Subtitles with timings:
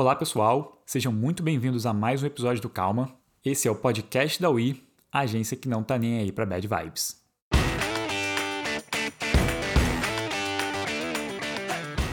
[0.00, 0.80] Olá, pessoal.
[0.86, 3.12] Sejam muito bem-vindos a mais um episódio do Calma.
[3.44, 6.68] Esse é o podcast da UI, a agência que não tá nem aí para bad
[6.68, 7.20] vibes.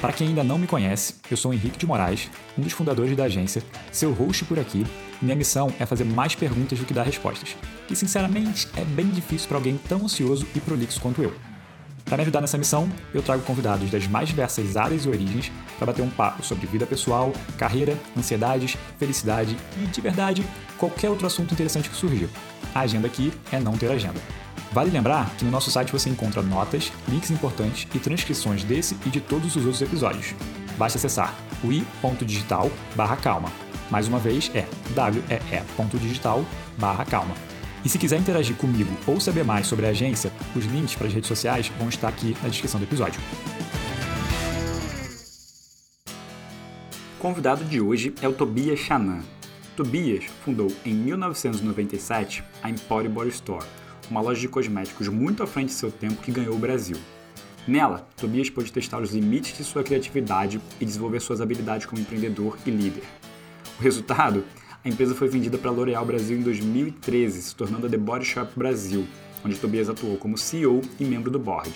[0.02, 2.28] Para quem ainda não me conhece, eu sou Henrique de Moraes,
[2.58, 3.61] um dos fundadores da agência,
[3.91, 4.83] seu host por aqui,
[5.21, 7.55] minha missão é fazer mais perguntas do que dar respostas.
[7.88, 11.55] E sinceramente, é bem difícil para alguém tão ansioso e prolixo quanto eu.
[12.06, 15.88] Para me ajudar nessa missão, eu trago convidados das mais diversas áreas e origens para
[15.88, 20.46] bater um papo sobre vida pessoal, carreira, ansiedades, felicidade e, de verdade,
[20.77, 22.30] qualquer outro assunto interessante que surgir.
[22.76, 24.22] A agenda aqui é não ter agenda.
[24.72, 29.10] Vale lembrar que no nosso site você encontra notas, links importantes e transcrições desse e
[29.10, 30.35] de todos os outros episódios.
[30.77, 32.70] Basta acessar ui.digital
[33.24, 33.52] calma.
[33.90, 34.66] Mais uma vez é
[34.96, 36.46] wee.digital
[37.10, 37.55] calma.
[37.85, 41.13] E se quiser interagir comigo ou saber mais sobre a agência, os links para as
[41.13, 43.21] redes sociais vão estar aqui na descrição do episódio.
[47.16, 49.21] O convidado de hoje é o Tobias Chanan.
[49.76, 53.65] Tobias fundou em 1997 a Emporium Body Store,
[54.10, 56.98] uma loja de cosméticos muito à frente de seu tempo que ganhou o Brasil.
[57.67, 62.57] Nela, Tobias pôde testar os limites de sua criatividade e desenvolver suas habilidades como empreendedor
[62.65, 63.04] e líder.
[63.79, 64.44] O resultado
[64.86, 68.24] a empresa foi vendida para a L'Oréal Brasil em 2013, se tornando a The Body
[68.24, 69.08] Shop Brasil,
[69.44, 71.74] onde Tobias atuou como CEO e membro do board.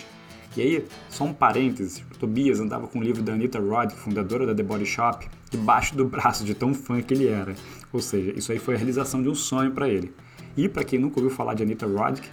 [0.56, 4.54] E aí, só um parênteses, Tobias andava com o livro da Anita Roddick, fundadora da
[4.54, 7.56] The Body Shop, debaixo do braço de tão fã que ele era.
[7.92, 10.14] Ou seja, isso aí foi a realização de um sonho para ele.
[10.56, 12.28] E para quem nunca ouviu falar de Anita Roddick,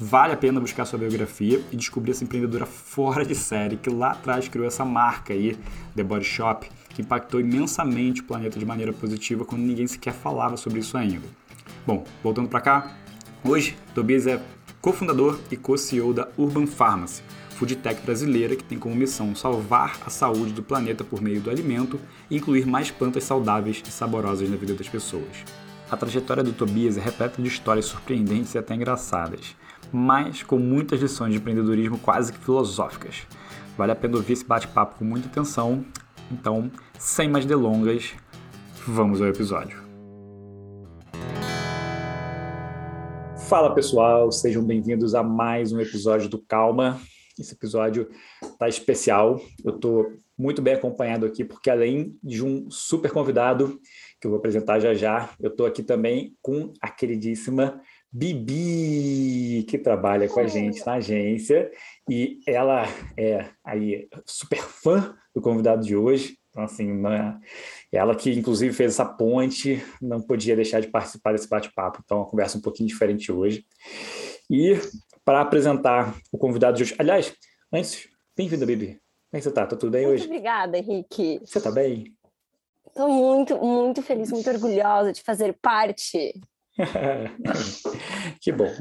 [0.00, 4.10] vale a pena buscar sua biografia e descobrir essa empreendedora fora de série que lá
[4.10, 5.56] atrás criou essa marca aí,
[5.94, 10.56] The Body Shop, que impactou imensamente o planeta de maneira positiva quando ninguém sequer falava
[10.56, 11.28] sobre isso ainda.
[11.86, 12.96] Bom, voltando para cá,
[13.44, 14.42] hoje Tobias é
[14.80, 20.10] cofundador e co-CEO da Urban Pharmacy, food tech brasileira que tem como missão salvar a
[20.10, 24.56] saúde do planeta por meio do alimento e incluir mais plantas saudáveis e saborosas na
[24.56, 25.44] vida das pessoas.
[25.88, 29.54] A trajetória do Tobias é repleta de histórias surpreendentes e até engraçadas,
[29.92, 33.22] mas com muitas lições de empreendedorismo quase que filosóficas.
[33.76, 35.84] Vale a pena ouvir esse bate-papo com muita atenção,
[36.30, 38.12] então sem mais delongas,
[38.86, 39.78] vamos ao episódio.
[43.48, 47.00] Fala pessoal, sejam bem-vindos a mais um episódio do Calma.
[47.38, 48.10] Esse episódio
[48.58, 49.40] tá especial.
[49.64, 53.80] Eu estou muito bem acompanhado aqui porque além de um super convidado
[54.20, 57.80] que eu vou apresentar já já, eu estou aqui também com a queridíssima
[58.10, 61.70] Bibi, que trabalha com a gente na agência
[62.10, 62.84] e ela
[63.16, 66.37] é aí super fã do convidado de hoje.
[66.50, 67.38] Então, assim, né?
[67.92, 72.00] ela que inclusive fez essa ponte, não podia deixar de participar desse bate-papo.
[72.04, 73.66] Então, uma conversa um pouquinho diferente hoje.
[74.50, 74.78] E
[75.24, 77.34] para apresentar o convidado de hoje, aliás,
[77.72, 78.86] antes, bem-vinda, Bibi.
[78.86, 79.00] Como
[79.34, 79.66] é que você está?
[79.66, 80.24] Tá tudo bem muito hoje?
[80.24, 81.38] Obrigada, Henrique.
[81.44, 82.16] Você está bem?
[82.86, 86.32] Estou muito, muito feliz, muito orgulhosa de fazer parte.
[88.40, 88.72] que bom.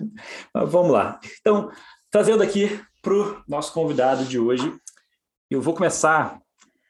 [0.53, 1.19] Vamos lá.
[1.41, 1.69] Então,
[2.09, 4.73] trazendo aqui para o nosso convidado de hoje,
[5.49, 6.41] eu vou começar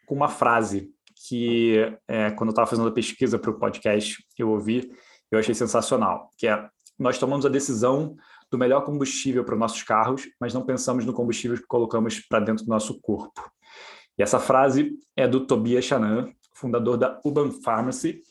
[0.07, 0.89] com uma frase
[1.27, 1.75] que,
[2.07, 4.89] é, quando eu estava fazendo a pesquisa para o podcast, eu ouvi,
[5.29, 8.15] eu achei sensacional, que é, nós tomamos a decisão
[8.49, 12.39] do melhor combustível para os nossos carros, mas não pensamos no combustível que colocamos para
[12.39, 13.51] dentro do nosso corpo.
[14.17, 18.21] E essa frase é do Tobias Chanan, fundador da Urban Pharmacy,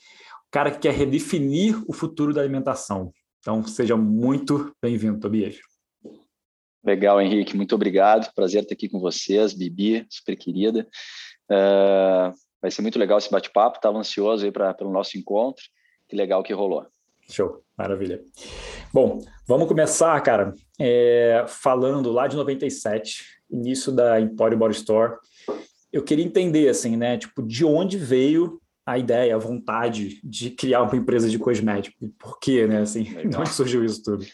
[0.49, 3.13] o cara que quer redefinir o futuro da alimentação.
[3.41, 5.59] Então, seja muito bem-vindo, Tobias.
[6.83, 8.33] Legal, Henrique, muito obrigado.
[8.35, 10.89] Prazer estar aqui com vocês, Bibi, super querida.
[11.51, 13.77] Uh, vai ser muito legal esse bate-papo.
[13.77, 15.63] Estava ansioso aí para pelo nosso encontro.
[16.09, 16.87] Que legal que rolou.
[17.29, 18.23] Show, maravilha.
[18.93, 25.17] Bom, vamos começar, cara, é, falando lá de 97, início da Emporium Body Store.
[25.93, 30.83] Eu queria entender, assim, né, tipo, de onde veio a ideia, a vontade de criar
[30.83, 32.09] uma empresa de cosmético?
[32.17, 34.25] Por quê, né, assim, de onde surgiu isso tudo?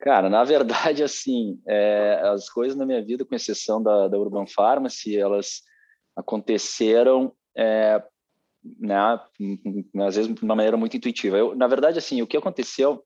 [0.00, 4.46] Cara, na verdade, assim, é, as coisas na minha vida, com exceção da, da Urban
[4.46, 5.62] Pharmacy, elas
[6.16, 8.02] aconteceram, é,
[8.78, 8.96] né,
[10.06, 11.36] às vezes de uma maneira muito intuitiva.
[11.36, 13.04] Eu, na verdade, assim, o que aconteceu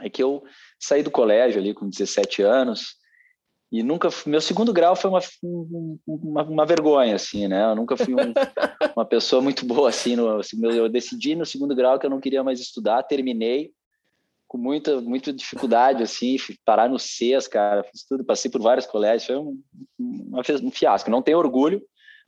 [0.00, 0.42] é que eu
[0.78, 2.96] saí do colégio ali com 17 anos
[3.72, 5.20] e nunca meu segundo grau foi uma,
[6.06, 8.32] uma, uma vergonha assim né eu nunca fui um,
[8.94, 12.20] uma pessoa muito boa assim, no, assim eu decidi no segundo grau que eu não
[12.20, 13.72] queria mais estudar terminei
[14.48, 19.26] com muita, muita dificuldade, assim, parar no CES, cara, fiz tudo, passei por vários colégios,
[19.26, 19.60] foi um,
[19.98, 21.10] um fiasco.
[21.10, 21.82] Não tenho orgulho,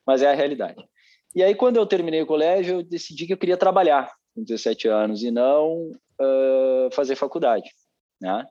[0.08, 0.82] mas é a realidade.
[1.36, 4.88] E aí, quando eu terminei o colégio, eu decidi que eu queria trabalhar com 17
[4.88, 7.68] anos e não uh, fazer faculdade,
[8.18, 8.46] né?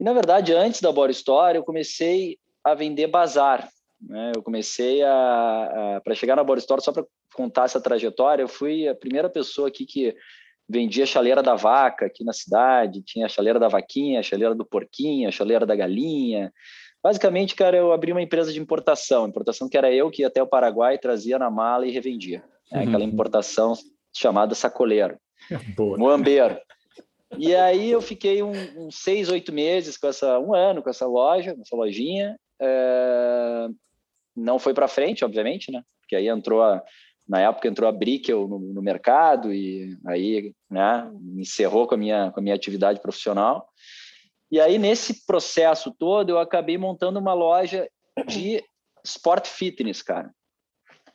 [0.00, 3.68] E, na verdade, antes da Bora Store, eu comecei a vender bazar,
[4.00, 4.32] né?
[4.34, 8.48] Eu comecei a, a para chegar na Bora Store, só para contar essa trajetória, eu
[8.48, 10.16] fui a primeira pessoa aqui que
[10.68, 14.66] vendia chaleira da vaca aqui na cidade, tinha a chaleira da vaquinha, a chaleira do
[14.66, 16.52] porquinho, a chaleira da galinha.
[17.06, 20.42] Basicamente, cara, eu abri uma empresa de importação, importação que era eu que ia até
[20.42, 22.42] o Paraguai, trazia na mala e revendia.
[22.72, 22.82] Né?
[22.82, 23.10] Aquela uhum.
[23.10, 23.74] importação
[24.12, 25.16] chamada sacoleiro,
[25.76, 25.96] Boa.
[25.96, 26.58] moambeiro.
[27.38, 30.90] E aí eu fiquei uns um, um seis, oito meses com essa, um ano com
[30.90, 32.36] essa loja, essa lojinha.
[32.60, 33.68] É...
[34.34, 35.84] Não foi para frente, obviamente, né?
[36.00, 36.82] Porque aí entrou a,
[37.28, 42.32] na época entrou a Brickel no, no, mercado e aí, né, encerrou com a minha
[42.32, 43.68] com a minha atividade profissional.
[44.50, 47.88] E aí nesse processo todo eu acabei montando uma loja
[48.26, 48.62] de
[49.04, 50.30] sport fitness, cara.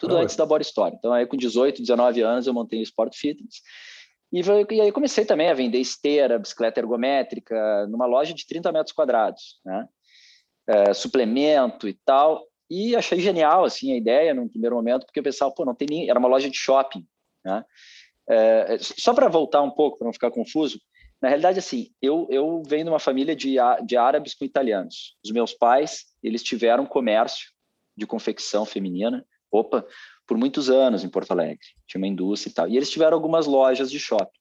[0.02, 0.96] Tudo antes da Body Store.
[0.96, 3.62] Então aí com 18, 19 anos eu montei o Sport Fitness.
[4.34, 4.42] E,
[4.74, 9.60] e aí comecei também a vender esteira, bicicleta ergométrica, numa loja de 30 metros quadrados,
[9.64, 9.88] né?
[10.68, 12.44] É, suplemento e tal.
[12.68, 15.88] E achei genial assim a ideia no primeiro momento, porque eu pensava, pô, não tem
[15.88, 16.10] nem.
[16.10, 17.06] Era uma loja de shopping,
[17.46, 17.64] né?
[18.28, 20.80] É, só para voltar um pouco, para não ficar confuso,
[21.22, 25.16] na realidade, assim, eu, eu venho de uma família de, de árabes com italianos.
[25.24, 27.52] Os meus pais, eles tiveram comércio
[27.96, 29.24] de confecção feminina,
[29.54, 29.86] roupa,
[30.26, 31.60] por muitos anos em Porto Alegre.
[31.88, 32.68] Tinha uma indústria e tal.
[32.68, 34.40] E eles tiveram algumas lojas de shopping.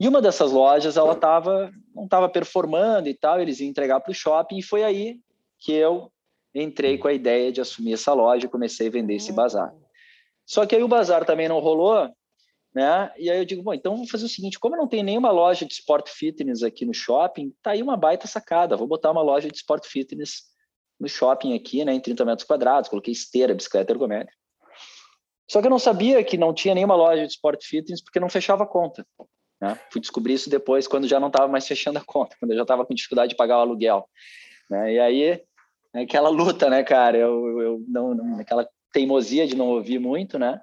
[0.00, 4.10] E uma dessas lojas, ela tava, não estava performando e tal, eles iam entregar para
[4.10, 5.20] o shopping, e foi aí
[5.60, 6.10] que eu
[6.52, 9.72] entrei com a ideia de assumir essa loja e comecei a vender esse bazar.
[10.44, 12.10] Só que aí o bazar também não rolou,
[12.74, 13.12] né?
[13.16, 15.64] E aí eu digo, bom, então vou fazer o seguinte, como não tem nenhuma loja
[15.64, 19.48] de sport fitness aqui no shopping, tá aí uma baita sacada, vou botar uma loja
[19.48, 20.42] de sport fitness
[20.98, 24.36] no shopping aqui, né, em 30 metros quadrados, coloquei esteira, bicicleta ergométrica.
[25.48, 28.28] Só que eu não sabia que não tinha nenhuma loja de sport fitness porque não
[28.28, 29.06] fechava a conta.
[29.60, 29.78] Né?
[29.92, 32.62] Fui descobrir isso depois, quando já não estava mais fechando a conta, quando eu já
[32.62, 34.08] estava com dificuldade de pagar o aluguel.
[34.70, 34.94] Né?
[34.94, 35.22] E aí,
[35.94, 37.18] é aquela luta, né, cara?
[37.18, 40.60] Eu, eu não, não, aquela teimosia de não ouvir muito, né?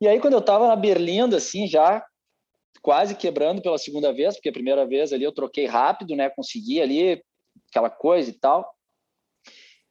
[0.00, 2.04] E aí, quando eu estava na Berlinda, assim, já
[2.82, 6.30] quase quebrando pela segunda vez, porque a primeira vez ali eu troquei rápido, né?
[6.30, 7.22] Consegui ali
[7.70, 8.76] aquela coisa e tal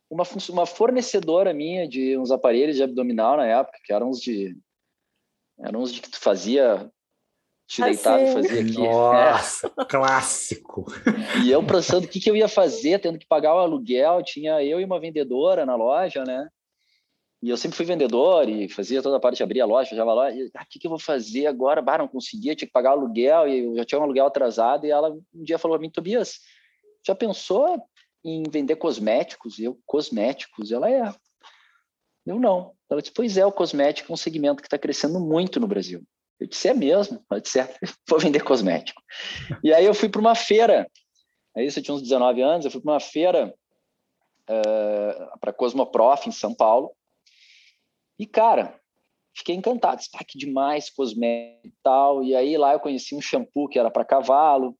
[0.09, 4.55] uma, uma fornecedora minha de uns aparelhos de abdominal na época, que eram uns de.
[5.59, 6.89] Eram uns de que tu fazia.
[7.67, 7.93] Te assim.
[7.93, 8.77] deitava e fazia aqui.
[8.77, 9.85] Nossa, é.
[9.85, 10.85] clássico!
[11.43, 14.63] E eu pensando o que, que eu ia fazer, tendo que pagar o aluguel, tinha
[14.63, 16.47] eu e uma vendedora na loja, né?
[17.45, 20.03] E eu sempre fui vendedor e fazia toda a parte de abrir a loja, a
[20.03, 20.35] loja.
[20.35, 21.79] E, ah, o que, que eu vou fazer agora?
[21.79, 24.87] Bah, não conseguia, tinha que pagar aluguel e eu já tinha um aluguel atrasado.
[24.87, 26.39] E ela um dia falou a mim, Tobias,
[27.05, 27.79] já pensou
[28.23, 29.59] em vender cosméticos.
[29.59, 30.71] Eu, cosméticos?
[30.71, 31.13] Ela é.
[32.25, 32.73] Eu não.
[32.89, 36.01] Ela disse, pois é, o cosmético é um segmento que está crescendo muito no Brasil.
[36.39, 37.23] Eu disse, é mesmo?
[37.29, 37.71] Ela disse, é,
[38.09, 38.99] vou vender cosmético.
[39.63, 40.89] e aí eu fui para uma feira,
[41.55, 43.53] aí eu tinha uns 19 anos, eu fui para uma feira
[44.49, 46.91] uh, para Cosmoprof, em São Paulo,
[48.17, 48.79] e, cara,
[49.35, 50.01] fiquei encantado.
[50.15, 52.23] Ah, que demais, cosmético e tal.
[52.23, 54.77] E aí lá eu conheci um shampoo que era para cavalo,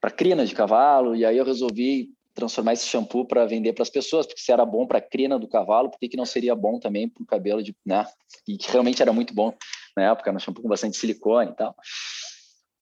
[0.00, 3.90] para crina de cavalo, e aí eu resolvi transformar esse shampoo para vender para as
[3.90, 6.80] pessoas, porque se era bom para a crina do cavalo, por que, não seria bom
[6.80, 8.04] também para o cabelo de, né?
[8.46, 9.56] E que realmente era muito bom
[9.96, 11.76] na época, no shampoo com bastante silicone e tal.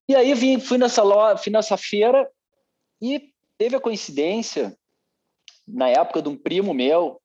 [0.08, 2.28] E aí vim, fui nessa loja, fui nessa feira
[3.00, 4.76] e teve a coincidência
[5.68, 7.21] na época de um primo meu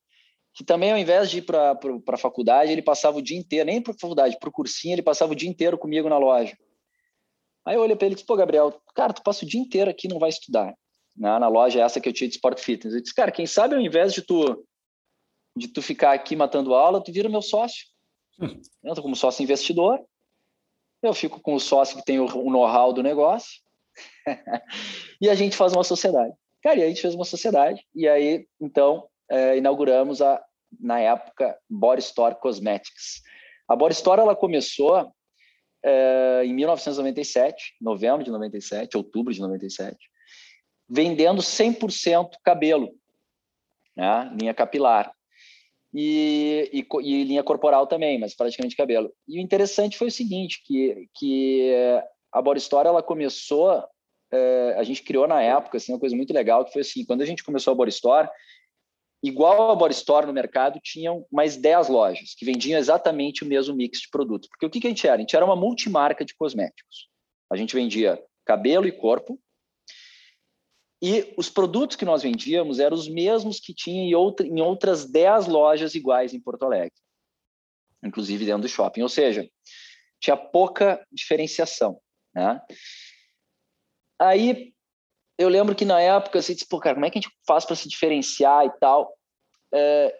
[0.57, 1.77] que também ao invés de ir para
[2.07, 5.03] a faculdade, ele passava o dia inteiro, nem para a faculdade, para o cursinho, ele
[5.03, 6.57] passava o dia inteiro comigo na loja.
[7.63, 9.91] Aí eu olhei para ele e disse, pô, Gabriel, cara, tu passa o dia inteiro
[9.91, 10.73] aqui não vai estudar
[11.15, 12.95] né, na loja essa que eu tinha de Sport Fitness.
[12.95, 14.65] Eu disse, cara, quem sabe ao invés de tu,
[15.55, 17.85] de tu ficar aqui matando aula, tu vira meu sócio.
[18.41, 18.59] Hum.
[18.83, 20.03] Eu estou como sócio investidor,
[21.03, 23.61] eu fico com o sócio que tem o, o know-how do negócio
[25.21, 26.33] e a gente faz uma sociedade.
[26.63, 30.43] Cara, e a gente fez uma sociedade e aí, então, é, inauguramos a,
[30.79, 33.21] na época, Body Store Cosmetics.
[33.67, 35.11] A Body Store, ela começou
[35.83, 39.97] é, em 1997, novembro de 97, outubro de 97,
[40.89, 42.93] vendendo 100% cabelo,
[43.95, 44.31] né?
[44.39, 45.11] linha capilar.
[45.93, 49.11] E, e, e, linha corporal também, mas praticamente cabelo.
[49.27, 51.71] E o interessante foi o seguinte, que, que
[52.31, 53.83] a Body Store, ela começou,
[54.31, 57.21] é, a gente criou na época, assim, uma coisa muito legal, que foi assim, quando
[57.21, 58.29] a gente começou a Body Store,
[59.23, 63.75] igual a Body Store no mercado, tinham mais 10 lojas que vendiam exatamente o mesmo
[63.75, 64.47] mix de produtos.
[64.49, 65.15] Porque o que, que a gente era?
[65.15, 67.09] A gente era uma multimarca de cosméticos.
[67.51, 69.39] A gente vendia cabelo e corpo,
[71.01, 75.05] e os produtos que nós vendíamos eram os mesmos que tinha em, outra, em outras
[75.05, 76.95] 10 lojas iguais em Porto Alegre,
[78.03, 79.03] inclusive dentro do shopping.
[79.03, 79.47] Ou seja,
[80.19, 82.01] tinha pouca diferenciação.
[82.33, 82.59] Né?
[84.19, 84.73] Aí
[85.37, 87.65] eu lembro que na época você disse, pô, cara, como é que a gente faz
[87.65, 89.13] para se diferenciar e tal?
[89.73, 90.15] É,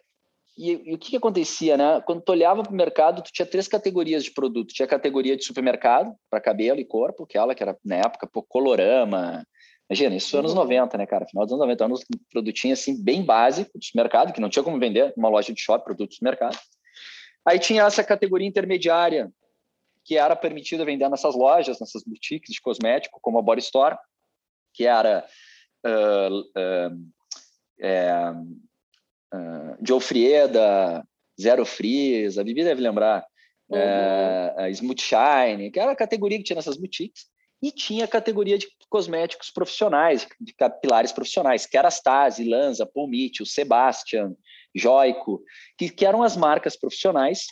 [0.58, 2.02] e, e, o que, que, acontecia, né?
[2.02, 4.74] Quando tu olhava para o mercado, tu tinha três categorias de produto.
[4.74, 8.42] Tinha a categoria de supermercado, para cabelo e corpo, aquela que era, na época, pô,
[8.42, 9.46] colorama.
[9.90, 11.00] Imagina, isso foi anos 90, uhum.
[11.00, 11.26] né, cara?
[11.28, 14.80] Final dos anos 90, uns produtinhos, assim, bem básicos de mercado, que não tinha como
[14.80, 16.58] vender numa loja de shopping, produtos de mercado.
[17.46, 19.32] Aí tinha essa categoria intermediária,
[20.04, 23.96] que era permitida vender nessas lojas, nessas boutiques de cosmético, como a Body Store,
[24.78, 25.26] que era...
[25.86, 27.18] Uh, uh,
[27.80, 28.32] é,
[29.34, 31.04] uh, Joe Frieda,
[31.40, 33.26] Zero Freeze, a Bibi deve lembrar,
[33.70, 33.78] uhum.
[33.78, 37.26] é, Smooth Shine, que era a categoria que tinha nessas boutiques,
[37.62, 43.44] e tinha a categoria de cosméticos profissionais, de capilares profissionais, que era Stasi, Lanza, Pomite,
[43.44, 44.36] o Sebastian,
[44.76, 45.44] Joico,
[45.78, 47.46] que, que eram as marcas profissionais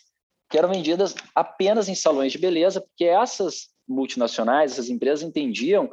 [0.50, 5.91] que eram vendidas apenas em salões de beleza, porque essas multinacionais, essas empresas entendiam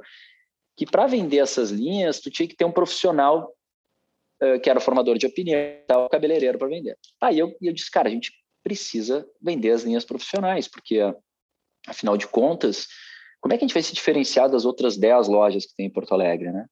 [0.76, 3.52] que para vender essas linhas, tu tinha que ter um profissional
[4.42, 5.60] uh, que era formador de opinião,
[5.90, 6.96] o cabeleireiro para vender.
[7.20, 11.00] Aí eu, eu disse, cara, a gente precisa vender as linhas profissionais, porque
[11.86, 12.86] afinal de contas,
[13.40, 15.92] como é que a gente vai se diferenciar das outras 10 lojas que tem em
[15.92, 16.66] Porto Alegre, né?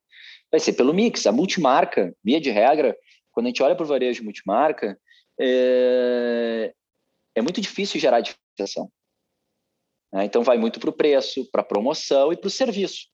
[0.50, 2.96] Vai ser pelo mix, a multimarca, via de regra,
[3.32, 4.98] quando a gente olha para o varejo multimarca,
[5.40, 6.74] é,
[7.34, 8.90] é muito difícil gerar diferenciação.
[10.12, 10.24] Né?
[10.24, 13.08] Então vai muito para o preço, para a promoção e para o serviço.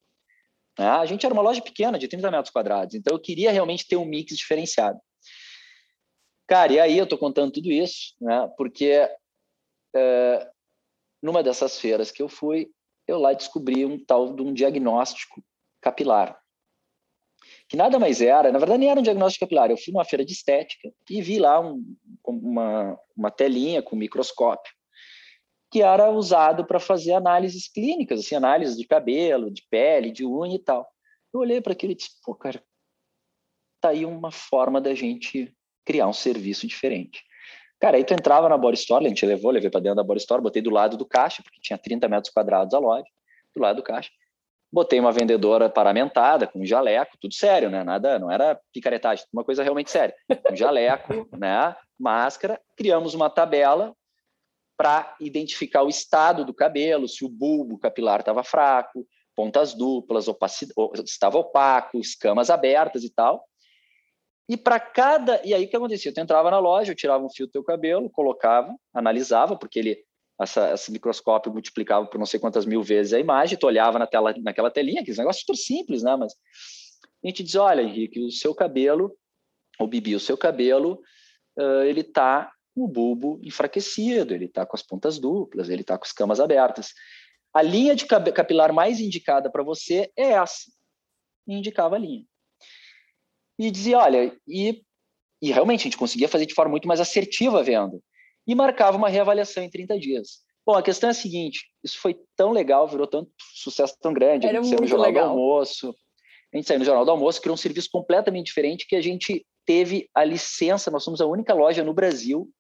[0.78, 0.86] Né?
[0.86, 3.96] A gente era uma loja pequena, de 30 metros quadrados, então eu queria realmente ter
[3.96, 5.00] um mix diferenciado.
[6.46, 8.48] Cara, e aí eu estou contando tudo isso, né?
[8.56, 9.08] porque
[9.94, 10.50] é,
[11.22, 12.70] numa dessas feiras que eu fui,
[13.06, 15.42] eu lá descobri um tal de um diagnóstico
[15.80, 16.38] capilar.
[17.68, 20.24] Que nada mais era, na verdade nem era um diagnóstico capilar, eu fui numa feira
[20.24, 21.82] de estética e vi lá um,
[22.24, 24.72] uma, uma telinha com microscópio
[25.70, 30.56] que era usado para fazer análises clínicas, assim, análises de cabelo, de pele, de unha
[30.56, 30.88] e tal.
[31.32, 32.62] Eu olhei para aquilo e disse, pô, cara,
[33.80, 35.54] tá aí uma forma da gente
[35.84, 37.22] criar um serviço diferente.
[37.78, 40.20] Cara, aí tu entrava na Body Store, a gente levou, levei para dentro da Body
[40.20, 43.06] Store, botei do lado do caixa, porque tinha 30 metros quadrados a loja,
[43.54, 44.10] do lado do caixa.
[44.72, 47.84] Botei uma vendedora paramentada, com um jaleco, tudo sério, né?
[47.84, 50.14] Nada, não era picaretagem, uma coisa realmente séria.
[50.50, 51.76] Um jaleco, né?
[51.98, 53.94] Máscara, criamos uma tabela
[54.76, 60.26] para identificar o estado do cabelo, se o bulbo capilar estava fraco, pontas duplas,
[61.04, 63.44] estava opaco, escamas abertas e tal.
[64.48, 65.40] E para cada.
[65.44, 66.12] E aí o que acontecia?
[66.12, 70.06] Tu entrava na loja, eu tirava um fio do teu cabelo, colocava, analisava, porque ele.
[70.38, 74.06] Essa, esse microscópio multiplicava por não sei quantas mil vezes a imagem, tu olhava na
[74.06, 76.14] tela, naquela telinha, aqueles negócios super simples, né?
[76.14, 76.34] Mas
[77.24, 79.16] a gente diz: olha, Henrique, o seu cabelo,
[79.78, 81.00] ou Bibi, o seu cabelo,
[81.58, 86.04] uh, ele está o bulbo enfraquecido, ele está com as pontas duplas, ele está com
[86.04, 86.92] as camas abertas.
[87.54, 90.70] A linha de capilar mais indicada para você é essa.
[91.48, 92.22] E indicava a linha.
[93.58, 94.82] E dizia, olha, e,
[95.40, 97.98] e realmente a gente conseguia fazer de forma muito mais assertiva a venda.
[98.46, 100.44] E marcava uma reavaliação em 30 dias.
[100.66, 104.46] Bom, a questão é a seguinte: isso foi tão legal, virou tanto sucesso tão grande.
[104.46, 105.24] Era a gente saiu no Jornal legal.
[105.24, 105.94] do Almoço.
[106.52, 109.46] A gente saiu no Jornal do Almoço, criou um serviço completamente diferente que a gente
[109.64, 110.90] teve a licença.
[110.90, 112.50] Nós somos a única loja no Brasil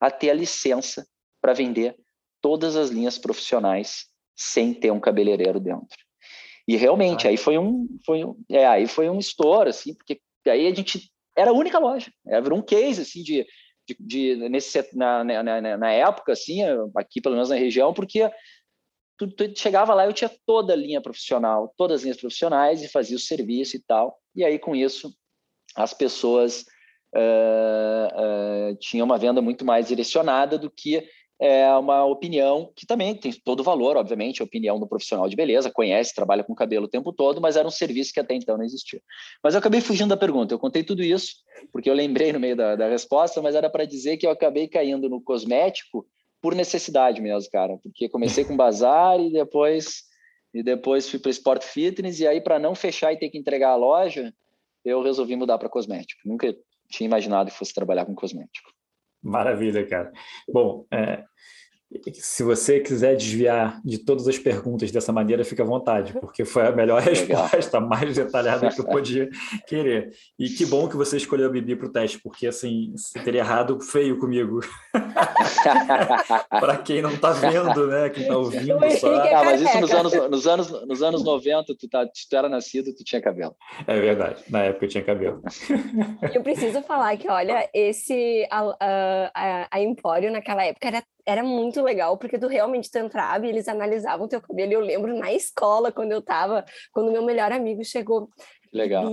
[0.00, 1.06] a ter a licença
[1.40, 1.96] para vender
[2.40, 5.96] todas as linhas profissionais sem ter um cabeleireiro dentro.
[6.68, 7.30] E realmente, ah.
[7.30, 11.10] aí foi um, foi um, é, aí foi um estouro, assim, porque aí a gente
[11.36, 13.46] era a única loja, era virou um case, assim, de,
[13.88, 16.60] de, de nesse, na, na, na, época, assim,
[16.96, 18.28] aqui pelo menos na região, porque
[19.16, 22.88] tu, tu, chegava lá, eu tinha toda a linha profissional, todas as linhas profissionais e
[22.88, 25.14] fazia o serviço e tal, e aí com isso
[25.76, 26.64] as pessoas
[27.14, 31.08] uh, uh, tinha uma venda muito mais direcionada do que
[31.38, 35.70] é uma opinião que também tem todo valor, obviamente, a opinião do profissional de beleza,
[35.70, 38.64] conhece, trabalha com cabelo o tempo todo, mas era um serviço que até então não
[38.64, 39.02] existia.
[39.42, 41.34] Mas eu acabei fugindo da pergunta, eu contei tudo isso,
[41.70, 44.66] porque eu lembrei no meio da, da resposta, mas era para dizer que eu acabei
[44.66, 46.06] caindo no cosmético
[46.40, 50.04] por necessidade mesmo, cara, porque comecei com bazar e depois
[50.54, 53.70] e depois fui para Sport Fitness e aí para não fechar e ter que entregar
[53.70, 54.32] a loja,
[54.82, 56.22] eu resolvi mudar para cosmético.
[56.24, 56.56] Nunca
[56.88, 58.70] tinha imaginado que fosse trabalhar com cosmético.
[59.22, 60.12] Maravilha, cara.
[60.48, 61.24] Bom, é,
[62.14, 66.66] se você quiser desviar de todas as perguntas dessa maneira, fica à vontade, porque foi
[66.66, 69.28] a melhor resposta, mais detalhada que eu podia
[69.66, 70.12] querer.
[70.38, 73.40] E que bom que você escolheu a Bibi para o teste, porque assim, você teria
[73.40, 74.60] errado feio comigo.
[76.50, 78.10] para quem não está vendo, né?
[78.10, 79.14] Quem está ouvindo só.
[79.14, 82.92] Ah, mas isso nos anos, nos anos, nos anos 90, tu, tá, tu era nascido,
[82.94, 83.54] tu tinha cabelo.
[83.86, 85.40] É verdade, na época eu tinha cabelo.
[86.34, 91.82] Eu preciso falar que, olha, esse a, a, a Empório naquela época era era muito
[91.82, 94.72] legal, porque tu realmente tu entrava e eles analisavam teu cabelo.
[94.72, 98.30] Eu lembro na escola, quando eu tava, quando meu melhor amigo chegou.
[98.72, 99.04] Legal.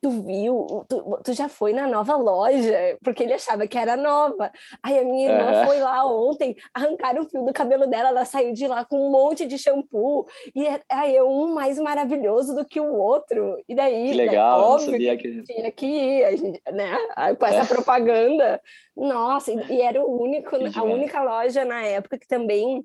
[0.00, 4.50] Tu viu, tu, tu, já foi na nova loja, porque ele achava que era nova.
[4.82, 5.66] Aí a minha irmã é.
[5.66, 9.10] foi lá ontem, arrancaram o fio do cabelo dela, ela saiu de lá com um
[9.10, 13.62] monte de shampoo, e é, aí é um mais maravilhoso do que o outro.
[13.68, 15.42] E daí, que legal, né, óbvio sabia que...
[15.42, 16.96] tinha que ir, a gente, né?
[17.38, 17.66] Com essa é.
[17.66, 18.60] propaganda.
[18.96, 22.84] Nossa, e, e era o único, a única loja na época que também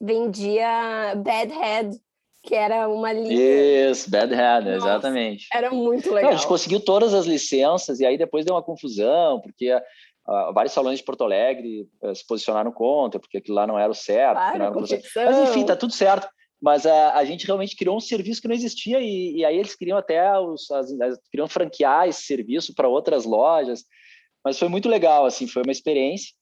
[0.00, 2.00] vendia Bad Head
[2.42, 3.90] que era uma linha.
[3.90, 5.46] Isso, Bad Head, Nossa, exatamente.
[5.52, 6.30] Era muito legal.
[6.30, 10.52] Não, a gente conseguiu todas as licenças e aí depois deu uma confusão, porque uh,
[10.54, 13.94] vários salões de Porto Alegre uh, se posicionaram contra, porque aquilo lá não era o
[13.94, 14.36] certo.
[14.36, 16.28] Claro, era Mas enfim, tá tudo certo.
[16.60, 19.74] Mas uh, a gente realmente criou um serviço que não existia e, e aí eles
[19.74, 23.84] queriam até os, as, as, queriam franquear esse serviço para outras lojas.
[24.44, 26.34] Mas foi muito legal, assim, foi uma experiência.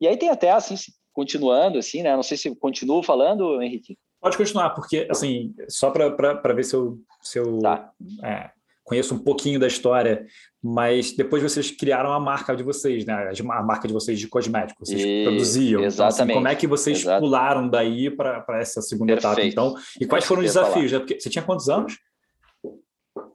[0.00, 0.74] E aí tem até assim,
[1.12, 2.14] continuando assim, né?
[2.16, 3.96] Não sei se continuo falando, Henrique.
[4.22, 7.90] Pode continuar, porque, assim, só para ver se eu, se eu tá.
[8.22, 8.50] é,
[8.84, 10.24] conheço um pouquinho da história,
[10.62, 13.32] mas depois vocês criaram a marca de vocês, né?
[13.50, 15.24] A marca de vocês de cosméticos, vocês e...
[15.24, 15.82] produziam.
[15.82, 16.14] Exatamente.
[16.14, 17.20] Então, assim, como é que vocês Exato.
[17.20, 19.32] pularam daí para essa segunda Perfeito.
[19.32, 19.74] etapa, então?
[20.00, 20.92] E quais foram os desafios?
[20.92, 21.98] Porque você tinha quantos anos?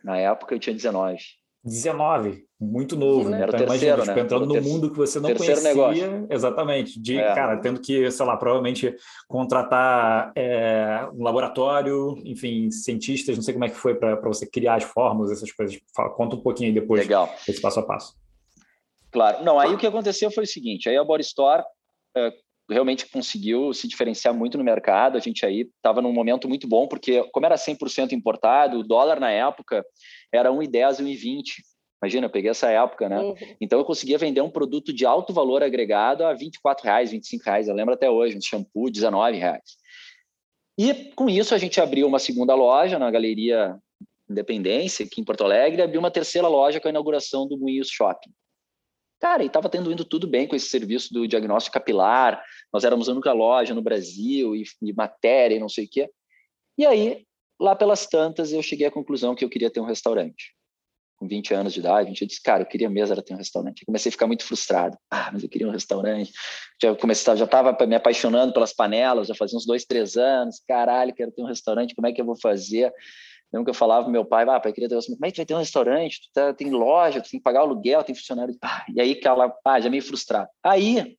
[0.06, 1.18] Na época eu tinha 19.
[1.64, 3.42] 19, muito novo, né?
[3.42, 5.62] Era então, terceiro, imagina, tipo, entrando no mundo que você não conhecia.
[5.62, 6.28] Negócio.
[6.30, 7.00] Exatamente.
[7.00, 7.34] De, é.
[7.36, 8.96] cara, tendo que, sei lá, provavelmente
[9.28, 14.76] contratar é, um laboratório, enfim, cientistas, não sei como é que foi para você criar
[14.76, 15.80] as fórmulas, essas coisas.
[15.96, 17.30] Fala, conta um pouquinho aí depois Legal.
[17.48, 18.16] esse passo a passo.
[19.12, 19.44] Claro.
[19.44, 21.64] Não, aí o que aconteceu foi o seguinte, aí a Body Store
[22.16, 22.32] é,
[22.70, 26.88] realmente conseguiu se diferenciar muito no mercado, a gente aí estava num momento muito bom,
[26.88, 29.86] porque como era 100% importado, o dólar na época
[30.32, 31.44] era 1,10, 1,20.
[32.02, 33.20] Imagina, eu peguei essa época, né?
[33.20, 33.36] Uhum.
[33.60, 37.68] Então eu conseguia vender um produto de alto valor agregado a 24 reais, 25 reais.
[37.68, 39.78] Eu lembro até hoje, um shampoo, 19 reais.
[40.78, 43.76] E com isso a gente abriu uma segunda loja na Galeria
[44.30, 47.90] Independência, aqui em Porto Alegre, e abriu uma terceira loja com a inauguração do Moinhos
[47.90, 48.32] Shopping.
[49.20, 52.44] Cara, e estava tendo indo tudo bem com esse serviço do diagnóstico capilar.
[52.74, 56.10] Nós éramos a única loja no Brasil e, e matéria e não sei o quê.
[56.78, 57.26] E aí,
[57.60, 60.56] lá pelas tantas, eu cheguei à conclusão que eu queria ter um restaurante.
[61.18, 63.38] Com 20 anos de idade, a gente disse, cara, eu queria mesmo era ter um
[63.38, 63.82] restaurante.
[63.82, 64.96] Eu comecei a ficar muito frustrado.
[65.10, 66.32] Ah, mas eu queria um restaurante.
[66.80, 70.62] Já comecei, já estava me apaixonando pelas panelas, já fazia uns dois, três anos.
[70.68, 71.96] Caralho, quero ter um restaurante.
[71.96, 72.94] Como é que eu vou fazer?
[73.52, 75.46] Lembro que eu falava pro meu pai, ah, pai, queria ter como é que vai
[75.46, 76.22] ter um restaurante?
[76.22, 78.56] Tu tá, tem loja, tu tem que pagar aluguel, tem funcionário.
[78.62, 80.50] Ah, e aí, aquela, ah, já meio frustrado.
[80.62, 81.18] Aí,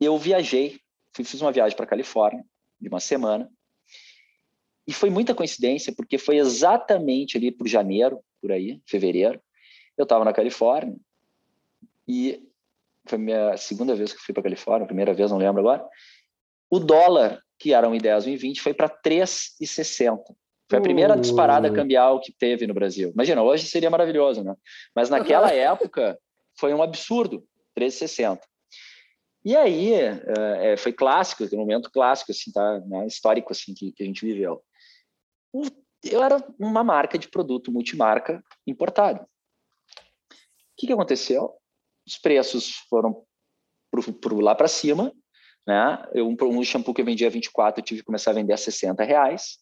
[0.00, 0.80] eu viajei,
[1.14, 2.44] fiz uma viagem para Califórnia
[2.80, 3.50] de uma semana,
[4.86, 9.40] e foi muita coincidência, porque foi exatamente ali por janeiro, por aí, fevereiro,
[9.96, 10.96] eu estava na Califórnia,
[12.08, 12.42] e
[13.06, 15.86] foi minha segunda vez que fui para Califórnia, primeira vez, não lembro agora,
[16.70, 20.18] o dólar que era 1,10, 1,20, foi para 3,60.
[20.68, 21.20] Foi a primeira uh.
[21.20, 23.10] disparada cambial que teve no Brasil.
[23.10, 24.54] Imagina, hoje seria maravilhoso, né?
[24.96, 26.18] Mas naquela época
[26.58, 27.44] foi um absurdo,
[27.78, 28.40] 13,60.
[29.44, 32.80] E aí é, foi clássico, um momento clássico, assim, tá?
[32.80, 33.06] Né?
[33.06, 34.62] histórico, assim, que, que a gente viveu.
[36.04, 39.22] Eu era uma marca de produto multimarca importado.
[39.22, 39.26] O
[40.76, 41.54] que, que aconteceu?
[42.06, 43.24] Os preços foram
[43.90, 45.12] por lá para cima
[45.66, 46.02] né?
[46.12, 48.52] Eu, um, um shampoo que eu vendia a 24, eu tive que começar a vender
[48.52, 49.58] a 60 reais.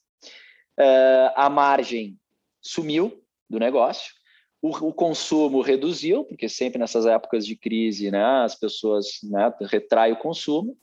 [0.79, 2.19] Uh, a margem
[2.63, 4.15] sumiu do negócio.
[4.61, 10.13] O, o, consumo reduziu, porque sempre nessas épocas de crise, né, as pessoas né, retraem
[10.13, 10.77] o consumo.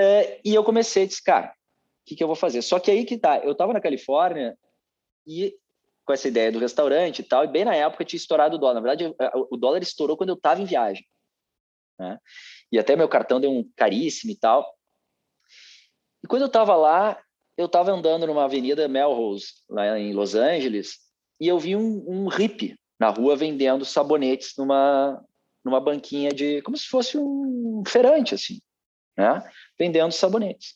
[0.00, 1.52] Uh, e eu comecei a dizer, cara, o
[2.06, 2.62] que, que eu vou fazer?
[2.62, 4.58] Só que aí que tá, eu estava na Califórnia
[5.26, 5.54] e
[6.04, 8.74] com essa ideia do restaurante e tal, e bem na época tinha estourado o dólar.
[8.74, 9.14] Na verdade,
[9.50, 11.06] o dólar estourou quando eu estava em viagem.
[11.98, 12.18] Né?
[12.72, 14.66] E até meu cartão deu um caríssimo e tal.
[16.24, 17.22] E quando eu estava lá,
[17.56, 20.98] eu estava andando numa avenida Melrose, lá em Los Angeles,
[21.42, 25.20] e eu vi um, um hippie na rua vendendo sabonetes numa,
[25.64, 26.62] numa banquinha de.
[26.62, 28.60] como se fosse um feirante, assim,
[29.18, 29.42] né?
[29.76, 30.74] Vendendo sabonetes.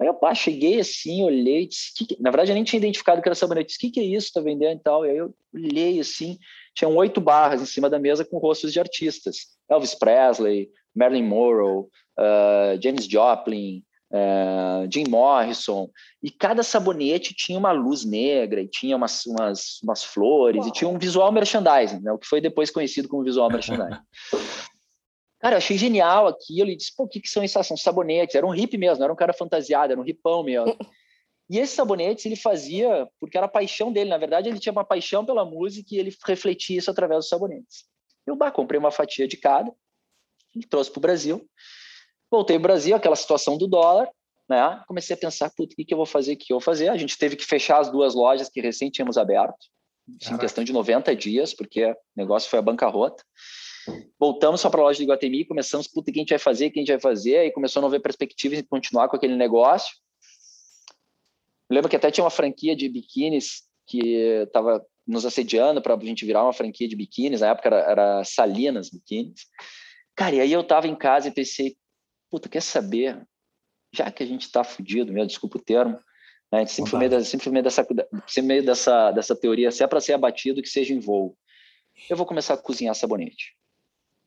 [0.00, 2.20] Aí eu pá, cheguei assim, olhei, disse, que que...
[2.20, 4.32] na verdade eu nem tinha identificado que era sabonete, disse, o que, que é isso,
[4.32, 5.06] tá vendendo e tal.
[5.06, 6.36] E aí eu olhei assim,
[6.74, 9.36] tinham oito barras em cima da mesa com rostos de artistas.
[9.70, 11.84] Elvis Presley, Marilyn Monroe,
[12.18, 15.88] uh, James Joplin, uh, Jim Morrison,
[16.22, 20.68] e cada sabonete tinha uma luz negra, e tinha umas, umas, umas flores, Uau.
[20.68, 24.00] e tinha um visual merchandising, né, o que foi depois conhecido como visual merchandising.
[25.40, 27.62] Cara, eu achei genial aquilo, e disse, pô, o que, que são isso?
[27.64, 30.76] São sabonetes, era um hippie mesmo, era um cara fantasiado, era um ripão mesmo.
[31.50, 34.08] E esses sabonetes ele fazia porque era a paixão dele.
[34.08, 37.86] Na verdade, ele tinha uma paixão pela música e ele refletia isso através dos sabonetes.
[38.24, 39.72] Eu bah, comprei uma fatia de cada,
[40.68, 41.50] trouxe para o Brasil.
[42.30, 44.08] Voltei ao Brasil, aquela situação do dólar,
[44.48, 44.82] né?
[44.86, 46.88] Comecei a pensar, puta, o que, que eu vou fazer, o que eu vou fazer?
[46.88, 49.66] A gente teve que fechar as duas lojas que recém tínhamos aberto,
[50.08, 53.22] em questão de 90 dias, porque o negócio foi a bancarrota.
[54.18, 56.66] Voltamos só para a loja de Guatemi, começamos, puta, o que a gente vai fazer,
[56.66, 57.38] o que a gente vai fazer?
[57.38, 59.96] Aí começou a não ver perspectivas em continuar com aquele negócio.
[61.68, 66.04] Eu lembro que até tinha uma franquia de biquínis que estava nos assediando para a
[66.04, 67.40] gente virar uma franquia de biquínis.
[67.40, 69.46] Na época era, era Salinas Biquínis.
[70.14, 71.76] Cara, e aí eu estava em casa e pensei,
[72.30, 73.20] puta, quer saber?
[73.92, 75.98] Já que a gente está fudido, meu, desculpa o termo,
[76.52, 76.58] né?
[76.58, 77.86] a gente sempre foi meio, sempre foi meio, dessa,
[78.26, 81.36] sempre meio dessa, dessa teoria, se é para ser abatido, que seja em voo.
[82.08, 83.56] Eu vou começar a cozinhar sabonete.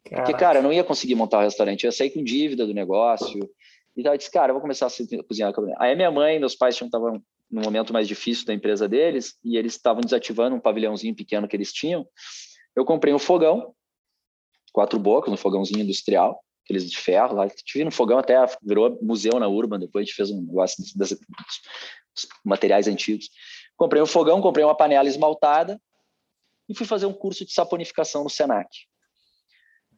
[0.03, 0.25] Caraca.
[0.25, 2.67] Porque, cara, eu não ia conseguir montar o um restaurante, eu ia sair com dívida
[2.67, 3.49] do negócio.
[3.95, 5.53] E daí eu disse, cara, eu vou começar a cozinhar.
[5.79, 9.73] Aí minha mãe, meus pais estavam no momento mais difícil da empresa deles e eles
[9.73, 12.05] estavam desativando um pavilhãozinho pequeno que eles tinham.
[12.75, 13.73] Eu comprei um fogão,
[14.73, 17.49] quatro bocas, um fogãozinho industrial, aqueles de ferro lá.
[17.49, 21.19] Tive no fogão até virou museu na Urban, depois a gente fez um negócio desses
[22.43, 23.29] materiais antigos.
[23.75, 25.81] Comprei um fogão, comprei uma panela esmaltada
[26.69, 28.69] e fui fazer um curso de saponificação no Senac.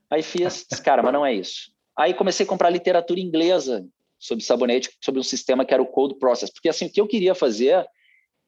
[0.09, 1.71] Aí fiz, cara, mas não é isso.
[1.97, 3.85] Aí comecei a comprar literatura inglesa
[4.19, 7.07] sobre sabonete, sobre um sistema que era o cold process, porque assim, o que eu
[7.07, 7.85] queria fazer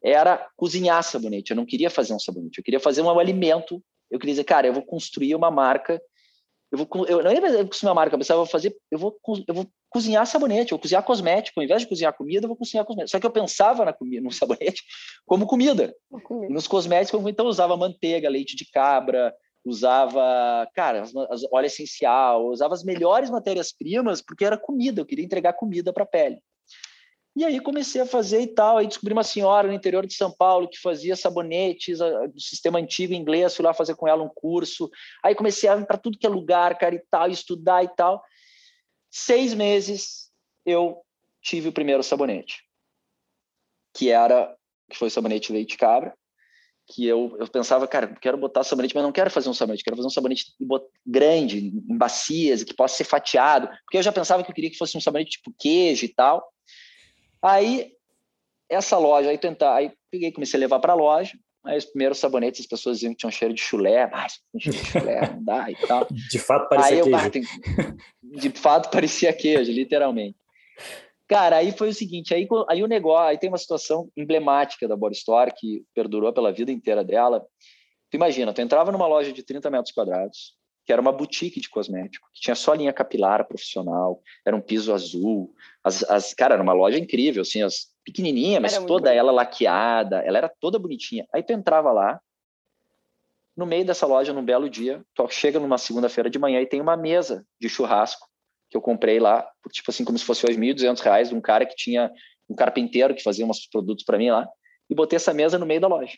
[0.04, 4.20] era cozinhar sabonete, eu não queria fazer um sabonete, eu queria fazer um alimento, eu
[4.20, 6.02] queria dizer, cara, eu vou construir uma marca,
[6.72, 9.68] eu vou, eu não ia construir uma marca, eu pensava, fazer, eu vou, eu vou
[9.90, 13.12] cozinhar sabonete, eu vou cozinhar cosmético, ao invés de cozinhar comida, eu vou cozinhar cosmético.
[13.12, 14.84] Só que eu pensava na comida, no sabonete
[15.26, 15.96] como comida.
[16.24, 16.54] comida.
[16.54, 19.34] Nos cosméticos, então eu usava manteiga, leite de cabra,
[19.66, 25.26] usava, cara, as, as, óleo essencial, usava as melhores matérias-primas porque era comida, eu queria
[25.26, 26.42] entregar comida para a pele.
[27.38, 30.32] E aí comecei a fazer e tal, aí descobri uma senhora no interior de São
[30.32, 34.90] Paulo que fazia sabonetes do sistema antigo inglês, fui lá fazer com ela um curso,
[35.24, 38.24] aí comecei a ir para tudo que é lugar, cara, e tal, estudar e tal.
[39.12, 40.32] Seis meses
[40.66, 41.00] eu
[41.40, 42.64] tive o primeiro sabonete,
[43.96, 44.58] que era,
[44.90, 46.18] que foi sabonete leite cabra,
[46.88, 49.96] que eu, eu pensava, cara, quero botar sabonete, mas não quero fazer um sabonete, quero
[49.96, 50.56] fazer um sabonete
[51.06, 54.78] grande, em bacias, que possa ser fatiado, porque eu já pensava que eu queria que
[54.78, 56.44] fosse um sabonete tipo queijo e tal.
[57.48, 57.92] Aí,
[58.70, 62.18] essa loja, aí tentar, aí peguei, comecei a levar para a loja, aí os primeiros
[62.18, 64.28] sabonetes, as pessoas diziam que tinham cheiro de chulé, ah,
[64.60, 66.08] cheiro de chulé, não dá e tal.
[66.10, 67.48] De fato parecia aí eu, queijo.
[68.24, 70.38] de fato parecia queijo, literalmente.
[71.28, 74.96] Cara, aí foi o seguinte, aí, aí o negócio, aí tem uma situação emblemática da
[74.96, 77.46] Body Store que perdurou pela vida inteira dela.
[78.10, 81.68] Tu imagina, tu entrava numa loja de 30 metros quadrados, que era uma boutique de
[81.68, 85.54] cosmético, que tinha só linha capilar profissional, era um piso azul,
[85.88, 90.38] as, as cara, era uma loja incrível, assim, as pequenininha, mas toda ela laqueada, ela
[90.38, 91.26] era toda bonitinha.
[91.34, 92.20] Aí tu entrava lá,
[93.56, 96.80] no meio dessa loja, num belo dia, tu chega numa segunda-feira de manhã e tem
[96.80, 98.28] uma mesa de churrasco
[98.70, 101.76] que eu comprei lá, tipo assim, como se fosse R$ 1.200, de um cara que
[101.76, 102.12] tinha
[102.50, 104.48] um carpinteiro que fazia uns produtos para mim lá,
[104.90, 106.18] e botei essa mesa no meio da loja.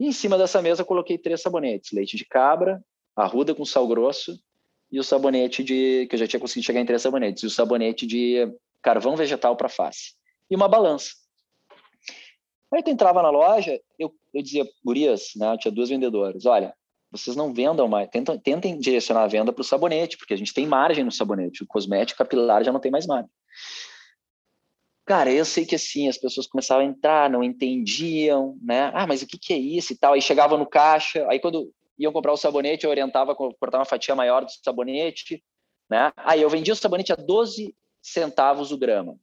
[0.00, 2.82] E em cima dessa mesa coloquei três sabonetes: leite de cabra,
[3.14, 4.36] arruda com sal grosso
[4.92, 6.06] e o sabonete de.
[6.06, 8.46] que eu já tinha conseguido chegar em três sabonetes, e o sabonete de
[8.82, 10.14] carvão vegetal para face.
[10.50, 11.12] E uma balança.
[12.72, 16.74] Aí tu entrava na loja, eu, eu dizia, gurias, né, eu tinha duas vendedoras, olha,
[17.10, 20.54] vocês não vendam mais, tentem, tentem direcionar a venda para o sabonete, porque a gente
[20.54, 23.30] tem margem no sabonete, o cosmético capilar já não tem mais margem.
[25.04, 28.90] Cara, eu sei que assim, as pessoas começavam a entrar, não entendiam, né?
[28.94, 30.14] Ah, mas o que, que é isso e tal?
[30.14, 31.70] Aí chegava no caixa, aí quando
[32.02, 35.42] iam comprar o sabonete, eu orientava a cortar uma fatia maior do sabonete,
[35.88, 36.12] né?
[36.16, 39.16] Aí eu vendia o sabonete a 12 centavos o grama.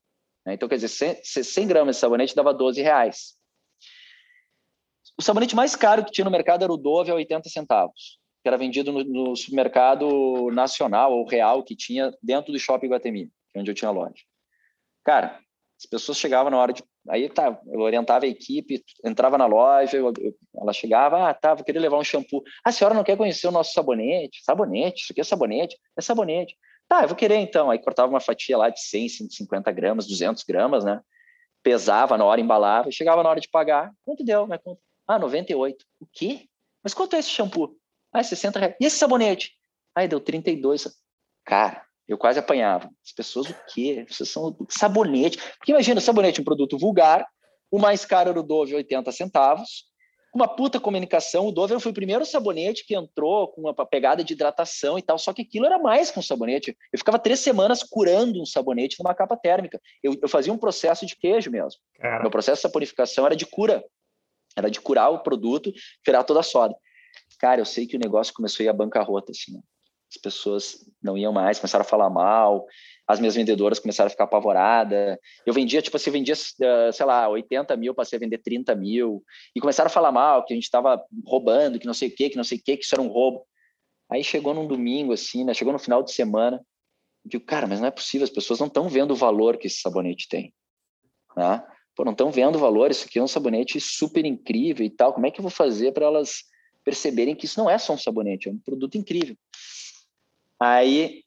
[0.46, 0.54] Né?
[0.54, 3.38] Então, quer dizer, 100, 100 gramas de sabonete dava 12 reais.
[5.18, 8.48] O sabonete mais caro que tinha no mercado era o Dove a 80 centavos, que
[8.48, 13.60] era vendido no, no supermercado nacional ou real que tinha dentro do Shopping Guatemi, é
[13.60, 14.24] onde eu tinha loja.
[15.04, 15.39] Cara,
[15.80, 16.84] as pessoas chegavam na hora de.
[17.08, 21.54] Aí tá, eu orientava a equipe, entrava na loja, eu, eu, ela chegava, ah, tá,
[21.54, 22.44] vou querer levar um shampoo.
[22.63, 24.44] Ah, a senhora não quer conhecer o nosso sabonete?
[24.44, 25.80] Sabonete, isso aqui é sabonete?
[25.98, 26.58] É sabonete.
[26.88, 27.72] Tá, eu vou querer então.
[27.72, 31.00] Aí cortava uma fatia lá de 100, 150 gramas, 200 gramas, né?
[31.63, 33.92] Pesava na hora, embalava, chegava na hora de pagar.
[34.04, 34.48] Quanto deu?
[34.48, 34.60] Né?
[35.08, 35.86] Ah, 98.
[36.02, 36.48] O quê?
[36.84, 37.76] Mas quanto é esse shampoo?
[38.12, 38.76] Ah, 60 reais.
[38.82, 39.54] E esse sabonete?
[39.96, 40.88] Ah, deu 32.
[41.46, 42.89] Cara, eu quase apanhava.
[43.06, 44.04] As pessoas, o quê?
[44.10, 45.38] Vocês são sabonete.
[45.60, 47.24] Porque imagina, sabonete, um produto vulgar,
[47.69, 49.88] o mais caro era o Dove, 80 centavos.
[50.34, 51.48] Uma puta comunicação.
[51.48, 55.19] O Dove foi o primeiro sabonete que entrou com uma pegada de hidratação e tal.
[55.19, 56.76] Só que aquilo era mais que um sabonete.
[56.91, 59.80] Eu ficava três semanas curando um sabonete numa capa térmica.
[60.02, 61.80] Eu, eu fazia um processo de queijo mesmo.
[61.95, 62.22] Cara.
[62.22, 63.84] Meu processo de saponificação era de cura.
[64.58, 65.72] Era de curar o produto,
[66.04, 66.76] tirar toda a soda.
[67.39, 69.62] Cara, eu sei que o negócio começou a ir à bancarrota, assim.
[70.10, 72.65] As pessoas não iam mais, começaram a falar mal.
[73.08, 75.17] as minhas vendedoras começaram a ficar apavoradas.
[75.45, 79.24] Eu vendia, tipo assim, vendia, eh, sei lá, 80 mil, passei a vender 30 mil.
[79.56, 82.30] E começaram a falar mal, que a gente estava roubando, que não sei o quê,
[82.30, 83.45] que não sei o quê, que isso era um roubo.
[84.12, 85.54] Aí chegou num domingo, assim, né?
[85.54, 86.58] Chegou no final de semana.
[87.26, 89.67] Eu digo, cara, mas não é possível, as pessoas não estão vendo o valor que
[89.67, 90.54] esse sabonete tem.
[91.36, 91.63] Né?
[91.95, 95.13] Pô, não estão vendo o valor, isso aqui é um sabonete super incrível e tal.
[95.13, 96.43] Como é que eu vou fazer para elas
[96.84, 99.36] perceberem que isso não é só um sabonete, é um produto incrível?
[100.60, 101.24] Aí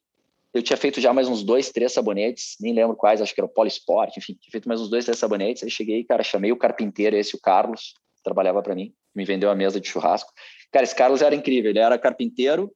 [0.53, 3.45] eu tinha feito já mais uns dois, três sabonetes, nem lembro quais, acho que era
[3.45, 5.63] o Polisport, enfim, tinha feito mais uns dois, três sabonetes.
[5.63, 9.49] Aí cheguei, cara, chamei o carpinteiro, esse, o Carlos, que trabalhava para mim, me vendeu
[9.49, 10.31] a mesa de churrasco.
[10.71, 12.71] Cara, esse Carlos era incrível, ele era carpinteiro,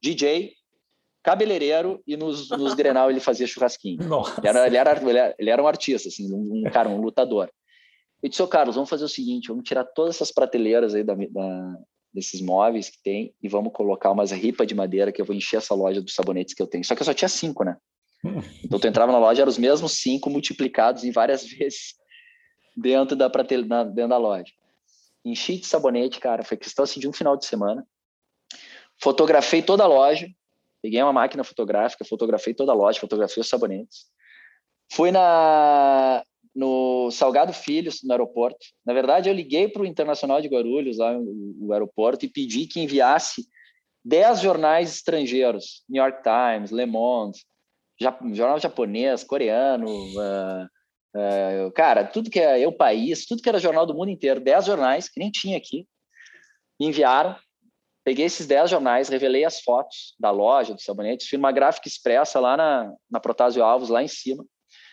[0.00, 0.52] DJ,
[1.22, 3.98] cabeleireiro e nos, nos Grenal ele fazia churrasquinho.
[4.38, 4.76] Ele era, ele,
[5.18, 7.50] era, ele era um artista, assim, um, um cara, um lutador.
[8.22, 11.14] Eu disse, ô Carlos, vamos fazer o seguinte, vamos tirar todas essas prateleiras aí da,
[11.14, 11.78] da,
[12.12, 15.56] desses móveis que tem e vamos colocar umas ripas de madeira que eu vou encher
[15.56, 16.84] essa loja dos sabonetes que eu tenho.
[16.84, 17.76] Só que eu só tinha cinco, né?
[18.64, 21.94] Então tu entrava na loja, eram os mesmos cinco multiplicados em várias vezes
[22.76, 24.52] dentro da prateleira, dentro da loja.
[25.24, 27.86] Enchi de sabonete, cara, foi questão assim de um final de semana.
[29.00, 30.28] Fotografei toda a loja,
[30.82, 34.06] peguei uma máquina fotográfica, fotografei toda a loja, fotografei os sabonetes.
[34.90, 38.58] Fui na no Salgado Filhos, no aeroporto.
[38.84, 42.80] Na verdade, eu liguei para o Internacional de Guarulhos, lá no aeroporto, e pedi que
[42.80, 43.46] enviasse
[44.04, 47.40] 10 jornais estrangeiros, New York Times, Le Monde,
[48.32, 50.64] jornal japonês, coreano, uh,
[51.14, 54.64] uh, cara, tudo que é o país, tudo que era jornal do mundo inteiro, 10
[54.66, 55.86] jornais, que nem tinha aqui,
[56.80, 57.36] enviaram.
[58.04, 62.40] Peguei esses 10 jornais, revelei as fotos da loja, dos sabonetes, fiz uma gráfica expressa
[62.40, 64.44] lá na, na Protásio Alves, lá em cima,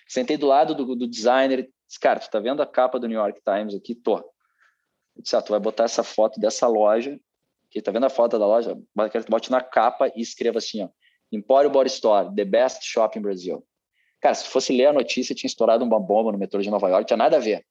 [0.07, 3.17] Sentei do lado do, do designer disse, cara, tu tá vendo a capa do New
[3.17, 3.95] York Times aqui?
[3.95, 4.17] Tô.
[4.17, 7.19] Eu disse, ah, tu vai botar essa foto dessa loja,
[7.69, 8.77] que tá vendo a foto da loja?
[9.29, 10.89] Bote na capa e escreva assim, ó,
[11.31, 13.65] Empório Body Store, the best shop in Brazil.
[14.21, 17.05] Cara, se fosse ler a notícia, tinha estourado uma bomba no metrô de Nova York,
[17.05, 17.65] tinha nada a ver.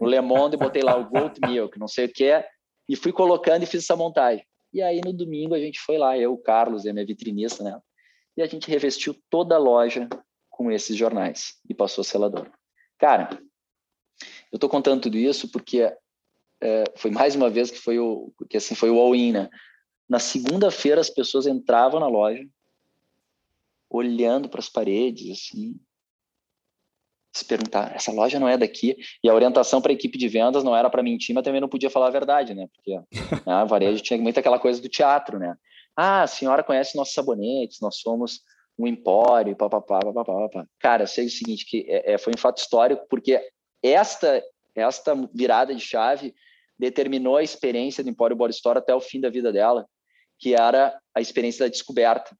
[0.00, 2.44] No Le Monde, botei lá o Gold Milk, não sei o que,
[2.88, 4.44] e fui colocando e fiz essa montagem.
[4.72, 7.78] E aí, no domingo, a gente foi lá, eu, o Carlos, a minha vitrinista, né?
[8.36, 10.08] E a gente revestiu toda a loja
[10.58, 12.50] com esses jornais e passou a seladora.
[12.98, 13.28] Cara,
[14.50, 15.96] eu estou contando tudo isso porque
[16.60, 19.48] é, foi mais uma vez que foi o que assim foi o all-in, né?
[20.08, 22.44] Na segunda-feira as pessoas entravam na loja
[23.88, 25.78] olhando para as paredes assim,
[27.32, 30.64] se perguntar, essa loja não é daqui, e a orientação para a equipe de vendas
[30.64, 32.66] não era para mentir, mas também não podia falar a verdade, né?
[32.74, 32.96] Porque
[33.46, 35.56] né, a varejo tinha muito aquela coisa do teatro, né?
[35.94, 38.42] Ah, a senhora conhece nossos sabonetes, nós somos
[38.78, 40.66] um empório, papapá, papapá, papapá.
[40.78, 43.40] Cara, sei o seguinte, que é, é, foi um fato histórico, porque
[43.82, 44.42] esta,
[44.74, 46.34] esta virada de chave
[46.78, 49.86] determinou a experiência do Empório Body Store até o fim da vida dela,
[50.38, 52.36] que era a experiência da descoberta.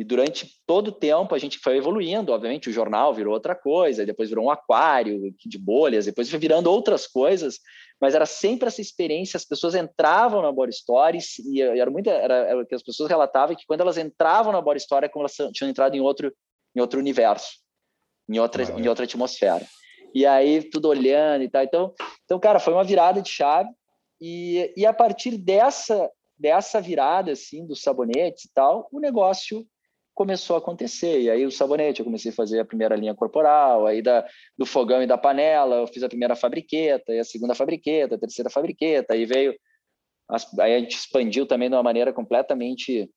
[0.00, 4.06] E durante todo o tempo a gente foi evoluindo, obviamente o jornal virou outra coisa,
[4.06, 7.58] depois virou um aquário de bolhas, depois foi virando outras coisas,
[8.00, 12.34] mas era sempre essa experiência, as pessoas entravam na Body Stories e era muito era,
[12.34, 15.36] era que as pessoas relatavam que quando elas entravam na Body Story é como elas
[15.52, 16.34] tinham entrado em outro
[16.74, 17.58] em outro universo,
[18.26, 19.66] em outra em outra atmosfera.
[20.14, 21.62] E aí tudo olhando e tal.
[21.62, 23.68] Então, então cara, foi uma virada de chave
[24.18, 29.62] e, e a partir dessa dessa virada assim dos sabonetes e tal, o negócio
[30.20, 31.22] começou a acontecer.
[31.22, 34.26] E aí o sabonete, eu comecei a fazer a primeira linha corporal, aí da,
[34.58, 38.18] do fogão e da panela, eu fiz a primeira fabriqueta, e a segunda fabriqueta, a
[38.18, 39.54] terceira fabriqueta, aí veio...
[40.28, 43.10] As, aí a gente expandiu também de uma maneira completamente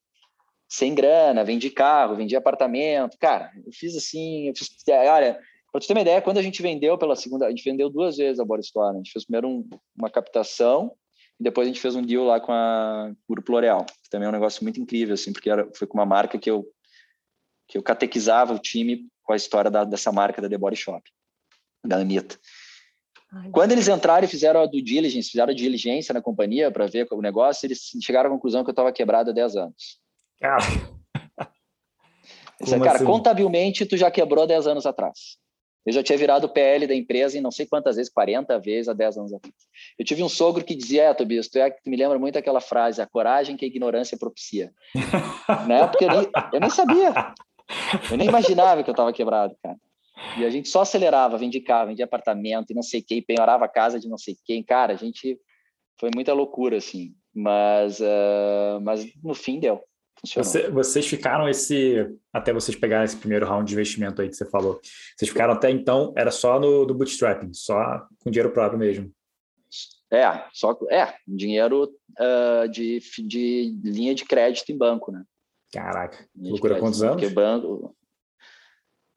[0.69, 3.17] sem grana, vendi carro, vendi apartamento.
[3.19, 5.37] Cara, eu fiz assim, eu fiz, olha,
[5.73, 8.15] para você ter uma ideia, quando a gente vendeu pela segunda, a gente vendeu duas
[8.15, 8.95] vezes a Bora Store.
[8.95, 10.93] A gente fez primeiro um, uma captação
[11.37, 14.29] e depois a gente fez um deal lá com a Grupo L'Oréal, que também é
[14.29, 16.65] um negócio muito incrível, assim, porque era, foi com uma marca que eu
[17.73, 21.01] que eu catequizava o time com a história da, dessa marca da The Body Shop,
[21.83, 22.37] da Anitta.
[23.31, 26.85] Ai, Quando eles entraram e fizeram a due diligence, fizeram a diligência na companhia para
[26.85, 29.99] ver o negócio, eles chegaram à conclusão que eu estava quebrado há 10 anos.
[30.39, 30.61] Cara,
[32.61, 33.05] Disse, cara assim?
[33.05, 35.39] contabilmente tu já quebrou 10 anos atrás.
[35.83, 38.93] Eu já tinha virado PL da empresa em não sei quantas vezes, 40 vezes há
[38.93, 39.55] 10 anos atrás.
[39.97, 42.61] Eu tive um sogro que dizia, é, Tobias, tu, é, tu me lembra muito aquela
[42.61, 44.71] frase, a coragem que a ignorância propicia.
[45.67, 45.87] né?
[45.87, 47.33] Porque eu nem, eu nem sabia.
[48.11, 49.77] Eu nem imaginava que eu estava quebrado, cara.
[50.37, 53.69] E a gente só acelerava, vendia carro, vendia apartamento e não sei quem, penhorava a
[53.69, 54.63] casa de não sei quem.
[54.63, 55.39] Cara, a gente
[55.99, 57.13] foi muita loucura, assim.
[57.33, 59.83] Mas, uh, mas no fim deu.
[60.35, 62.07] Você, vocês ficaram esse.
[62.31, 64.79] Até vocês pegarem esse primeiro round de investimento aí que você falou.
[65.17, 69.11] Vocês ficaram até então, era só no do bootstrapping, só com dinheiro próprio mesmo.
[70.11, 75.23] É, só é, dinheiro uh, de, de linha de crédito em banco, né?
[75.73, 77.19] Caraca, loucura quantos anos?
[77.19, 77.95] Quebrando.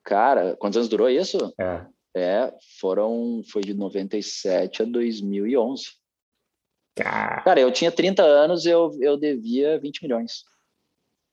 [0.02, 1.52] Cara, quantos anos durou isso?
[1.60, 1.84] É.
[2.18, 5.84] É, foram, foi de 97 a 2011.
[6.96, 10.44] Cara, Cara eu tinha 30 anos, eu, eu devia 20 milhões.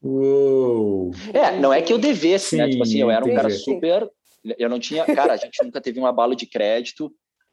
[0.02, 1.12] Uou.
[1.34, 2.70] É, não é que eu devesse, Sim, né?
[2.70, 4.12] Tipo assim, eu era um cara super.
[4.60, 5.06] Eu não tinha.
[5.06, 7.10] Cara, a gente nunca teve um abalo de crédito,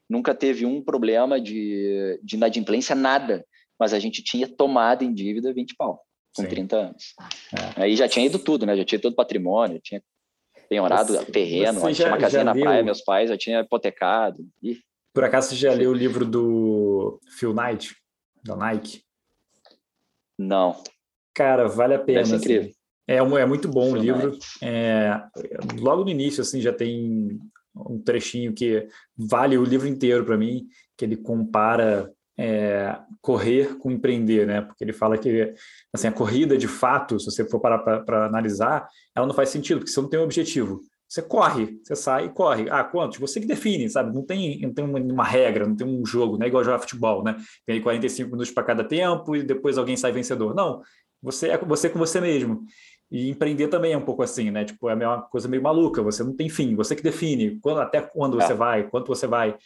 [0.09, 3.47] nunca teve um problema de, de inadimplência, nada.
[3.79, 6.03] Mas a gente tinha tomado em dívida 20 pau,
[6.35, 6.49] com Sim.
[6.49, 7.15] 30 anos.
[7.77, 7.83] É.
[7.83, 8.77] Aí já tinha ido tudo, né?
[8.77, 10.03] Já tinha todo patrimônio, tinha
[10.69, 14.47] penhorado você, terreno, você já, tinha uma casinha na praia, meus pais já tinha hipotecado.
[14.63, 14.79] Ih.
[15.13, 17.97] Por acaso você já leu o livro do Phil Knight,
[18.45, 19.03] da Nike?
[20.39, 20.81] Não.
[21.35, 22.21] Cara, vale a pena.
[22.21, 22.37] Assim.
[22.37, 22.73] incrível.
[23.07, 24.39] É, é muito bom o livro.
[24.63, 25.21] É,
[25.81, 27.41] logo no início, assim, já tem
[27.75, 30.67] um trechinho que vale o livro inteiro para mim,
[30.97, 34.63] que ele compara é, correr com empreender, né?
[34.63, 35.53] Porque ele fala que
[35.93, 39.81] assim, a corrida, de fato, se você for parar para analisar, ela não faz sentido,
[39.81, 40.81] porque você não tem um objetivo.
[41.07, 42.71] Você corre, você sai e corre.
[42.71, 43.19] Ah, quantos?
[43.19, 44.15] Você que define, sabe?
[44.15, 47.23] Não tem, não tem uma, regra, não tem um jogo, não é igual jogar futebol,
[47.23, 47.37] né?
[47.67, 50.55] Tem 45 minutos para cada tempo e depois alguém sai vencedor.
[50.55, 50.81] Não,
[51.23, 52.65] você é você com você mesmo.
[53.11, 54.65] E empreender também é um pouco assim, né?
[54.65, 58.01] Tipo, é uma coisa meio maluca, você não tem fim, você que define quando, até
[58.01, 58.47] quando é.
[58.47, 59.59] você vai, quanto você vai.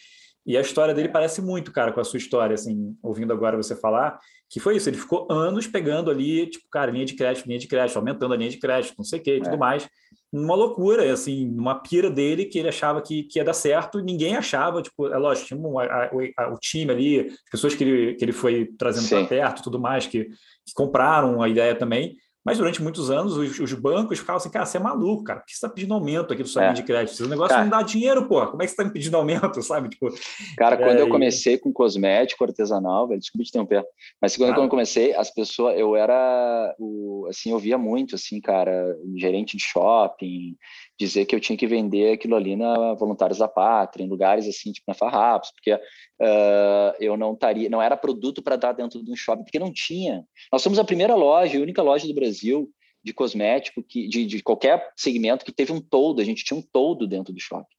[0.46, 3.74] E a história dele parece muito, cara, com a sua história, assim, ouvindo agora você
[3.74, 4.18] falar,
[4.50, 7.66] que foi isso, ele ficou anos pegando ali, tipo, cara, linha de crédito, linha de
[7.66, 9.40] crédito, aumentando a linha de crédito, não sei o que, é.
[9.40, 9.88] tudo mais.
[10.30, 14.36] Uma loucura, assim, uma pira dele que ele achava que, que ia dar certo, ninguém
[14.36, 18.14] achava, tipo, é lógico, tinha um, a, a, o time ali, as pessoas que ele,
[18.14, 22.58] que ele foi trazendo para perto, tudo mais, que, que compraram a ideia também, mas
[22.58, 25.52] durante muitos anos, os, os, bancos ficavam assim, cara, você é maluco, cara, por que
[25.52, 26.64] você está pedindo aumento aqui do sua é.
[26.66, 27.24] linha de crédito?
[27.24, 28.46] O negócio cara, não dá dinheiro, pô.
[28.46, 29.88] Como é que você está me pedindo aumento, sabe?
[29.88, 30.08] Tipo,
[30.56, 33.84] cara, quando é, eu comecei com cosmético artesanal, velho, desculpa te interromper,
[34.20, 38.94] mas quando, eu comecei, as pessoas, eu era, o, assim, eu via muito, assim, cara,
[39.16, 40.56] gerente de shopping,
[40.98, 44.72] dizer que eu tinha que vender aquilo ali na Voluntários da Pátria, em lugares assim,
[44.72, 49.10] tipo na Farrapos, porque uh, eu não estaria, não era produto para dar dentro de
[49.10, 50.24] um shopping, porque não tinha.
[50.52, 52.70] Nós somos a primeira loja, a única loja do Brasil
[53.02, 56.62] de cosmético, que, de, de qualquer segmento que teve um todo, a gente tinha um
[56.62, 57.74] todo dentro do shopping.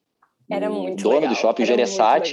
[0.49, 1.33] Era muito O dono legal.
[1.33, 1.65] do shopping, o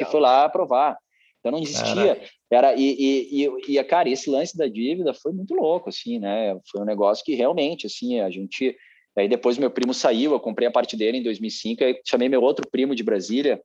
[0.06, 0.98] foi lá aprovar.
[1.40, 2.20] Então não existia.
[2.50, 6.56] Era, e, e, e, e, cara, esse lance da dívida foi muito louco, assim, né?
[6.70, 8.76] Foi um negócio que realmente, assim, a gente
[9.16, 12.40] Aí depois meu primo saiu, eu comprei a parte dele em 2005, aí chamei meu
[12.40, 13.60] outro primo de Brasília,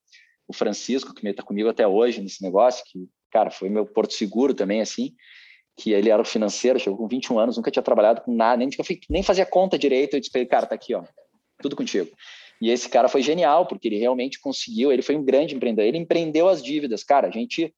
[0.48, 4.54] o Francisco, que está comigo até hoje nesse negócio, que, cara, foi meu porto seguro
[4.54, 5.14] também, assim,
[5.76, 8.70] que ele era o financeiro, chegou com 21 anos, nunca tinha trabalhado com nada, nem,
[9.10, 11.04] nem fazia conta direito, eu disse para ele, cara, tá aqui, ó,
[11.62, 12.10] tudo contigo.
[12.60, 15.98] E esse cara foi genial, porque ele realmente conseguiu, ele foi um grande empreendedor, ele
[15.98, 17.74] empreendeu as dívidas, cara, a gente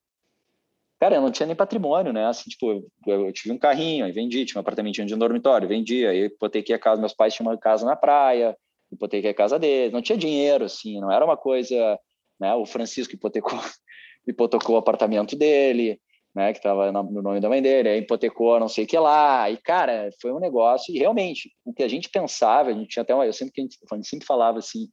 [0.99, 2.25] Cara, eu não tinha nem patrimônio, né?
[2.25, 5.67] Assim, tipo, eu, eu tive um carrinho, aí vendi, tinha um apartamentinho de um dormitório,
[5.67, 8.55] vendi, aí hipotequei a casa, meus pais tinham uma casa na praia,
[8.91, 11.97] hipotequei a casa deles, não tinha dinheiro, assim, não era uma coisa,
[12.37, 12.53] né?
[12.55, 13.57] O Francisco hipotecou,
[14.27, 16.01] hipotecou o apartamento dele,
[16.35, 16.51] né?
[16.51, 19.55] Que estava no nome da mãe dele, aí hipotecou não sei o que lá, e
[19.55, 23.15] cara, foi um negócio, e realmente, o que a gente pensava, a gente tinha até
[23.15, 24.89] uma, eu sempre, que a gente, a gente sempre falava assim,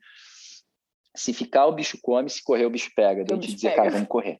[1.16, 4.06] se ficar o bicho come, se correr o bicho pega, a gente dizia, cara, vamos
[4.06, 4.38] correr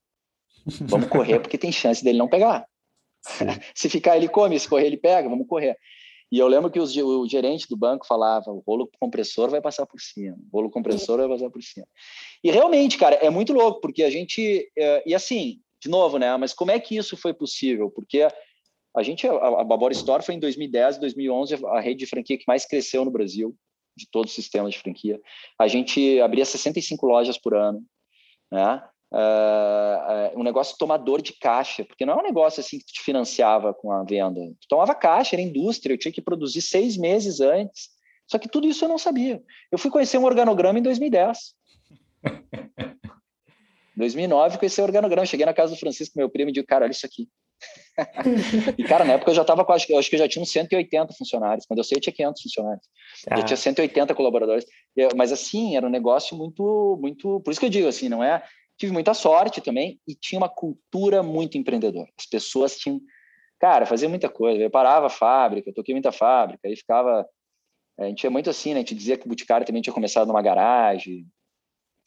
[0.83, 2.67] Vamos correr porque tem chance dele não pegar.
[3.75, 5.77] se ficar, ele come, se correr, ele pega, vamos correr.
[6.31, 9.87] E eu lembro que os, o gerente do banco falava: o rolo compressor vai passar
[9.87, 11.87] por cima, o rolo compressor vai passar por cima.
[12.43, 14.69] E realmente, cara, é muito louco, porque a gente.
[14.77, 16.37] É, e assim, de novo, né?
[16.37, 17.91] Mas como é que isso foi possível?
[17.91, 18.27] Porque
[18.97, 22.45] a gente, a, a Babor Store foi em 2010, 2011, a rede de franquia que
[22.49, 23.55] mais cresceu no Brasil,
[23.97, 25.21] de todo o sistema de franquia.
[25.59, 27.85] A gente abria 65 lojas por ano,
[28.51, 28.83] né?
[29.13, 33.73] Uh, um negócio tomador de caixa, porque não é um negócio assim que te financiava
[33.75, 34.41] com a venda.
[34.61, 37.97] Tu tomava caixa, era indústria, eu tinha que produzir seis meses antes.
[38.27, 39.41] Só que tudo isso eu não sabia.
[39.71, 41.55] Eu fui conhecer um organograma em 2010.
[43.97, 45.27] 2009, conheci o organograma.
[45.27, 47.29] Cheguei na casa do Francisco, meu primo, e disse, cara, olha isso aqui.
[48.77, 50.51] e, cara, na época eu já estava com, acho, acho que eu já tinha uns
[50.51, 51.65] 180 funcionários.
[51.67, 52.87] Quando eu sei, eu tinha 500 funcionários.
[53.31, 53.37] Ah.
[53.37, 54.67] Já tinha 180 colaboradores.
[55.15, 57.41] mas, assim, era um negócio muito, muito...
[57.41, 58.43] Por isso que eu digo, assim, não é
[58.79, 62.09] tive muita sorte também e tinha uma cultura muito empreendedora.
[62.19, 63.01] As pessoas tinham,
[63.59, 64.63] cara, fazia muita coisa.
[64.63, 67.27] Eu parava a fábrica, eu toquei muita fábrica, aí ficava.
[67.99, 68.77] A gente tinha muito assim, né?
[68.77, 71.27] A gente dizia que o Boticário também tinha começado numa garagem.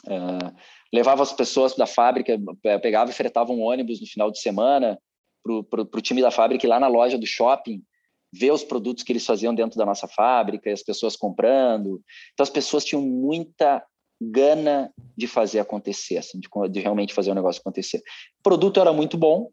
[0.06, 0.56] Uh,
[0.94, 2.38] levava as pessoas da fábrica,
[2.82, 4.98] pegava e fretava um ônibus no final de semana
[5.44, 7.84] para o time da fábrica ir lá na loja do shopping
[8.32, 12.02] ver os produtos que eles faziam dentro da nossa fábrica as pessoas comprando.
[12.34, 13.84] Então as pessoas tinham muita
[14.22, 18.00] gana de fazer acontecer, assim, de, de realmente fazer o negócio acontecer.
[18.40, 19.50] O produto era muito bom,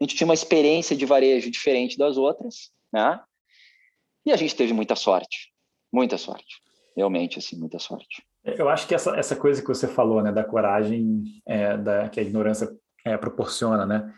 [0.00, 3.20] a gente tinha uma experiência de varejo diferente das outras, né?
[4.26, 5.52] E a gente teve muita sorte,
[5.92, 6.62] muita sorte.
[6.96, 8.22] realmente, assim, muita sorte.
[8.44, 12.20] Eu acho que essa, essa coisa que você falou, né, da coragem, é, da, que
[12.20, 12.70] a ignorância
[13.04, 14.14] é, proporciona, né?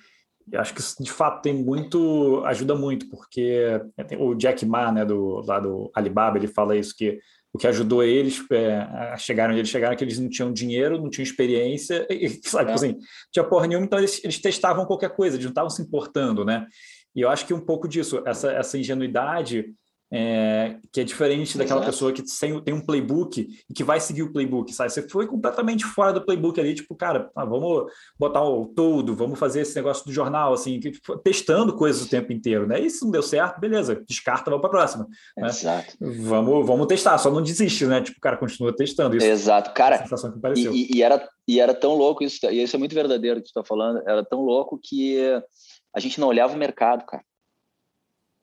[0.50, 3.80] Eu acho que isso, de fato, tem muito, ajuda muito, porque
[4.18, 7.18] o Jack Ma, né, do, lá do Alibaba, ele fala isso, que
[7.56, 10.52] o que ajudou eles é, a chegar onde eles chegaram é que eles não tinham
[10.52, 12.74] dinheiro, não tinham experiência, e, sabe, é.
[12.74, 12.98] assim,
[13.32, 16.66] tinha porra nenhuma, então eles, eles testavam qualquer coisa, eles não estavam se importando, né?
[17.14, 19.72] E eu acho que um pouco disso, essa, essa ingenuidade
[20.12, 21.92] é, que é diferente daquela Exato.
[21.92, 24.90] pessoa que sem, tem um playbook e que vai seguir o playbook, sabe?
[24.90, 29.38] Você foi completamente fora do playbook ali, tipo, cara, ah, vamos botar o todo, vamos
[29.38, 32.80] fazer esse negócio do jornal, assim, que, tipo, testando coisas o tempo inteiro, né?
[32.80, 35.08] E se não deu certo, beleza, descarta, vamos para a próxima.
[35.36, 35.48] Né?
[35.48, 35.96] Exato.
[36.00, 38.00] Vamos, vamos testar, só não desiste, né?
[38.00, 39.26] Tipo, o cara continua testando isso.
[39.26, 40.04] Exato, cara.
[40.56, 43.58] E, e, era, e era tão louco isso, e isso é muito verdadeiro que tu
[43.58, 45.18] está falando, era tão louco que
[45.94, 47.24] a gente não olhava o mercado, cara.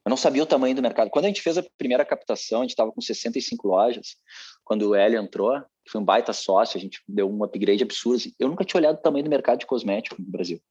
[0.05, 1.09] Eu não sabia o tamanho do mercado.
[1.09, 4.17] Quando a gente fez a primeira captação, a gente estava com 65 lojas.
[4.63, 8.17] Quando o Hélio entrou, que foi um baita sócio, a gente deu um upgrade absurdo.
[8.17, 8.33] Assim.
[8.37, 10.61] Eu nunca tinha olhado o tamanho do mercado de cosmético no Brasil.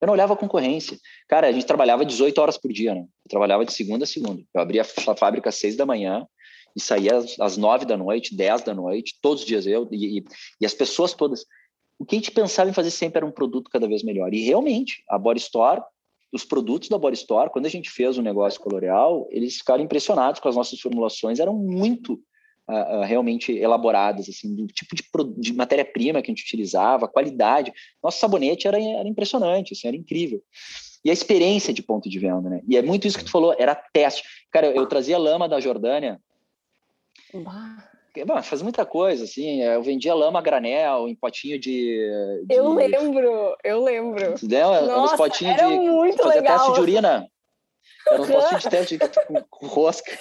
[0.00, 0.98] Eu não olhava a concorrência.
[1.28, 3.02] Cara, a gente trabalhava 18 horas por dia, né?
[3.02, 4.42] Eu trabalhava de segunda a segunda.
[4.54, 6.26] Eu abria a fábrica às 6 da manhã
[6.74, 10.24] e saía às 9 da noite, 10 da noite, todos os dias eu e, e,
[10.60, 11.44] e as pessoas todas.
[11.98, 14.34] O que a gente pensava em fazer sempre era um produto cada vez melhor.
[14.34, 15.80] E realmente, a Body Store
[16.32, 19.58] os produtos da Body Store, quando a gente fez o negócio com a L'Oréal, eles
[19.58, 22.14] ficaram impressionados com as nossas formulações, eram muito
[22.68, 25.02] uh, uh, realmente elaboradas, assim, do tipo de,
[25.38, 27.72] de matéria-prima que a gente utilizava, a qualidade.
[28.02, 30.42] Nosso sabonete era, era impressionante, assim, era incrível.
[31.04, 32.62] E a experiência de ponto de venda, né?
[32.66, 34.22] E é muito isso que tu falou, era teste.
[34.50, 36.18] Cara, eu, eu trazia lama da Jordânia.
[37.34, 37.91] Bah
[38.26, 39.62] Bom, faz muita coisa, assim.
[39.62, 42.42] Eu vendia lama granel em potinho de.
[42.46, 42.54] de...
[42.54, 44.32] Eu lembro, eu lembro.
[44.32, 44.86] Entendeu?
[44.86, 45.78] Nossa, potinhos era de.
[45.78, 46.58] muito fazer legal.
[46.58, 47.26] teste de urina.
[48.06, 50.12] Era um potinho de teste com, com rosca.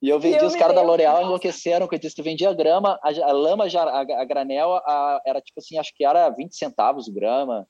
[0.00, 2.16] E eu vendia, eu os caras da L'Oréal enlouqueceram com isso.
[2.16, 5.92] Tu vendia grama, a, a lama, já, a, a granel, a, era tipo assim, acho
[5.94, 7.66] que era 20 centavos o grama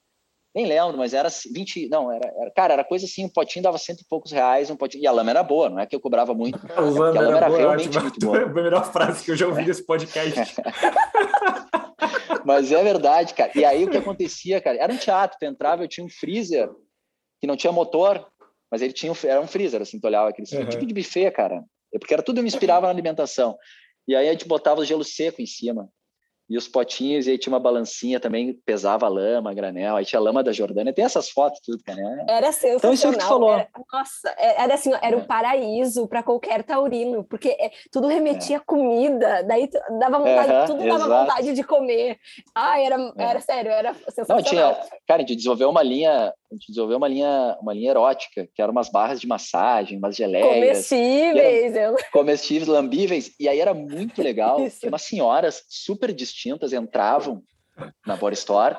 [0.58, 3.78] nem lembro, mas era 20, não, era, era, cara, era coisa assim, um potinho dava
[3.78, 6.00] cento e poucos reais, um potinho, e a lama era boa, não é que eu
[6.00, 8.38] cobrava muito, a lama, é a lama era, era boa, realmente muito boa.
[8.38, 10.56] É a melhor frase que eu já ouvi desse podcast.
[12.44, 15.84] mas é verdade, cara, e aí o que acontecia, cara, era um teatro, tu entrava,
[15.84, 16.68] eu tinha um freezer
[17.40, 18.26] que não tinha motor,
[18.68, 20.68] mas ele tinha, um, era um freezer, assim, tu olhava aquele uhum.
[20.68, 21.62] tipo de buffet, cara,
[22.00, 23.56] porque era tudo, eu me inspirava na alimentação,
[24.08, 25.88] e aí a gente botava o gelo seco em cima,
[26.48, 30.42] e os potinhos, e aí tinha uma balancinha também, pesava lama, granel, aí tinha lama
[30.42, 31.82] da Jordânia, tem essas fotos tudo.
[31.86, 32.24] Né?
[32.26, 32.78] Era sensacional.
[32.78, 33.52] Então, isso é o que tu falou.
[33.52, 35.18] Era, nossa, é, era assim, era é.
[35.18, 38.60] um paraíso para qualquer taurino, porque é, tudo remetia é.
[38.60, 39.68] comida, daí
[39.98, 41.08] dava vontade, tudo dava exato.
[41.08, 42.18] vontade de comer.
[42.54, 43.24] Ah, era, é.
[43.24, 44.38] era sério, era sensacional.
[44.38, 44.76] Não, tinha,
[45.06, 48.62] cara, a gente desenvolveu uma linha, a gente desenvolveu uma linha, uma linha erótica, que
[48.62, 50.48] eram umas barras de massagem, umas geleias.
[50.48, 51.76] Comestíveis.
[51.76, 51.96] Eu...
[52.10, 57.42] Comestíveis, lambíveis, e aí era muito legal, umas senhoras super distintas distintas entravam
[58.06, 58.76] na Body Store,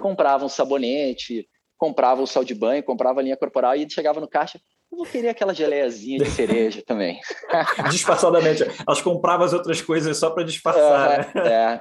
[0.00, 1.48] compravam sabonete,
[1.78, 5.06] compravam o sal de banho, compravam a linha corporal e chegava no caixa, eu vou
[5.06, 7.20] querer aquela geleiazinha de cereja também.
[7.90, 8.64] Disfarçadamente.
[8.86, 11.32] Elas compravam as outras coisas só para disfarçar.
[11.34, 11.48] Né?
[11.48, 11.80] É.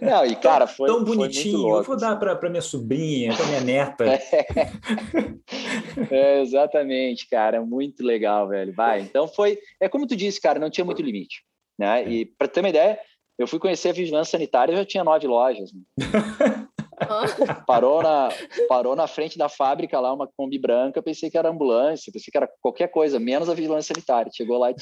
[0.00, 1.68] Não, e cara, foi tão bonitinho.
[1.68, 4.04] Foi eu vou dar para minha sobrinha, para minha neta.
[4.04, 4.20] É.
[6.14, 8.72] é, exatamente, cara, muito legal, velho.
[8.72, 9.00] Vai.
[9.00, 11.42] Então foi, é como tu disse, cara, não tinha muito limite,
[11.78, 12.06] né?
[12.06, 13.00] E para ter uma ideia,
[13.38, 15.72] eu fui conhecer a vigilância sanitária e já tinha nove lojas.
[15.72, 15.82] Né?
[17.66, 18.28] parou, na,
[18.68, 22.36] parou na frente da fábrica lá, uma Kombi branca, pensei que era ambulância, pensei que
[22.36, 24.30] era qualquer coisa, menos a vigilância sanitária.
[24.34, 24.74] Chegou lá, e...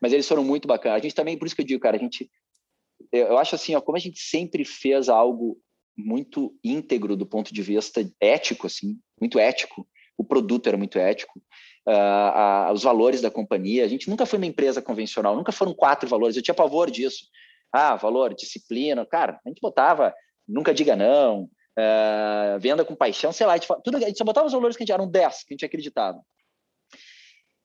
[0.00, 0.98] mas eles foram muito bacanas.
[0.98, 2.28] A gente também, por isso que eu digo, cara, a gente,
[3.12, 5.56] eu acho assim, ó, como a gente sempre fez algo
[5.96, 9.86] muito íntegro do ponto de vista ético, assim, muito ético.
[10.18, 11.40] O produto era muito ético.
[11.86, 13.84] Uh, uh, os valores da companhia.
[13.84, 16.36] A gente nunca foi uma empresa convencional, nunca foram quatro valores.
[16.36, 17.26] Eu tinha pavor disso.
[17.76, 19.04] Ah, valor, disciplina.
[19.04, 20.14] Cara, a gente botava
[20.46, 24.24] nunca diga não, uh, venda com paixão, sei lá, a gente, tudo, a gente só
[24.24, 26.20] botava os valores que a gente eram 10, que a gente acreditava.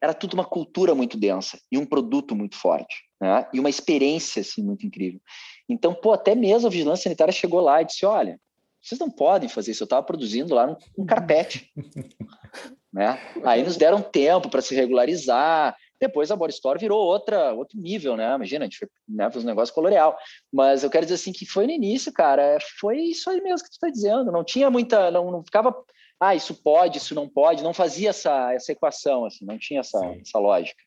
[0.02, 3.46] Era tudo uma cultura muito densa e um produto muito forte, né?
[3.54, 5.20] E uma experiência assim muito incrível.
[5.68, 8.40] Então, pô, até mesmo a vigilância sanitária chegou lá e disse: "Olha,
[8.82, 9.84] vocês não podem fazer isso.
[9.84, 11.70] Eu estava produzindo lá um carpete,
[12.94, 13.20] né?
[13.44, 15.76] Aí nos deram tempo para se regularizar.
[16.00, 18.34] Depois a Body Store virou outra, outro nível, né?
[18.34, 20.18] Imagina, a gente né, fez um negócio com L'Oréal.
[20.52, 23.70] Mas eu quero dizer assim que foi no início, cara, foi isso aí mesmo que
[23.70, 24.32] tu está dizendo.
[24.32, 25.76] Não tinha muita, não, não ficava,
[26.20, 30.00] ah, isso pode, isso não pode, não fazia essa, essa equação, assim, não tinha essa,
[30.22, 30.82] essa lógica.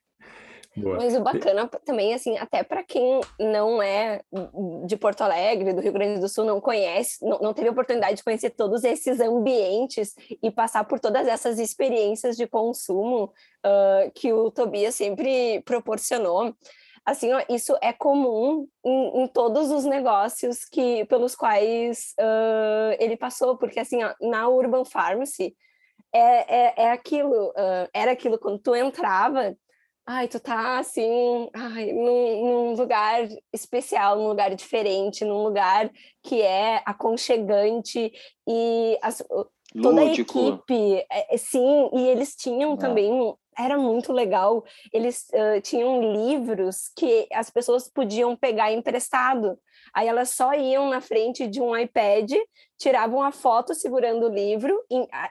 [0.75, 0.97] Boa.
[0.97, 4.23] Mas o bacana também, assim, até para quem não é
[4.87, 8.25] de Porto Alegre, do Rio Grande do Sul, não conhece, não, não teve oportunidade de
[8.25, 14.51] conhecer todos esses ambientes e passar por todas essas experiências de consumo uh, que o
[14.51, 16.55] Tobias sempre proporcionou.
[17.05, 23.17] Assim, ó, isso é comum em, em, todos os negócios que pelos quais uh, ele
[23.17, 25.55] passou, porque assim, ó, na Urban Pharmacy
[26.15, 29.57] é, é, é aquilo, uh, era aquilo quando tu entrava,
[30.07, 35.91] ai, tu tá assim, ai, num, num, lugar especial, num lugar diferente, num lugar
[36.23, 38.13] que é aconchegante
[38.47, 39.23] e as,
[39.81, 42.77] toda a equipe, é, sim, e eles tinham é.
[42.77, 44.65] também era muito legal.
[44.93, 49.59] Eles uh, tinham livros que as pessoas podiam pegar emprestado.
[49.95, 52.33] Aí elas só iam na frente de um iPad,
[52.79, 54.83] tiravam a foto segurando o livro,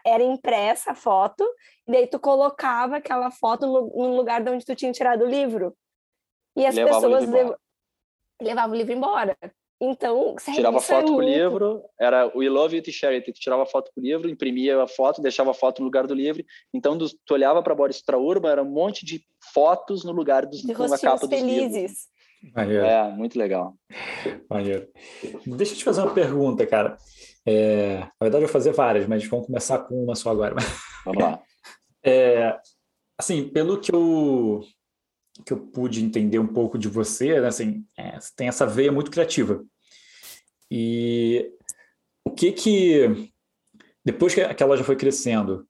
[0.05, 1.43] era impressa a foto,
[1.87, 5.29] e daí tu colocava aquela foto no, no lugar de onde tu tinha tirado o
[5.29, 5.75] livro.
[6.55, 7.55] E as Levava pessoas lev...
[8.41, 9.37] levavam o livro embora.
[9.83, 13.33] Então, sério, tirava foto é com o livro, era We Love You to Share It,
[13.33, 16.13] tu tirava foto com o livro, imprimia a foto, deixava a foto no lugar do
[16.13, 16.45] livro.
[16.71, 20.61] Então, do, tu olhava para Boris Traurba, era um monte de fotos no lugar dos
[20.61, 21.73] de na capa dos felizes.
[21.73, 22.11] livros.
[22.55, 22.85] Maneiro.
[22.85, 23.73] É, muito legal.
[24.47, 24.87] Maneiro.
[25.47, 26.95] Deixa eu te fazer uma pergunta, cara.
[27.43, 30.55] É, na verdade, eu vou fazer várias, mas vamos começar com uma só agora.
[31.05, 31.41] Vamos lá.
[32.03, 32.55] É,
[33.17, 34.61] assim, pelo que eu
[35.45, 39.11] que eu pude entender um pouco de você, né, assim, é, tem essa veia muito
[39.11, 39.63] criativa.
[40.69, 41.51] E
[42.25, 43.31] o que que
[44.03, 45.67] depois que a loja foi crescendo,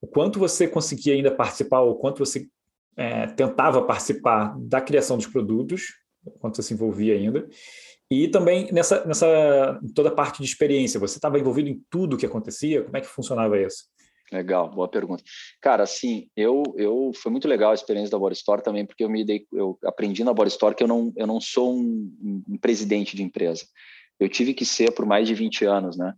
[0.00, 2.48] o quanto você conseguia ainda participar, o quanto você
[2.96, 5.94] é, tentava participar da criação dos produtos,
[6.38, 7.48] quanto você se envolvia ainda,
[8.10, 12.26] e também nessa, nessa toda parte de experiência, você estava envolvido em tudo o que
[12.26, 12.82] acontecia?
[12.82, 13.84] Como é que funcionava isso?
[14.32, 15.24] Legal, boa pergunta.
[15.60, 19.10] Cara, assim, eu, eu foi muito legal a experiência da Bora Store também, porque eu
[19.10, 22.56] me dei, eu aprendi na Bora Store que eu não, eu não sou um, um
[22.58, 23.64] presidente de empresa.
[24.20, 26.12] Eu tive que ser por mais de 20 anos, né?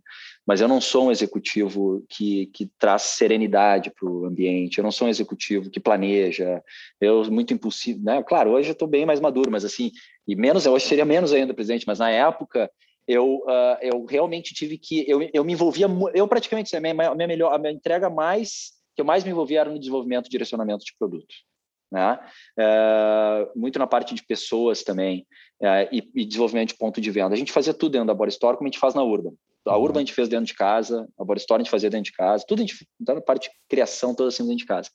[0.45, 4.91] Mas eu não sou um executivo que, que traz serenidade para o ambiente, eu não
[4.91, 6.61] sou um executivo que planeja,
[6.99, 8.21] eu muito impulsivo, né?
[8.21, 9.91] Claro, hoje eu estou bem mais maduro, mas assim,
[10.27, 12.69] e menos, hoje seria menos ainda presidente, mas na época
[13.07, 17.15] eu, uh, eu realmente tive que, eu, eu me envolvia, eu praticamente, a minha, a
[17.15, 20.29] minha melhor, a minha entrega mais, que eu mais me envolvia era no desenvolvimento e
[20.29, 21.43] direcionamento de produtos
[21.93, 22.19] né?
[22.57, 25.27] É, muito na parte de pessoas também
[25.61, 27.35] é, e, e, desenvolvimento de ponto de venda.
[27.35, 29.33] A gente fazia tudo dentro da Bora Store, como a gente faz na Urban.
[29.65, 29.83] A uhum.
[29.83, 32.17] Urban a gente fez dentro de casa, a Bora Store a gente fazia dentro de
[32.17, 34.89] casa, tudo a gente, toda a parte de criação toda assim dentro de casa.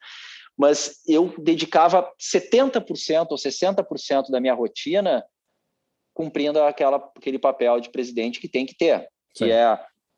[0.56, 5.24] Mas eu dedicava 70% ou 60% da minha rotina
[6.18, 9.50] cumprindo aquela, aquele papel de presidente que tem que ter, que Sim.
[9.52, 9.62] é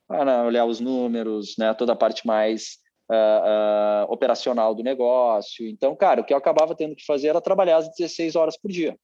[0.09, 2.79] ah, olhar os números, né, toda a parte mais
[3.11, 5.69] uh, uh, operacional do negócio.
[5.69, 8.71] Então, cara, o que eu acabava tendo que fazer era trabalhar às 16 horas por
[8.71, 8.97] dia.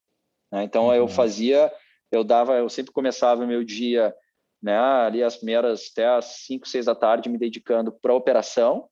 [0.50, 0.64] Né?
[0.64, 0.94] Então, uhum.
[0.94, 1.70] eu fazia,
[2.10, 4.14] eu dava, eu sempre começava o meu dia,
[4.62, 8.88] né, ali as primeiras até às 5, 6 da tarde, me dedicando para a operação,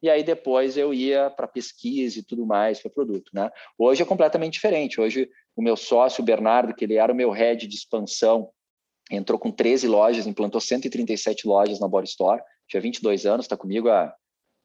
[0.00, 3.50] e aí depois eu ia para pesquisa e tudo mais para produto, né?
[3.76, 5.00] Hoje é completamente diferente.
[5.00, 5.28] Hoje
[5.60, 8.50] o meu sócio, o Bernardo, que ele era o meu head de expansão,
[9.10, 13.88] entrou com 13 lojas, implantou 137 lojas na Body Store, tinha 22 anos, está comigo
[13.88, 14.14] há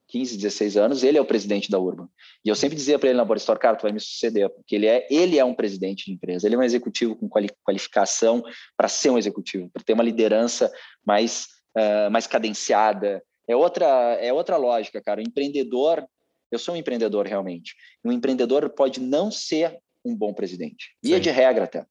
[0.08, 2.08] 15, 16 anos, ele é o presidente da Urban.
[2.44, 4.86] E eu sempre dizia para ele na Boristor, cara, tu vai me suceder, porque ele
[4.86, 8.44] é, ele é um presidente de empresa, ele é um executivo com qualificação
[8.78, 10.72] para ser um executivo, para ter uma liderança
[11.04, 13.24] mais, uh, mais cadenciada.
[13.48, 13.88] É outra,
[14.22, 15.20] é outra lógica, cara.
[15.20, 16.06] O empreendedor,
[16.52, 17.76] eu sou um empreendedor realmente.
[18.04, 20.96] Um empreendedor pode não ser um bom presidente.
[21.04, 21.86] E é de regra até.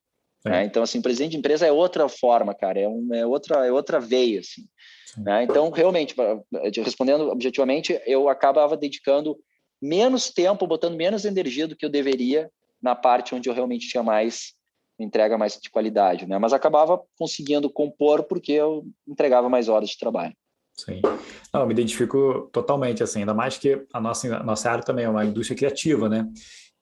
[0.44, 0.64] Né?
[0.64, 3.98] Então, assim, presidente de empresa é outra forma, cara, é, um, é, outra, é outra
[3.98, 4.62] veia, assim.
[5.16, 5.44] Né?
[5.44, 6.14] Então, realmente,
[6.82, 9.38] respondendo objetivamente, eu acabava dedicando
[9.80, 12.50] menos tempo, botando menos energia do que eu deveria
[12.82, 14.54] na parte onde eu realmente tinha mais
[14.98, 16.38] entrega mais de qualidade, né?
[16.38, 20.32] Mas acabava conseguindo compor porque eu entregava mais horas de trabalho.
[20.76, 21.00] Sim.
[21.52, 25.04] Não, eu me identifico totalmente, assim, ainda mais que a nossa, a nossa área também
[25.04, 26.28] é uma indústria criativa, né?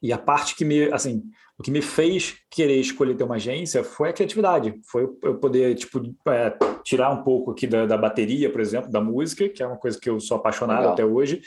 [0.02, 1.22] E a parte que me, assim,
[1.58, 5.74] o que me fez querer escolher ter uma agência foi a criatividade, foi eu poder,
[5.76, 9.66] tipo, é, tirar um pouco aqui da, da, bateria, por exemplo, da música, que é
[9.66, 10.92] uma coisa que eu sou apaixonado Legal.
[10.94, 11.40] até hoje,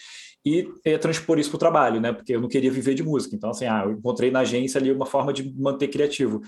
[0.46, 2.14] e é, transpor isso para o trabalho, né?
[2.14, 3.36] Porque eu não queria viver de música.
[3.36, 6.42] Então, assim, ah, eu encontrei na agência ali uma forma de manter criativo.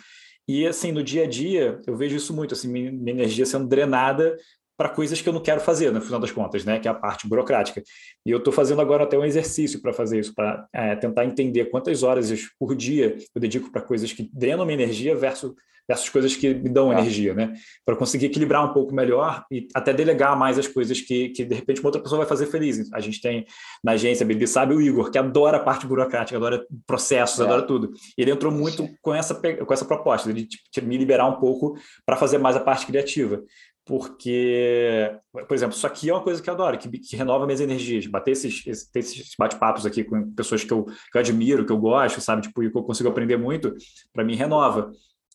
[0.48, 3.68] E, assim, no dia a dia, eu vejo isso muito, assim, minha, minha energia sendo
[3.68, 4.38] drenada
[4.78, 6.80] para coisas que eu não quero fazer, no final das contas, né?
[6.80, 7.82] Que é a parte burocrática.
[8.26, 11.66] E eu estou fazendo agora até um exercício para fazer isso, para é, tentar entender
[11.66, 15.54] quantas horas por dia eu dedico para coisas que drenam minha energia versus
[15.90, 17.00] essas coisas que me dão ah.
[17.00, 17.54] energia, né?
[17.86, 21.56] Para conseguir equilibrar um pouco melhor e até delegar mais as coisas que, que de
[21.56, 22.92] repente uma outra pessoa vai fazer feliz.
[22.94, 23.46] A gente tem
[23.84, 27.44] na agência Bibi sabe o Igor, que adora a parte burocrática, adora processos, é.
[27.44, 27.92] adora tudo.
[28.18, 30.48] E ele entrou muito com essa com essa proposta de
[30.82, 33.42] me liberar um pouco para fazer mais a parte criativa.
[33.88, 37.62] Porque, por exemplo, isso aqui é uma coisa que eu adoro, que, que renova minhas
[37.62, 38.06] energias.
[38.06, 42.20] Bater esses, esses bate-papos aqui com pessoas que eu, que eu admiro, que eu gosto,
[42.20, 42.42] sabe?
[42.42, 43.74] Tipo, e que eu consigo aprender muito,
[44.12, 44.92] para mim renova.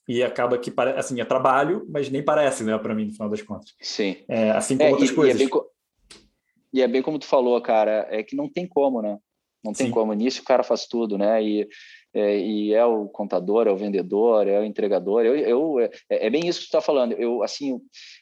[0.07, 3.40] E acaba que, assim, é trabalho, mas nem parece, né, para mim, no final das
[3.40, 3.74] contas.
[3.80, 4.16] Sim.
[4.28, 5.40] É, assim como é, outras e, coisas.
[5.40, 5.61] E é, bem,
[6.74, 9.16] e é, bem, como tu falou, cara, é que não tem como, né?
[9.64, 9.92] Não tem Sim.
[9.92, 10.12] como.
[10.12, 11.42] Nisso o cara faz tudo, né?
[11.42, 11.68] E
[12.14, 15.24] é, e é o contador, é o vendedor, é o entregador.
[15.24, 15.90] Eu, eu é,
[16.26, 17.12] é bem isso que tu está falando.
[17.12, 17.80] Eu assim,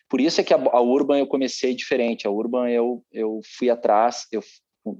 [0.08, 2.26] por isso é que a, a, Urban eu comecei diferente.
[2.26, 4.42] A Urban eu eu fui atrás, eu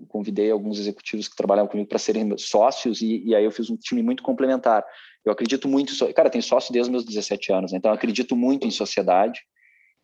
[0.09, 3.77] convidei alguns executivos que trabalhavam comigo para serem sócios e, e, aí eu fiz um
[3.77, 4.85] time muito complementar.
[5.25, 8.67] Eu acredito muito, cara, tem sócio desde os meus 17 anos, então eu acredito muito
[8.67, 9.41] em sociedade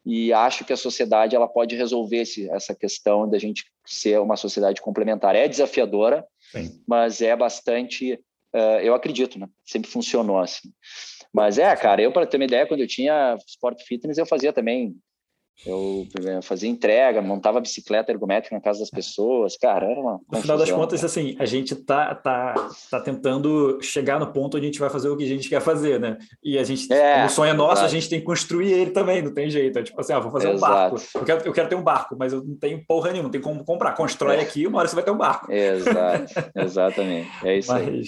[0.04, 4.36] e acho que a sociedade ela pode resolver esse, essa questão da gente ser uma
[4.36, 5.34] sociedade complementar.
[5.34, 6.80] É desafiadora, Sim.
[6.86, 8.18] mas é bastante
[8.56, 9.48] uh, eu acredito, né?
[9.64, 10.70] Sempre funcionou assim.
[11.32, 14.52] Mas é, cara, eu para ter uma ideia, quando eu tinha Sport Fitness, eu fazia
[14.52, 14.96] também
[15.64, 16.06] eu
[16.42, 20.20] fazia entrega, montava bicicleta ergométrica na casa das pessoas, cara, era uma.
[20.30, 21.06] No final das contas, cara.
[21.10, 22.54] assim, a gente tá, tá,
[22.90, 25.62] tá tentando chegar no ponto onde a gente vai fazer o que a gente quer
[25.62, 26.18] fazer, né?
[26.44, 27.86] E a gente, é, o sonho é nosso, exato.
[27.86, 29.78] a gente tem que construir ele também, não tem jeito.
[29.78, 30.72] É tipo assim, ah, vou fazer exato.
[30.72, 30.96] um barco.
[31.14, 33.40] Eu quero, eu quero ter um barco, mas eu não tenho porra nenhuma, não tem
[33.40, 33.94] como comprar.
[33.94, 34.40] Constrói é.
[34.42, 35.50] aqui, uma hora você vai ter um barco.
[35.50, 37.30] Exato, exatamente.
[37.42, 38.02] É isso mas, aí.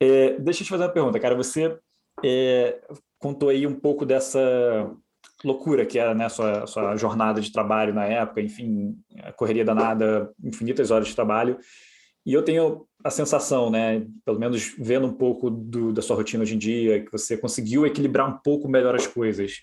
[0.00, 1.34] É, deixa eu te fazer uma pergunta, cara.
[1.34, 1.78] Você
[2.24, 2.80] é,
[3.18, 4.40] contou aí um pouco dessa
[5.44, 10.30] loucura que era né, sua, sua jornada de trabalho na época, enfim, a correria danada,
[10.42, 11.58] infinitas horas de trabalho.
[12.26, 16.42] E eu tenho a sensação, né, pelo menos vendo um pouco do, da sua rotina
[16.42, 19.58] hoje em dia, que você conseguiu equilibrar um pouco melhor as coisas.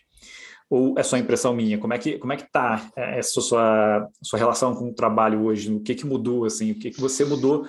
[0.69, 1.77] Ou é só impressão minha?
[1.77, 5.73] Como é que como é que tá essa sua sua relação com o trabalho hoje?
[5.73, 6.71] O que que mudou assim?
[6.71, 7.67] O que que você mudou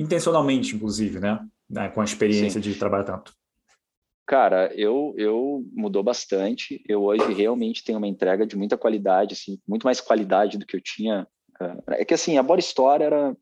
[0.00, 1.38] intencionalmente, inclusive, né,
[1.70, 2.70] né com a experiência Sim.
[2.70, 3.32] de trabalhar tanto?
[4.26, 6.82] Cara, eu, eu mudou bastante.
[6.88, 10.76] Eu hoje realmente tenho uma entrega de muita qualidade, assim, muito mais qualidade do que
[10.76, 11.26] eu tinha.
[11.88, 13.36] É que assim, a Body Store era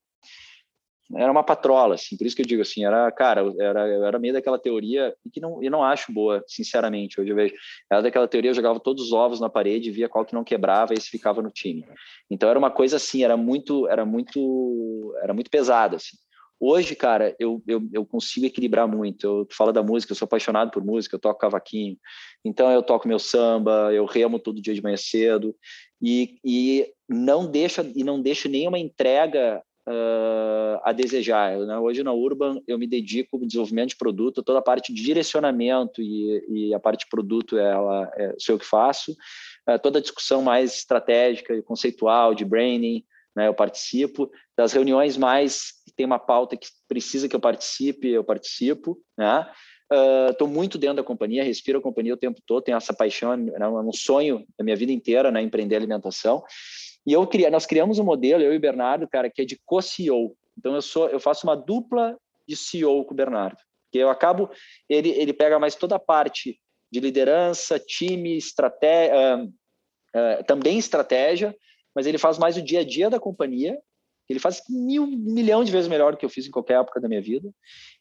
[1.16, 4.18] era uma patrola, assim, por isso que eu digo assim, era, cara, era, eu era
[4.18, 7.54] meio daquela teoria e que não, eu não acho boa, sinceramente, hoje eu vejo,
[7.90, 10.92] era daquela teoria, eu jogava todos os ovos na parede, via qual que não quebrava
[10.92, 11.86] e esse ficava no time.
[12.30, 16.16] Então era uma coisa assim, era muito, era muito, era muito pesada, assim.
[16.60, 19.24] Hoje, cara, eu, eu, eu consigo equilibrar muito.
[19.24, 21.96] Eu falo da música, eu sou apaixonado por música, eu toco cavaquinho.
[22.44, 25.54] Então, eu toco meu samba, eu remo todo dia de manhã cedo.
[26.02, 31.56] E, e não deixa e não deixo nenhuma entrega uh, a desejar.
[31.58, 31.78] Né?
[31.78, 36.02] Hoje, na Urban, eu me dedico ao desenvolvimento de produto, toda a parte de direcionamento
[36.02, 39.12] e, e a parte de produto, ela é, sou eu que faço.
[39.68, 43.04] Uh, toda a discussão mais estratégica e conceitual, de branding,
[43.34, 48.22] né, eu participo das reuniões mais tem uma pauta que precisa que eu participe, eu
[48.22, 49.50] participo, né?
[50.30, 53.32] Estou uh, muito dentro da companhia, respiro a companhia o tempo todo, tenho essa paixão,
[53.32, 56.44] é um sonho da minha vida inteira, né, empreender alimentação.
[57.04, 59.58] E eu queria, nós criamos um modelo, eu e o Bernardo, cara, que é de
[59.66, 60.36] co-CEO.
[60.56, 63.58] Então eu sou, eu faço uma dupla de CEO com o Bernardo,
[63.90, 64.50] que eu acabo,
[64.88, 66.60] ele ele pega mais toda a parte
[66.92, 71.56] de liderança, time, estratégia, uh, uh, também estratégia,
[71.92, 73.76] mas ele faz mais o dia a dia da companhia.
[74.28, 77.08] Ele faz mil, milhão de vezes melhor do que eu fiz em qualquer época da
[77.08, 77.50] minha vida.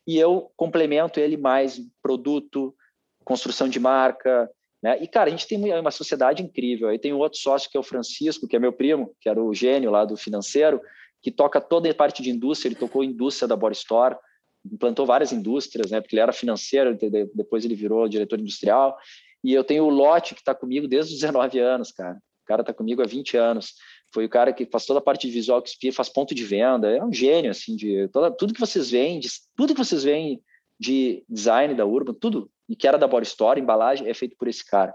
[0.05, 2.75] E eu complemento ele mais produto,
[3.23, 4.49] construção de marca,
[4.82, 5.01] né?
[5.01, 6.89] E, cara, a gente tem uma sociedade incrível.
[6.89, 9.41] Aí tem um outro sócio que é o Francisco, que é meu primo, que era
[9.41, 10.82] o gênio lá do financeiro,
[11.21, 12.69] que toca toda a parte de indústria.
[12.69, 14.15] Ele tocou indústria da Body Store,
[14.65, 15.99] implantou várias indústrias, né?
[15.99, 16.97] Porque ele era financeiro,
[17.34, 18.97] depois ele virou diretor industrial.
[19.43, 22.15] E eu tenho o Lote, que está comigo desde os 19 anos, cara.
[22.15, 23.73] O cara está comigo há 20 anos.
[24.14, 26.43] Foi o cara que faz toda a parte de visual que Sphere, faz ponto de
[26.43, 26.89] venda.
[26.89, 30.41] É um gênio, assim, de toda, tudo que vocês veem, de, tudo que vocês veem
[30.80, 34.47] de design da Urban, tudo, e que era da Body Store, embalagem, é feito por
[34.47, 34.93] esse cara.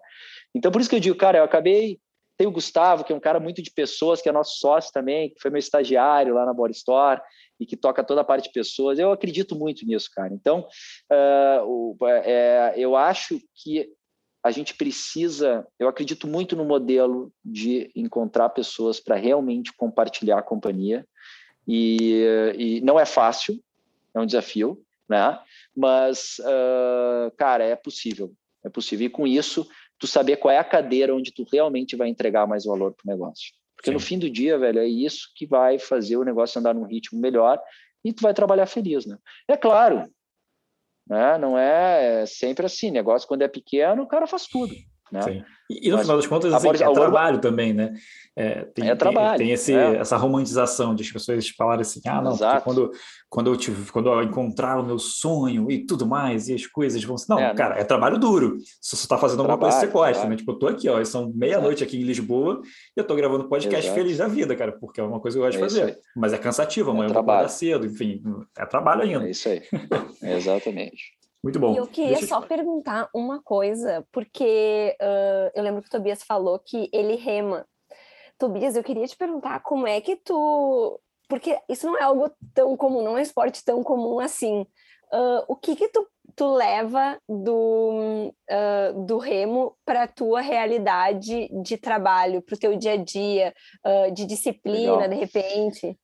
[0.55, 1.99] Então, por isso que eu digo, cara, eu acabei.
[2.37, 5.31] Tem o Gustavo, que é um cara muito de pessoas, que é nosso sócio também,
[5.31, 7.21] que foi meu estagiário lá na Body Store
[7.61, 8.99] e que toca toda a parte de pessoas.
[8.99, 10.33] Eu acredito muito nisso, cara.
[10.33, 10.67] Então,
[11.13, 13.89] uh, é, eu acho que
[14.43, 20.43] a gente precisa, eu acredito muito no modelo de encontrar pessoas para realmente compartilhar a
[20.43, 21.07] companhia.
[21.67, 22.25] E,
[22.59, 23.63] e, não é fácil,
[24.13, 25.39] é um desafio, né?
[25.77, 28.33] Mas, uh, cara, é possível,
[28.65, 29.07] é possível.
[29.07, 32.65] E com isso, tu saber qual é a cadeira onde tu realmente vai entregar mais
[32.65, 33.53] valor para o negócio.
[33.77, 33.95] Porque Sim.
[33.95, 37.21] no fim do dia, velho, é isso que vai fazer o negócio andar num ritmo
[37.21, 37.61] melhor
[38.05, 39.17] e tu vai trabalhar feliz, né?
[39.47, 40.11] É claro,
[41.07, 41.39] né?
[41.39, 42.91] Não é sempre assim.
[42.91, 44.75] Negócio, quando é pequeno, o cara faz tudo.
[45.13, 45.23] Né?
[45.23, 45.45] Sim.
[45.71, 47.95] E, no Mas, final das contas, assim, é trabalho também, né?
[48.35, 49.39] É, tem, é trabalho.
[49.39, 49.97] Tem, tem esse, é.
[49.97, 52.91] essa romantização de as pessoas falarem assim, ah, não, quando,
[53.29, 57.03] quando, eu tive, quando eu encontrar o meu sonho e tudo mais, e as coisas
[57.05, 57.17] vão.
[57.29, 58.57] Não, é, cara, é trabalho duro.
[58.81, 60.37] Se você está fazendo trabalho, uma coisa você gosta, né?
[60.37, 62.63] Tipo, eu tô aqui, ó, são meia-noite aqui em Lisboa
[62.97, 64.01] e eu tô gravando podcast Exato.
[64.01, 65.99] feliz da vida, cara, porque é uma coisa que eu gosto de é fazer.
[66.17, 68.23] Mas é cansativo, amanhã eu vou acordar cedo, enfim,
[68.57, 69.27] é trabalho ainda.
[69.27, 69.63] É isso aí.
[70.23, 71.22] Exatamente.
[71.43, 71.75] Muito bom.
[71.75, 72.47] E eu queria Deixa só eu...
[72.47, 77.67] perguntar uma coisa, porque uh, eu lembro que o Tobias falou que ele rema.
[78.39, 81.01] Tobias, eu queria te perguntar como é que tu.
[81.29, 84.61] Porque isso não é algo tão comum, não é um esporte tão comum assim.
[85.13, 91.49] Uh, o que que tu, tu leva do, uh, do remo para a tua realidade
[91.63, 93.55] de trabalho, para o teu dia a dia,
[94.15, 95.09] de disciplina, Legal.
[95.09, 95.99] de repente?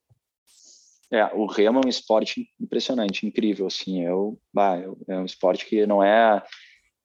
[1.11, 5.65] É, o remo é um esporte impressionante, incrível, assim, eu, bah, eu, é um esporte
[5.65, 6.43] que não é,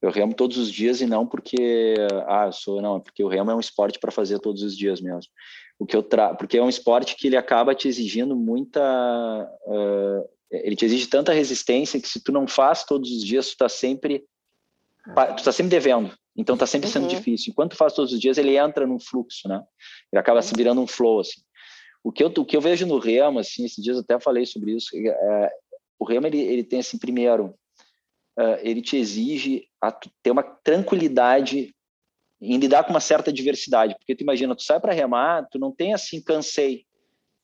[0.01, 1.95] eu remo todos os dias e não porque,
[2.28, 4.78] ah, eu sou, não, é porque o remo é um esporte para fazer todos os
[4.78, 5.32] dias mesmo,
[5.80, 8.82] o que eu tra porque é um esporte que ele acaba te exigindo muita,
[9.66, 13.58] uh, ele te exige tanta resistência que se tu não faz todos os dias, tu
[13.58, 14.26] tá sempre,
[15.38, 17.08] tu tá sempre devendo, então tá sempre sendo uhum.
[17.08, 19.64] difícil, enquanto tu faz todos os dias, ele entra num fluxo, né,
[20.12, 21.39] ele acaba se virando um flow, assim,
[22.04, 24.45] o que eu, o que eu vejo no Remo, assim, esses dias eu até falei
[24.45, 25.51] sobre isso, é,
[25.97, 27.56] o Remo, ele, ele tem, assim, primeiro,
[28.38, 31.74] uh, ele te exige a ter uma tranquilidade
[32.41, 35.72] em lidar com uma certa diversidade, porque tu imagina, tu sai para remar, tu não
[35.72, 36.86] tem assim, cansei,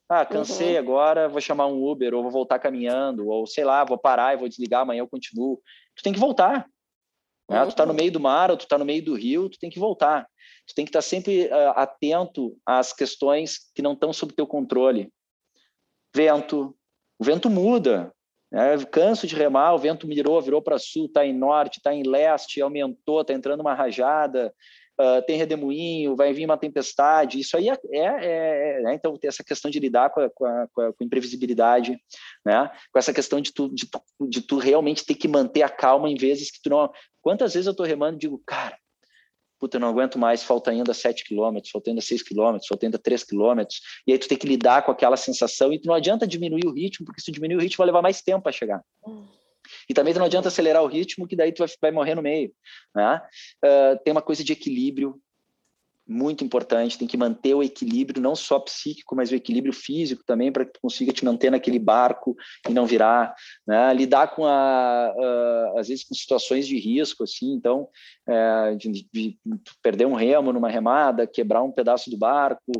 [0.10, 0.80] ah, cansei uhum.
[0.80, 4.38] agora, vou chamar um Uber, ou vou voltar caminhando, ou sei lá, vou parar e
[4.38, 5.62] vou desligar, amanhã eu continuo.
[5.96, 6.68] Tu tem que voltar.
[7.48, 7.64] Né?
[7.66, 9.70] Tu está no meio do mar, ou tu está no meio do rio, tu tem
[9.70, 10.28] que voltar.
[10.70, 14.46] Tu tem que estar tá sempre uh, atento às questões que não estão sob teu
[14.46, 15.12] controle.
[16.16, 16.76] Vento,
[17.20, 18.14] o vento muda.
[18.52, 18.78] Né?
[18.86, 22.62] Canso de remar, o vento virou, virou para sul, está em norte, está em leste,
[22.62, 24.54] aumentou, está entrando uma rajada,
[25.02, 27.40] uh, tem redemoinho, vai vir uma tempestade.
[27.40, 28.94] Isso aí é, é, é né?
[28.94, 32.00] então tem essa questão de lidar com a, com a, com a imprevisibilidade,
[32.46, 32.70] né?
[32.94, 36.08] Com essa questão de tu, de tu, de tu realmente ter que manter a calma
[36.12, 36.92] em vezes que tu não.
[37.24, 38.78] Quantas vezes eu estou remando e digo, cara,
[39.60, 42.98] puta, eu não aguento mais, falta ainda 7 quilômetros, falta ainda 6 quilômetros, falta ainda
[42.98, 46.66] 3 quilômetros, e aí tu tem que lidar com aquela sensação, e não adianta diminuir
[46.66, 48.82] o ritmo, porque se diminuir o ritmo vai levar mais tempo a chegar.
[49.88, 52.52] E também não adianta acelerar o ritmo, que daí tu vai, vai morrer no meio.
[52.96, 53.22] Né?
[53.64, 55.20] Uh, tem uma coisa de equilíbrio,
[56.10, 60.52] muito importante, tem que manter o equilíbrio, não só psíquico, mas o equilíbrio físico também,
[60.52, 62.36] para que tu consiga te manter naquele barco
[62.68, 63.36] e não virar,
[63.68, 63.94] né?
[63.94, 65.14] lidar com, a,
[65.78, 67.88] às vezes, com situações de risco, assim, então,
[68.28, 69.38] é, de, de,
[69.84, 72.72] perder um remo numa remada, quebrar um pedaço do barco,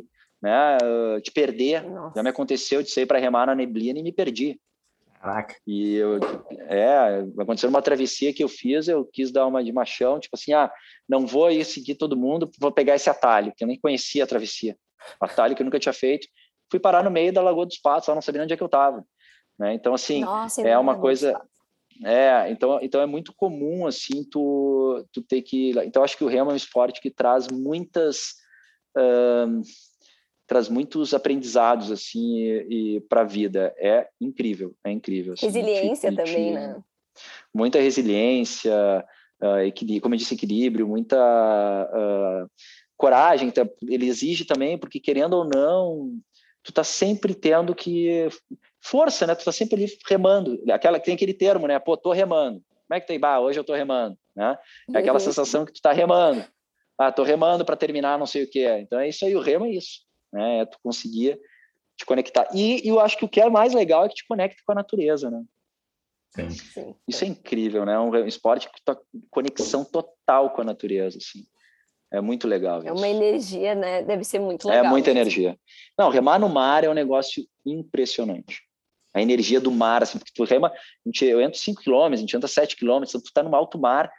[0.42, 0.78] né,
[1.22, 2.14] de perder, Nossa.
[2.16, 4.60] já me aconteceu de sair para remar na neblina e me perdi,
[5.20, 5.56] Caraca.
[5.68, 6.18] E eu,
[6.70, 10.54] é, aconteceu uma travessia que eu fiz, eu quis dar uma de machão, tipo assim,
[10.54, 10.72] ah,
[11.08, 14.28] não vou ir seguir todo mundo, vou pegar esse atalho, que eu nem conhecia a
[14.28, 14.78] travessia.
[15.20, 16.26] Atalho que eu nunca tinha feito.
[16.72, 18.68] Fui parar no meio da Lagoa dos Patos, lá não sabia onde é que eu
[18.68, 19.04] estava.
[19.58, 19.74] Né?
[19.74, 21.40] Então, assim, Nossa, é uma coisa...
[22.06, 25.72] É, então, então é muito comum, assim, tu, tu ter que...
[25.84, 28.36] Então, acho que o remo é um esporte que traz muitas...
[28.98, 29.62] Uh,
[30.50, 33.74] traz muitos aprendizados assim e, e para a vida.
[33.78, 36.82] É incrível é incrível assim, resiliência te, também te, né?
[37.54, 38.74] muita resiliência
[39.42, 42.50] uh, equilíbrio, como eu disse equilíbrio muita uh,
[42.98, 46.12] coragem tá, ele exige também porque querendo ou não
[46.64, 48.28] tu tá sempre tendo que
[48.82, 49.36] força né?
[49.36, 50.60] Tu tá sempre ali remando.
[50.72, 51.78] Aquela tem aquele termo né?
[51.78, 52.62] Pô tô remando.
[52.88, 54.58] Como é que tá bah hoje eu tô remando né?
[54.96, 55.26] É aquela uhum.
[55.26, 56.44] sensação que tu tá remando.
[56.98, 59.68] Ah tô remando para terminar não sei o que então é isso aí o remo
[59.68, 60.60] é isso né?
[60.60, 61.40] É tu conseguir
[61.98, 62.48] te conectar.
[62.54, 64.72] E, e, eu acho que o que é mais legal é que te conecta com
[64.72, 65.44] a natureza, né?
[66.50, 66.96] Sim.
[67.08, 68.00] Isso é incrível, né?
[68.00, 68.98] Um esporte que tá
[69.30, 71.46] conexão total com a natureza, assim.
[72.12, 72.82] É muito legal.
[72.84, 74.02] É uma energia, né?
[74.04, 74.86] Deve ser muito é legal.
[74.86, 75.58] É muita energia.
[75.98, 78.62] Não, remar no mar é um negócio impressionante.
[79.14, 80.72] A energia do mar, assim, porque tu rema,
[81.06, 83.78] gente, eu entro 5 quilômetros, a gente anda 7 quilômetros, então tu tá no alto
[83.78, 84.12] mar,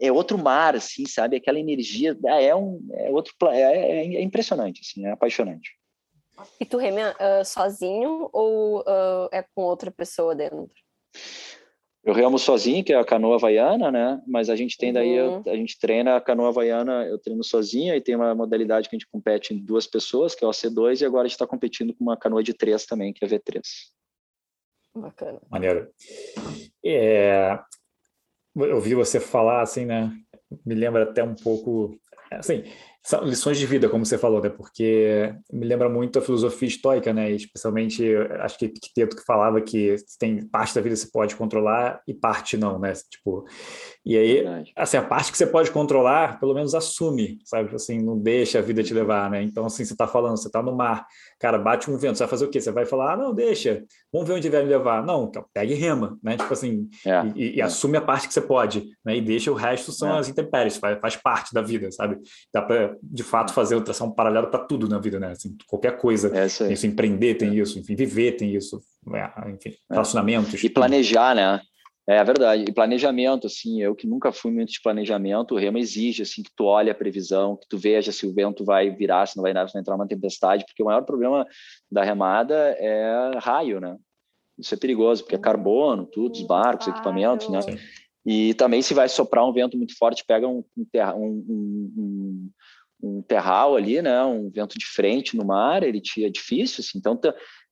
[0.00, 1.36] é outro mar, assim, sabe?
[1.36, 5.70] Aquela energia ah, é um é outro é, é, é impressionante, assim, é apaixonante.
[6.58, 10.70] E tu rema uh, sozinho ou uh, é com outra pessoa dentro?
[12.04, 14.20] Eu remo sozinho, que é a canoa havaiana, né?
[14.26, 15.42] Mas a gente tem daí, uhum.
[15.46, 18.98] a gente treina a canoa havaiana, eu treino sozinho, e tem uma modalidade que a
[18.98, 21.94] gente compete em duas pessoas, que é o C2, e agora a gente está competindo
[21.94, 23.60] com uma canoa de três também, que é V3.
[24.96, 25.40] Bacana.
[25.48, 25.88] Maneiro.
[26.84, 27.56] É,
[28.56, 30.12] eu ouvi você falar assim, né?
[30.64, 31.94] Me lembra até um pouco,
[32.30, 32.64] assim,
[33.04, 34.48] são lições de vida, como você falou, né?
[34.48, 37.32] Porque me lembra muito a filosofia estoica, né?
[37.32, 38.04] especialmente,
[38.40, 42.56] acho que Epicteto que falava que tem parte da vida você pode controlar e parte
[42.56, 42.92] não, né?
[43.10, 43.44] Tipo,
[44.06, 44.72] e aí, Verdade.
[44.76, 47.74] assim, a parte que você pode controlar, pelo menos assume, sabe?
[47.74, 49.42] Assim, não deixa a vida te levar, né?
[49.42, 51.04] Então, assim, você está falando, você está no mar,
[51.40, 52.60] cara, bate um vento, você vai fazer o quê?
[52.60, 55.04] Você vai falar, ah, não, deixa, vamos ver onde vai me levar.
[55.04, 56.36] Não, então, pega e rema, né?
[56.36, 57.64] Tipo assim, é, e, e é.
[57.64, 59.16] assume a parte que você pode, né?
[59.16, 60.18] E deixa o resto são é.
[60.18, 62.18] as intempéries, faz, faz parte da vida, sabe?
[62.52, 62.62] Dá
[63.02, 65.32] de fato, fazer tração paralelo para tudo na vida, né?
[65.32, 66.36] Assim, qualquer coisa.
[66.36, 68.80] É isso, isso, empreender tem isso, enfim, viver tem isso,
[69.14, 69.94] é, enfim, é.
[69.94, 70.62] relacionamentos.
[70.62, 71.60] E planejar, né?
[72.06, 72.64] É verdade.
[72.68, 76.50] E planejamento, assim, eu que nunca fui muito de planejamento, o remo exige, assim, que
[76.56, 79.52] tu olhe a previsão, que tu veja se o vento vai virar, se não vai,
[79.52, 81.46] se vai entrar uma tempestade, porque o maior problema
[81.90, 83.96] da remada é raio, né?
[84.58, 87.60] Isso é perigoso, porque é carbono, tudo, os barcos, equipamentos, né?
[87.62, 87.78] Sim.
[88.24, 91.44] E também se vai soprar um vento muito forte, pega um, um,
[91.96, 92.50] um,
[93.02, 94.24] um, terral ali, né?
[94.24, 96.98] Um vento de frente no mar, ele te é difícil, assim.
[96.98, 97.18] Então,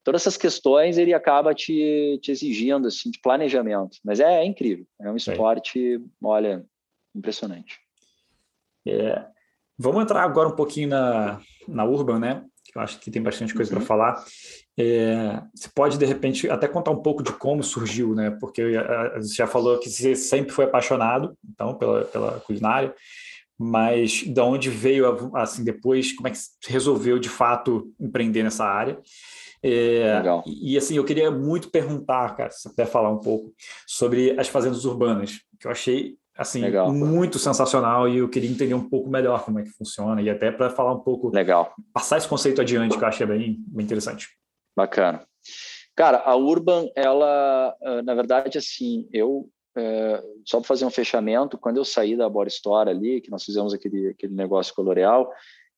[0.05, 4.87] todas essas questões ele acaba te, te exigindo assim de planejamento mas é, é incrível
[5.01, 6.65] é um esporte olha
[7.15, 7.79] impressionante
[8.87, 9.25] é,
[9.79, 13.55] vamos entrar agora um pouquinho na, na Urban né que eu acho que tem bastante
[13.55, 13.79] coisa uhum.
[13.79, 14.25] para falar
[14.79, 18.63] é, você pode de repente até contar um pouco de como surgiu né porque
[19.17, 22.95] você já falou que você sempre foi apaixonado então pela, pela culinária
[23.63, 28.99] mas de onde veio assim depois como é que resolveu de fato empreender nessa área
[29.63, 30.43] é, Legal.
[30.47, 33.53] E, assim, eu queria muito perguntar, cara, se você puder falar um pouco
[33.87, 36.91] sobre as fazendas urbanas, que eu achei assim Legal.
[36.91, 40.51] muito sensacional e eu queria entender um pouco melhor como é que funciona e até
[40.51, 41.75] para falar um pouco, Legal.
[41.93, 44.29] passar esse conceito adiante que eu achei bem, bem interessante.
[44.75, 45.27] Bacana.
[45.95, 49.51] Cara, a Urban, ela, ah, na verdade, assim, eu
[49.81, 53.45] é, só para fazer um fechamento, quando eu saí da Bora Store ali, que nós
[53.45, 55.33] fizemos aquele, aquele negócio com a L'Oréal,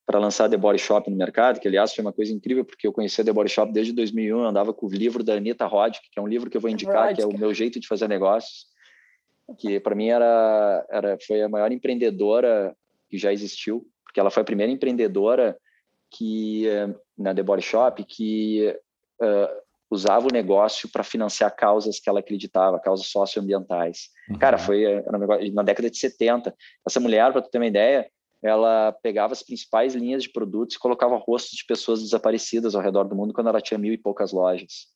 [0.04, 2.92] para lançar The Body Shop no mercado, que aliás foi uma coisa incrível, porque eu
[2.92, 6.22] conhecia The Body Shop desde 2001, andava com o livro da Anita Roddick, que é
[6.22, 8.66] um livro que eu vou indicar, que é o meu jeito de fazer negócios,
[9.58, 12.74] que para mim era, era foi a maior empreendedora
[13.08, 15.56] que já existiu, porque ela foi a primeira empreendedora
[16.10, 16.66] que
[17.16, 18.74] na The Body Shop que
[19.20, 19.61] uh,
[19.92, 24.08] usava o negócio para financiar causas que ela acreditava, causas socioambientais.
[24.30, 24.38] Uhum.
[24.38, 24.84] Cara, foi
[25.52, 26.54] na década de 70.
[26.86, 28.10] Essa mulher, para tu ter uma ideia,
[28.42, 33.04] ela pegava as principais linhas de produtos e colocava rostos de pessoas desaparecidas ao redor
[33.04, 34.86] do mundo quando ela tinha mil e poucas lojas.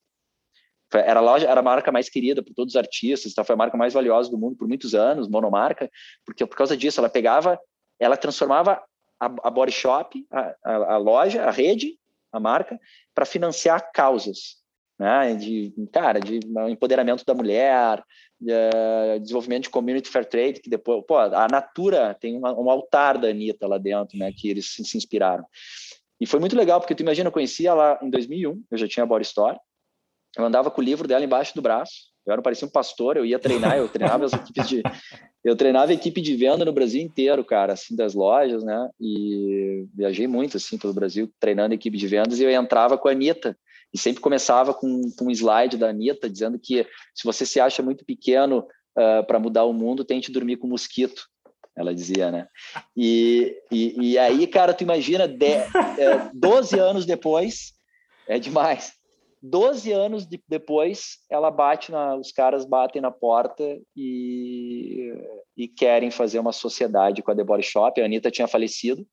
[0.93, 3.59] Era a loja, era a marca mais querida por todos os artistas, então foi a
[3.59, 5.91] marca mais valiosa do mundo por muitos anos, monomarca,
[6.25, 7.59] porque por causa disso ela pegava,
[8.01, 8.83] ela transformava
[9.21, 11.99] a, a Body Shop, a, a, a loja, a rede,
[12.33, 12.81] a marca,
[13.15, 14.65] para financiar causas
[14.99, 15.35] né?
[15.35, 18.03] De, cara, de empoderamento da mulher,
[18.41, 22.71] de, uh, desenvolvimento de community fair trade, que depois, pô, a Natura tem uma, um
[22.71, 24.33] altar da Anitta lá dentro, né?
[24.33, 25.45] Que eles se, se, inspiraram.
[26.21, 29.05] E foi muito legal, porque tu imagina, eu conhecia ela em 2001, eu já tinha
[29.05, 29.59] a Body Store,
[30.37, 33.25] eu andava com o livro dela embaixo do braço, eu era parecia um pastor, eu
[33.25, 34.83] ia treinar, eu treinava as equipes de
[35.45, 38.91] eu treinava a equipe de venda no Brasil inteiro, cara, assim das lojas, né?
[39.01, 43.07] E viajei muito assim pelo Brasil treinando a equipe de vendas e eu entrava com
[43.07, 43.57] a Anitta
[43.97, 47.83] e sempre começava com, com um slide da Anitta dizendo que se você se acha
[47.83, 51.27] muito pequeno uh, ah, para mudar o mundo, tente dormir com mosquito.
[51.75, 52.47] Ela dizia, né?
[52.95, 57.73] E, e, e aí, cara, tu imagina, de, é, 12 anos depois,
[58.29, 58.93] é demais.
[59.43, 63.65] 12 anos de, depois, ela bate na, os caras batem na porta
[63.97, 65.11] e,
[65.57, 67.99] e querem fazer uma sociedade com a The Body Shop.
[67.99, 69.07] A Anitta tinha falecido,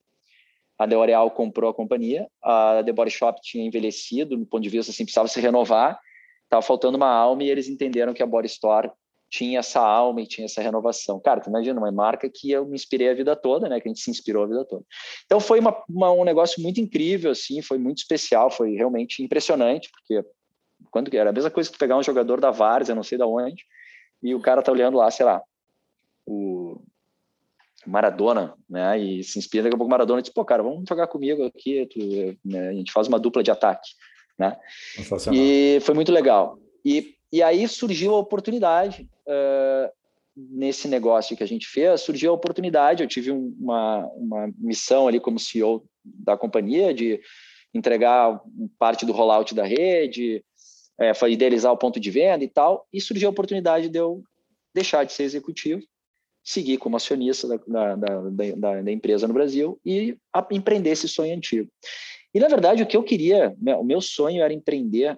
[0.77, 4.91] a L'Oréal comprou a companhia, a The Body Shop tinha envelhecido, do ponto de vista
[4.91, 5.99] assim, precisava se renovar,
[6.43, 8.91] estava faltando uma alma e eles entenderam que a Body Store
[9.29, 11.19] tinha essa alma e tinha essa renovação.
[11.19, 13.79] Cara, tu imagina, uma marca que eu me inspirei a vida toda, né?
[13.79, 14.83] Que a gente se inspirou a vida toda.
[15.25, 19.89] Então foi uma, uma, um negócio muito incrível, assim, foi muito especial, foi realmente impressionante,
[19.91, 20.23] porque
[20.91, 23.63] quando era a mesma coisa que pegar um jogador da Várzea, não sei da onde,
[24.21, 25.41] e o cara tá olhando lá, sei lá,
[26.27, 26.62] o
[27.85, 28.99] Maradona, né?
[28.99, 31.99] E se inspira daqui a pouco Maradona diz, pô, cara, vamos jogar comigo aqui, tu,
[32.45, 32.69] né?
[32.69, 33.89] a gente faz uma dupla de ataque,
[34.37, 34.57] né?
[35.33, 36.57] E foi muito legal.
[36.85, 39.91] E, e aí surgiu a oportunidade uh,
[40.35, 45.19] nesse negócio que a gente fez, surgiu a oportunidade, eu tive uma, uma missão ali
[45.19, 47.21] como CEO da companhia de
[47.73, 48.39] entregar
[48.77, 50.43] parte do rollout da rede,
[50.99, 54.23] é, idealizar o ponto de venda e tal, e surgiu a oportunidade de eu
[54.73, 55.81] deixar de ser executivo
[56.43, 57.95] seguir como acionista da, da,
[58.55, 61.69] da, da empresa no Brasil e a, empreender esse sonho antigo.
[62.33, 65.17] E, na verdade, o que eu queria, né, o meu sonho era empreender,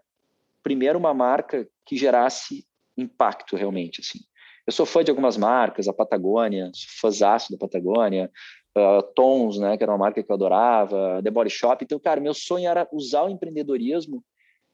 [0.61, 2.65] primeiro, uma marca que gerasse
[2.97, 4.01] impacto realmente.
[4.01, 4.19] Assim.
[4.67, 8.29] Eu sou fã de algumas marcas, a Patagônia, sou fãzaço da Patagônia,
[8.77, 11.83] uh, Tons, né, que era uma marca que eu adorava, The Body Shop.
[11.83, 14.23] Então, cara, meu sonho era usar o empreendedorismo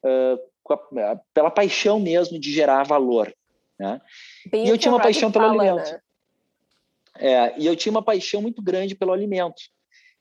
[0.04, 3.34] uh, a, pela paixão mesmo de gerar valor.
[3.80, 4.00] Né?
[4.54, 5.92] e eu tinha uma paixão pelo fala, alimento.
[5.92, 6.00] Né?
[7.18, 9.62] É, e eu tinha uma paixão muito grande pelo alimento.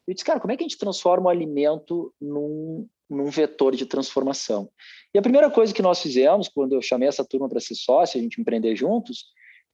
[0.06, 3.86] Eu disse, cara, como é que a gente transforma o alimento num, num vetor de
[3.86, 4.68] transformação?
[5.14, 8.18] E a primeira coisa que nós fizemos, quando eu chamei essa turma para ser sócio,
[8.18, 9.26] a gente empreender juntos,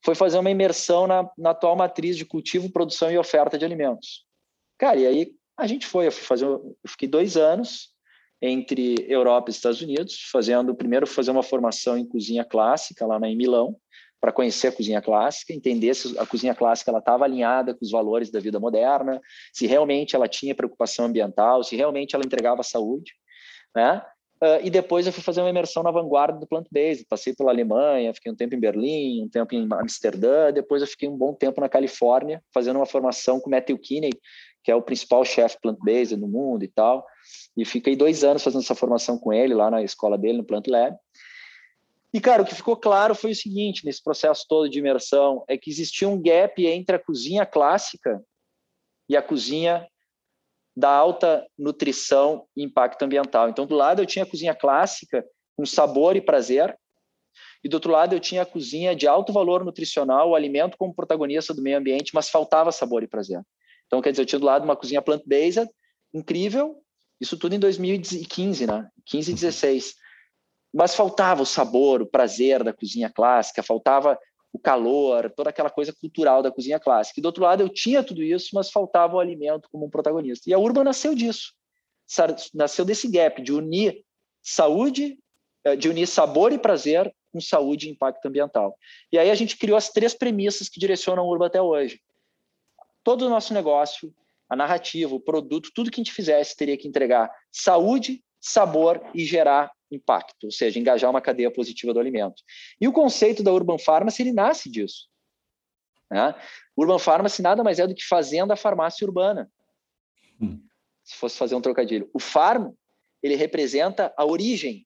[0.03, 4.25] foi fazer uma imersão na, na atual matriz de cultivo, produção e oferta de alimentos.
[4.77, 7.89] Cara, e aí a gente foi, eu fui fazer, eu fiquei dois anos
[8.39, 13.35] entre Europa e Estados Unidos, fazendo primeiro fazer uma formação em cozinha clássica lá em
[13.35, 13.75] Milão,
[14.19, 17.91] para conhecer a cozinha clássica, entender se a cozinha clássica ela estava alinhada com os
[17.91, 19.21] valores da vida moderna,
[19.53, 23.13] se realmente ela tinha preocupação ambiental, se realmente ela entregava saúde,
[23.75, 24.01] né?
[24.41, 27.07] Uh, e depois eu fui fazer uma imersão na vanguarda do plant-based.
[27.09, 31.09] Passei pela Alemanha, fiquei um tempo em Berlim, um tempo em Amsterdã, depois eu fiquei
[31.09, 34.11] um bom tempo na Califórnia, fazendo uma formação com Matthew Kinney,
[34.63, 37.03] que é o principal chefe plant-based no mundo e tal.
[37.55, 40.67] E fiquei dois anos fazendo essa formação com ele lá na escola dele, no Plant
[40.67, 40.95] Lab.
[42.13, 45.57] E, cara, o que ficou claro foi o seguinte, nesse processo todo de imersão, é
[45.57, 48.23] que existia um gap entre a cozinha clássica
[49.09, 49.87] e a cozinha
[50.75, 53.49] da alta nutrição e impacto ambiental.
[53.49, 56.77] Então, do lado eu tinha a cozinha clássica com sabor e prazer,
[57.63, 60.93] e do outro lado eu tinha a cozinha de alto valor nutricional, o alimento como
[60.93, 63.41] protagonista do meio ambiente, mas faltava sabor e prazer.
[63.87, 65.67] Então, quer dizer, eu tinha do lado uma cozinha plant-based,
[66.13, 66.75] incrível,
[67.19, 68.87] isso tudo em 2015, né?
[69.05, 69.95] 15 e 16.
[70.77, 74.15] Mas faltava o sabor, o prazer da cozinha clássica, faltava
[74.53, 77.19] o calor, toda aquela coisa cultural da cozinha clássica.
[77.19, 80.47] E do outro lado, eu tinha tudo isso, mas faltava o alimento como um protagonista.
[80.47, 81.55] E a Urban nasceu disso.
[82.53, 84.05] Nasceu desse gap de unir
[84.39, 85.17] saúde,
[85.63, 88.77] eh, de unir sabor e prazer com saúde e impacto ambiental.
[89.11, 91.99] E aí a gente criou as três premissas que direcionam a Urban até hoje.
[93.03, 94.13] Todo o nosso negócio,
[94.47, 99.25] a narrativa, o produto, tudo que a gente fizesse teria que entregar saúde, sabor e
[99.25, 102.43] gerar impacto, ou seja, engajar uma cadeia positiva do alimento.
[102.79, 105.07] E o conceito da Urban Pharmacy ele nasce disso.
[106.09, 106.33] Né?
[106.75, 109.51] Urban Pharmacy nada mais é do que fazenda farmácia urbana.
[110.41, 110.61] Hum.
[111.03, 112.09] Se fosse fazer um trocadilho.
[112.13, 112.71] O farm,
[113.23, 114.85] ele representa a origem,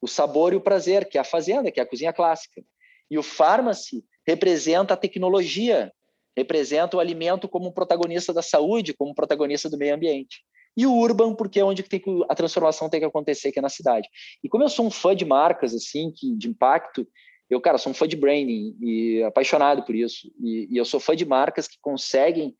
[0.00, 2.62] o sabor e o prazer, que é a fazenda, que é a cozinha clássica.
[3.10, 5.92] E o pharmacy representa a tecnologia,
[6.36, 10.44] representa o alimento como protagonista da saúde, como protagonista do meio ambiente
[10.78, 13.62] e o urban, porque é onde tem que, a transformação tem que acontecer, que é
[13.62, 14.08] na cidade.
[14.44, 17.04] E como eu sou um fã de marcas, assim, que, de impacto,
[17.50, 20.30] eu, cara, sou um fã de branding e apaixonado por isso.
[20.40, 22.56] E, e eu sou fã de marcas que conseguem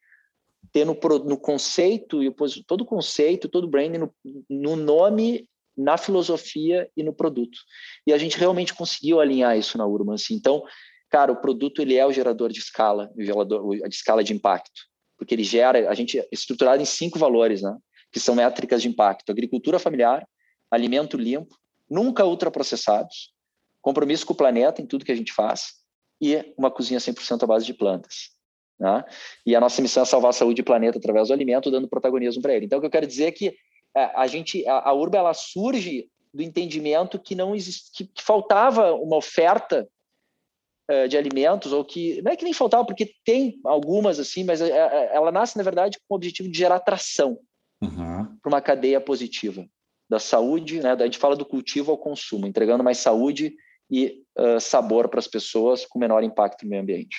[0.73, 2.35] ter no, no conceito, e
[2.67, 4.15] todo conceito, todo branding, no,
[4.51, 7.57] no nome, na filosofia e no produto.
[8.05, 10.15] E a gente realmente conseguiu alinhar isso na Urban.
[10.15, 10.35] Assim.
[10.35, 10.65] Então,
[11.09, 14.89] cara, o produto ele é o gerador de escala, o gerador de escala de impacto,
[15.17, 17.77] porque ele gera, a gente é estruturado em cinco valores, né?
[18.11, 20.27] Que são métricas de impacto: agricultura familiar,
[20.71, 21.57] alimento limpo,
[21.89, 23.33] nunca ultraprocessados,
[23.81, 25.79] compromisso com o planeta em tudo que a gente faz
[26.21, 28.31] e uma cozinha 100% à base de plantas.
[28.79, 29.05] Né?
[29.47, 32.43] E a nossa missão é salvar a saúde e planeta através do alimento, dando protagonismo
[32.43, 32.67] para ele.
[32.67, 33.57] Então, o que eu quero dizer é que
[33.97, 38.23] é, a gente, a, a Urba, ela surge do entendimento que não existe, que, que
[38.23, 39.89] faltava uma oferta
[40.91, 44.61] uh, de alimentos, ou que não é que nem faltava, porque tem algumas assim, mas
[44.61, 47.39] é, ela nasce na verdade com o objetivo de gerar atração
[47.83, 48.37] uhum.
[48.43, 49.67] para uma cadeia positiva
[50.09, 50.93] da saúde, né?
[50.93, 53.55] A gente fala do cultivo ao consumo, entregando mais saúde
[53.91, 57.17] e uh, sabor para as pessoas com menor impacto no meio ambiente.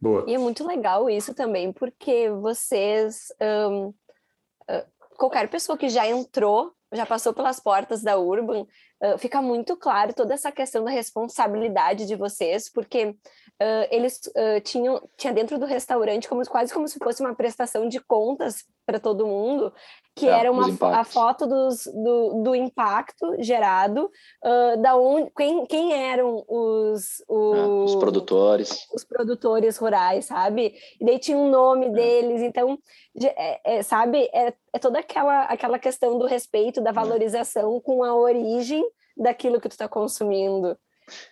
[0.00, 0.24] Boa.
[0.26, 4.86] E é muito legal isso também, porque vocês, um, uh,
[5.16, 8.66] qualquer pessoa que já entrou, já passou pelas portas da Urban,
[9.04, 14.60] uh, fica muito claro toda essa questão da responsabilidade de vocês, porque uh, eles uh,
[14.62, 19.00] tinham tinha dentro do restaurante como quase como se fosse uma prestação de contas para
[19.00, 19.72] todo mundo,
[20.14, 24.10] que é, era uma a foto dos, do, do impacto gerado,
[24.44, 28.86] uh, da onde, quem, quem eram os, os, é, os, produtores.
[28.94, 30.74] Os produtores rurais, sabe?
[31.00, 31.90] E daí tinha um nome é.
[31.90, 32.78] deles, então,
[33.22, 38.14] é, é, sabe, é, é, toda aquela, aquela questão do respeito, da valorização com a
[38.14, 38.84] origem
[39.16, 40.76] daquilo que tu está consumindo.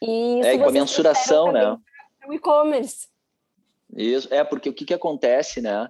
[0.00, 1.76] E é, com a mensuração, né?
[2.26, 3.08] o e-commerce.
[3.96, 5.88] Isso, é, porque o que, que acontece, né?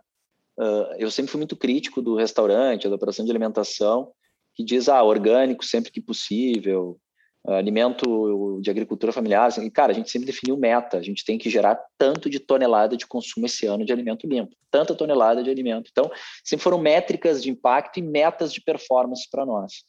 [0.59, 4.12] Uh, eu sempre fui muito crítico do restaurante, da operação de alimentação,
[4.55, 6.99] que diz, ah, orgânico sempre que possível,
[7.47, 9.47] uh, alimento de agricultura familiar.
[9.47, 12.97] Assim, cara, a gente sempre definiu meta, a gente tem que gerar tanto de tonelada
[12.97, 15.88] de consumo esse ano de alimento limpo, tanta tonelada de alimento.
[15.90, 16.11] Então,
[16.45, 19.84] sempre foram métricas de impacto e metas de performance para nós.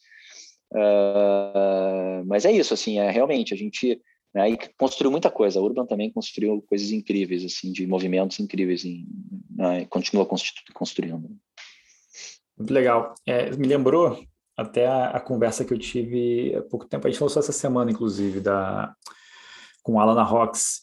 [0.74, 4.02] Uh, mas é isso, assim, é realmente, a gente
[4.34, 4.50] né?
[4.50, 5.60] E construiu muita coisa.
[5.60, 9.06] A Urban também construiu coisas incríveis, assim, de movimentos incríveis, em,
[9.52, 9.86] né?
[9.86, 10.28] continua
[10.74, 11.30] construindo.
[12.58, 13.14] Muito legal.
[13.26, 14.24] É, me lembrou
[14.58, 17.92] até a, a, conversa que eu tive há pouco tempo, a gente só essa semana,
[17.92, 18.96] inclusive, da,
[19.82, 20.82] com a Alana Rox,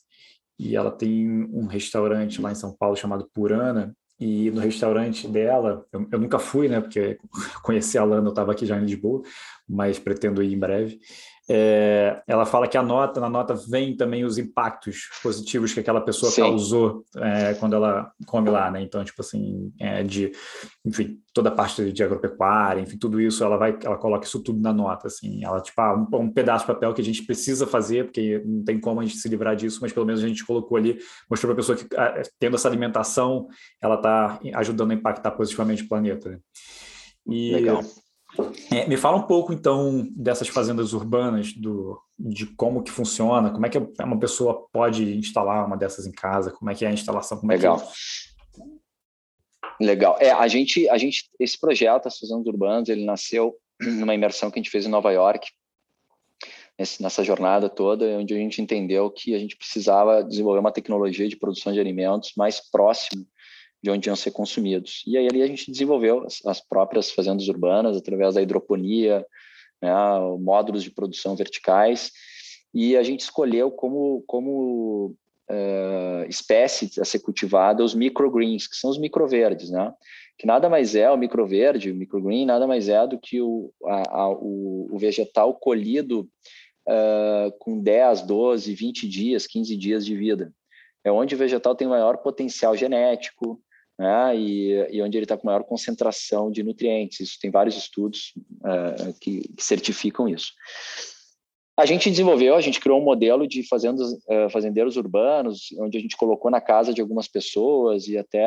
[0.59, 5.87] e ela tem um restaurante lá em São Paulo chamado Purana, e no restaurante dela,
[5.93, 7.19] eu, eu nunca fui, né, porque
[7.63, 9.23] conheci a Alana, eu estava aqui já em Lisboa,
[9.69, 11.01] mas pretendo ir em breve.
[11.49, 16.01] É, ela fala que a nota, na nota vem também os impactos positivos que aquela
[16.01, 16.43] pessoa Sim.
[16.43, 18.83] causou é, quando ela come lá, né?
[18.83, 20.31] Então, tipo assim, é, de,
[20.85, 24.61] enfim, toda a parte de agropecuária, enfim, tudo isso, ela vai, ela coloca isso tudo
[24.61, 27.67] na nota, assim, ela, tipo, ah, um, um, pedaço de papel que a gente precisa
[27.67, 30.47] fazer, porque não tem como a gente se livrar disso, mas pelo menos a gente
[30.47, 33.49] colocou ali, mostrou para a pessoa que ah, tendo essa alimentação,
[33.83, 36.39] ela está ajudando a impactar positivamente o planeta, né?
[37.27, 37.83] E, Legal.
[38.73, 43.67] É, me fala um pouco, então, dessas fazendas urbanas, do, de como que funciona, como
[43.67, 46.93] é que uma pessoa pode instalar uma dessas em casa, como é que é a
[46.93, 47.77] instalação, como Legal.
[47.77, 49.85] é que...
[49.85, 50.17] Legal.
[50.21, 54.59] É, a gente, a gente, esse projeto, as fazendas urbanas, ele nasceu numa imersão que
[54.59, 55.49] a gente fez em Nova York,
[56.99, 61.37] nessa jornada toda, onde a gente entendeu que a gente precisava desenvolver uma tecnologia de
[61.37, 63.27] produção de alimentos mais próximo
[63.83, 65.03] de onde iam ser consumidos.
[65.07, 69.25] E aí ali a gente desenvolveu as, as próprias fazendas urbanas através da hidroponia,
[69.81, 69.91] né,
[70.39, 72.11] módulos de produção verticais,
[72.73, 75.17] e a gente escolheu como, como
[75.51, 79.93] uh, espécie a ser cultivada os microgreens, que são os microverdes, né?
[80.41, 84.21] que nada mais é o microverde, o microgreen, nada mais é do que o, a,
[84.23, 86.27] a, o, o, vegetal colhido
[86.89, 90.51] uh, com 10, 12, 20 dias, 15 dias de vida.
[91.05, 93.61] É onde o vegetal tem maior potencial genético,
[94.01, 97.21] né, e, e, onde ele está com maior concentração de nutrientes.
[97.21, 98.33] Isso tem vários estudos
[98.63, 100.55] uh, que, que, certificam isso.
[101.79, 106.01] A gente desenvolveu, a gente criou um modelo de fazendas, uh, fazendeiros urbanos, onde a
[106.01, 108.43] gente colocou na casa de algumas pessoas e até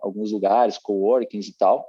[0.00, 1.88] alguns lugares, coworkings e tal.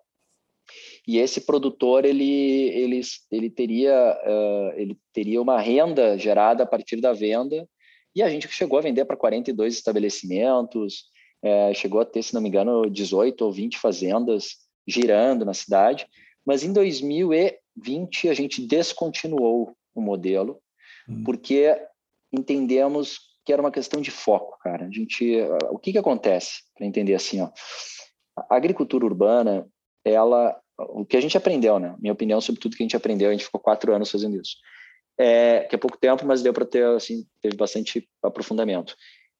[1.07, 3.01] E esse produtor ele ele,
[3.31, 7.67] ele teria uh, ele teria uma renda gerada a partir da venda
[8.15, 11.05] e a gente chegou a vender para 42 estabelecimentos,
[11.43, 14.57] é, chegou a ter, se não me engano, 18 ou 20 fazendas
[14.87, 16.07] girando na cidade,
[16.45, 20.59] mas em 2020 a gente descontinuou o modelo,
[21.07, 21.23] hum.
[21.23, 21.77] porque
[22.31, 24.85] entendemos que era uma questão de foco, cara.
[24.85, 27.49] A gente, o que que acontece para entender assim, ó?
[28.35, 29.65] A agricultura urbana,
[30.03, 31.95] ela, o que a gente aprendeu, né?
[31.97, 34.57] Minha opinião sobre tudo que a gente aprendeu, a gente ficou quatro anos fazendo isso.
[35.17, 38.95] É, que é pouco tempo, mas deu para ter, assim, teve bastante aprofundamento.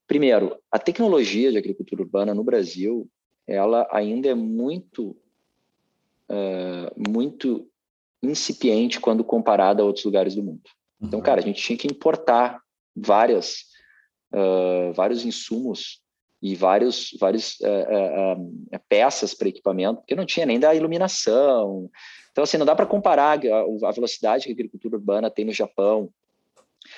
[0.08, 3.10] Primeiro, a tecnologia de agricultura urbana no Brasil,
[3.46, 5.18] ela ainda é muito,
[6.30, 7.70] uh, muito
[8.24, 10.70] incipiente quando comparada a outros lugares do mundo.
[11.02, 11.26] Então, uhum.
[11.26, 12.62] cara, a gente tinha que importar
[12.96, 13.66] várias,
[14.34, 16.02] uh, vários insumos
[16.42, 21.90] e vários, vários uh, uh, peças para equipamento, porque não tinha nem da iluminação.
[22.32, 25.54] Então, assim, não dá para comparar a, a, velocidade que a agricultura urbana tem no
[25.54, 26.10] Japão,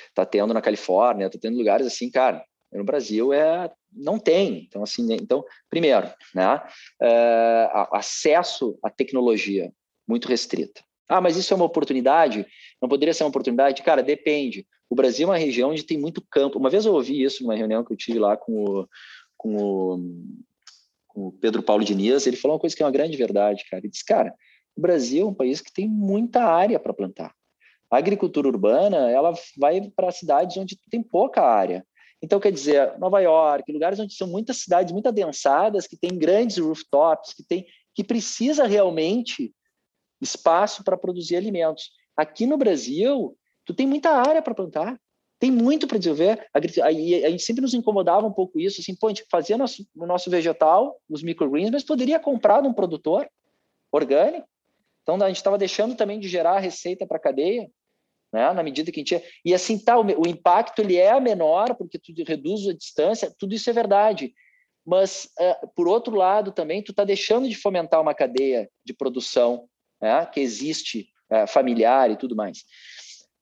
[0.09, 4.65] está tendo na Califórnia, está tendo lugares assim, cara, no Brasil é não tem.
[4.67, 6.61] Então, assim, então, primeiro, né,
[7.01, 9.71] é, acesso à tecnologia
[10.07, 10.81] muito restrita.
[11.07, 12.45] Ah, mas isso é uma oportunidade?
[12.79, 13.81] Não poderia ser uma oportunidade?
[13.81, 14.67] Cara, depende.
[14.87, 16.59] O Brasil é uma região onde tem muito campo.
[16.59, 18.87] Uma vez eu ouvi isso numa reunião que eu tive lá com o,
[19.35, 19.99] com o,
[21.07, 22.27] com o Pedro Paulo Diniz.
[22.27, 23.81] Ele falou uma coisa que é uma grande verdade, cara.
[23.81, 24.33] Ele disse, cara,
[24.75, 27.33] o Brasil é um país que tem muita área para plantar.
[27.91, 31.83] A agricultura urbana, ela vai para cidades onde tem pouca área.
[32.21, 36.57] Então, quer dizer, Nova York, lugares onde são muitas cidades muito adensadas, que tem grandes
[36.57, 37.65] rooftops, que, tem,
[37.95, 39.53] que precisa realmente
[40.21, 41.91] espaço para produzir alimentos.
[42.17, 44.99] Aqui no Brasil, tu tem muita área para plantar,
[45.39, 46.45] tem muito para desenvolver.
[46.53, 49.57] A, a, a, gente sempre nos incomodava um pouco isso, assim, pô, a gente fazia
[49.57, 53.29] nosso, o nosso vegetal, os microgreens, mas poderia comprar de um produtor
[53.89, 54.45] orgânico.
[55.01, 57.71] Então, a gente estava deixando também de gerar receita para a cadeia
[58.31, 58.53] né?
[58.53, 59.23] na medida que a gente...
[59.43, 63.53] E assim, tá, o, o impacto ele é menor, porque tu reduz a distância, tudo
[63.53, 64.33] isso é verdade.
[64.85, 69.67] Mas, uh, por outro lado, também, tu está deixando de fomentar uma cadeia de produção
[70.01, 70.25] né?
[70.25, 72.63] que existe, uh, familiar e tudo mais.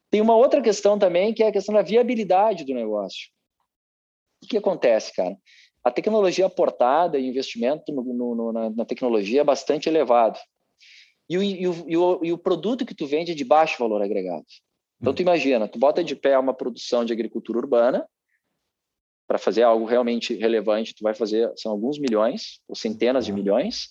[0.09, 3.30] Tem uma outra questão também, que é a questão da viabilidade do negócio.
[4.43, 5.35] O que acontece, cara?
[5.84, 10.38] A tecnologia aportada e investimento no, no, na, na, tecnologia é bastante elevado.
[11.30, 13.80] E o, e, o, e, o, e o produto que tu vende é de baixo
[13.80, 14.45] valor agregado.
[14.99, 18.07] Então, tu imagina, tu bota de pé uma produção de agricultura urbana,
[19.28, 23.90] para fazer algo realmente relevante, tu vai fazer, são alguns milhões, ou centenas de milhões,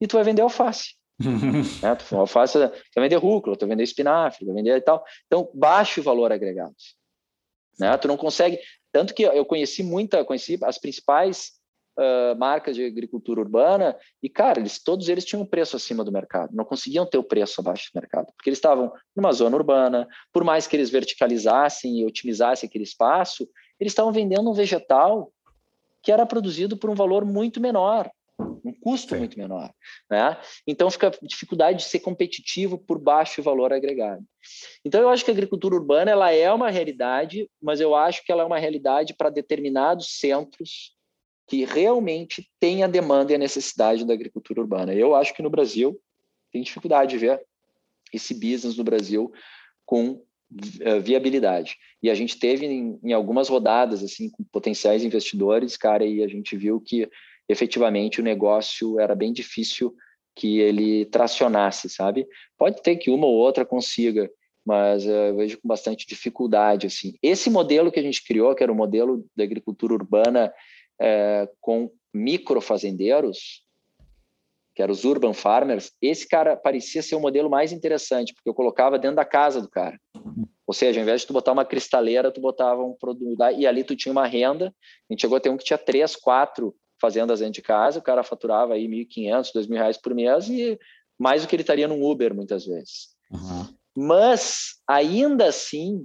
[0.00, 0.96] e tu vai vender alface.
[1.82, 1.94] né?
[1.94, 5.04] tu, alface, tu vai vender rúcula, tu vai vender espinafre, tu vai vender e tal.
[5.26, 6.74] Então, baixo valor agregado.
[7.78, 7.96] né?
[7.96, 8.58] Tu não consegue,
[8.92, 11.52] tanto que eu conheci muita, conheci as principais
[11.98, 16.12] uh, marcas de agricultura urbana e, cara, eles, todos eles tinham um preço acima do
[16.12, 20.06] mercado, não conseguiam ter o preço abaixo do mercado, porque eles estavam numa zona urbana,
[20.32, 23.48] por mais que eles verticalizassem e otimizassem aquele espaço,
[23.80, 25.32] eles estavam vendendo um vegetal
[26.02, 29.20] que era produzido por um valor muito menor, um custo Sim.
[29.20, 29.72] muito menor,
[30.10, 30.36] né?
[30.66, 34.22] Então fica a dificuldade de ser competitivo por baixo valor agregado.
[34.84, 38.30] Então eu acho que a agricultura urbana ela é uma realidade, mas eu acho que
[38.30, 40.95] ela é uma realidade para determinados centros
[41.46, 44.92] que realmente tem a demanda e a necessidade da agricultura urbana.
[44.92, 45.98] Eu acho que no Brasil
[46.52, 47.40] tem dificuldade de ver
[48.12, 49.32] esse business no Brasil
[49.84, 51.76] com uh, viabilidade.
[52.02, 56.28] E a gente teve em, em, algumas rodadas assim com potenciais investidores, cara, e a
[56.28, 57.08] gente viu que
[57.48, 59.94] efetivamente o negócio era bem difícil
[60.34, 62.26] que ele tracionasse, sabe?
[62.58, 64.30] Pode ter que uma ou outra consiga,
[64.64, 67.14] mas uh, eu vejo com bastante dificuldade assim.
[67.22, 70.52] Esse modelo que a gente criou, que era o modelo da agricultura urbana
[71.00, 73.64] é, com microfazendeiros,
[74.74, 78.54] que eram os urban farmers, esse cara parecia ser o modelo mais interessante, porque eu
[78.54, 79.98] colocava dentro da casa do cara.
[80.66, 83.84] Ou seja, ao invés de tu botar uma cristaleira, tu botava um produto e ali
[83.84, 84.74] tu tinha uma renda.
[85.08, 88.02] A gente chegou a ter um que tinha três, quatro fazendas dentro de casa, o
[88.02, 90.78] cara faturava aí 1.500, 2.000 reais por mês e
[91.18, 93.14] mais do que ele estaria num Uber muitas vezes.
[93.30, 93.74] Uhum.
[93.96, 96.02] Mas ainda assim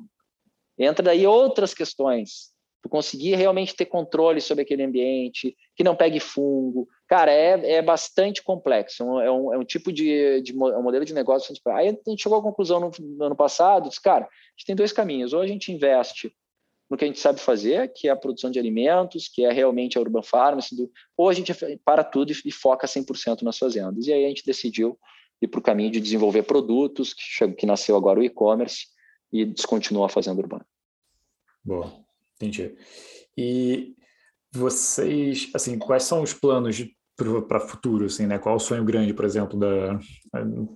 [0.78, 2.51] entra daí outras questões
[2.82, 6.88] tu conseguir realmente ter controle sobre aquele ambiente, que não pegue fungo.
[7.08, 9.04] Cara, é, é bastante complexo.
[9.22, 11.54] É um, é um tipo de, de um modelo de negócio.
[11.68, 14.76] Aí a gente chegou à conclusão no, no ano passado, disse, cara, a gente tem
[14.76, 15.32] dois caminhos.
[15.32, 16.34] Ou a gente investe
[16.90, 19.98] no que a gente sabe fazer, que é a produção de alimentos, que é realmente
[19.98, 20.76] a urban pharmacy,
[21.16, 21.54] ou a gente
[21.86, 24.08] para tudo e, e foca 100% nas fazendas.
[24.08, 25.00] E aí a gente decidiu
[25.42, 28.88] ir para o caminho de desenvolver produtos, que, que nasceu agora o e-commerce,
[29.32, 30.66] e descontinuou a fazenda urbana.
[31.64, 32.11] Boa.
[32.42, 32.76] Entendi.
[33.38, 33.94] E
[34.52, 36.84] vocês, assim, quais são os planos
[37.48, 38.40] para futuro, assim, né?
[38.40, 40.00] Qual o sonho grande, por exemplo, da,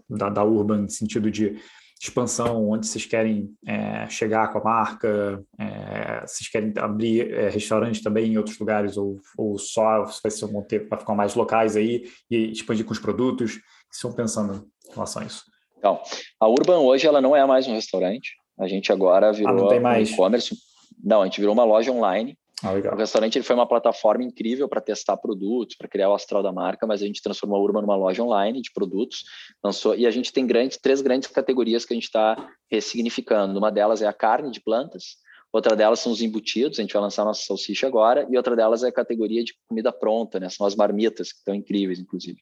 [0.07, 1.55] da, da Urban, no sentido de
[1.99, 8.03] expansão, onde vocês querem é, chegar com a marca, é, vocês querem abrir é, restaurante
[8.03, 11.75] também em outros lugares, ou, ou só vai ser um tempo para ficar mais locais
[11.75, 13.55] aí e expandir com os produtos?
[13.55, 13.57] O
[13.89, 15.43] que estão pensando em relação a isso?
[15.77, 15.99] Então,
[16.39, 20.01] a Urban hoje ela não é mais um restaurante, a gente agora virou ah, um
[20.01, 20.55] e-commerce
[21.03, 22.37] não, a gente virou uma loja online.
[22.63, 26.41] Ah, o restaurante ele foi uma plataforma incrível para testar produtos, para criar o astral
[26.41, 29.23] da marca, mas a gente transformou a Urban numa loja online de produtos.
[29.63, 33.59] Lançou, e a gente tem grandes, três grandes categorias que a gente está ressignificando.
[33.59, 35.17] Uma delas é a carne de plantas,
[35.51, 38.83] outra delas são os embutidos, a gente vai lançar nossa salsicha agora, e outra delas
[38.83, 40.49] é a categoria de comida pronta, né?
[40.49, 42.39] São as marmitas, que estão incríveis, inclusive.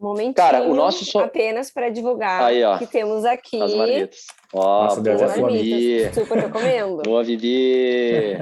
[0.00, 1.18] Momentinho Cara, o nosso so...
[1.18, 3.60] apenas para divulgar Aí, ó, que temos aqui.
[3.60, 4.24] As marmitas.
[4.52, 6.14] Ó, Nossa, boa, Vivi.
[6.14, 7.02] Super recomendo.
[7.04, 8.36] Boa, Vivi.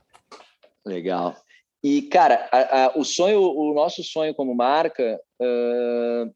[0.84, 1.34] Legal.
[1.82, 6.30] E, cara, a, a, o sonho, o nosso sonho como marca uh,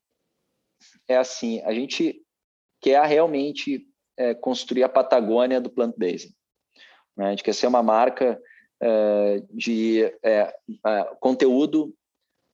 [1.07, 2.23] é assim, a gente
[2.81, 6.35] quer realmente é, construir a Patagônia do plant-based.
[7.16, 7.27] Né?
[7.27, 8.41] A gente quer ser uma marca
[8.83, 11.95] uh, de é, uh, conteúdo,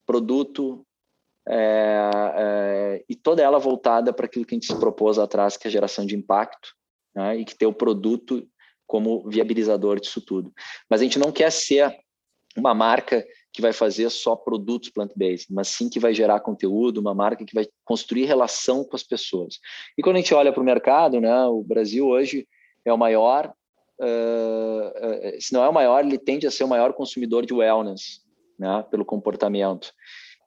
[0.05, 0.84] produto,
[1.47, 5.67] é, é, e toda ela voltada para aquilo que a gente se propôs atrás, que
[5.67, 6.69] é a geração de impacto,
[7.15, 8.47] né, e que ter o produto
[8.87, 10.51] como viabilizador disso tudo.
[10.89, 11.95] Mas a gente não quer ser
[12.57, 17.13] uma marca que vai fazer só produtos plant-based, mas sim que vai gerar conteúdo, uma
[17.13, 19.59] marca que vai construir relação com as pessoas.
[19.97, 22.47] E quando a gente olha para o mercado, né, o Brasil hoje
[22.83, 23.53] é o maior,
[24.01, 28.21] uh, se não é o maior, ele tende a ser o maior consumidor de wellness,
[28.59, 29.93] né, pelo comportamento.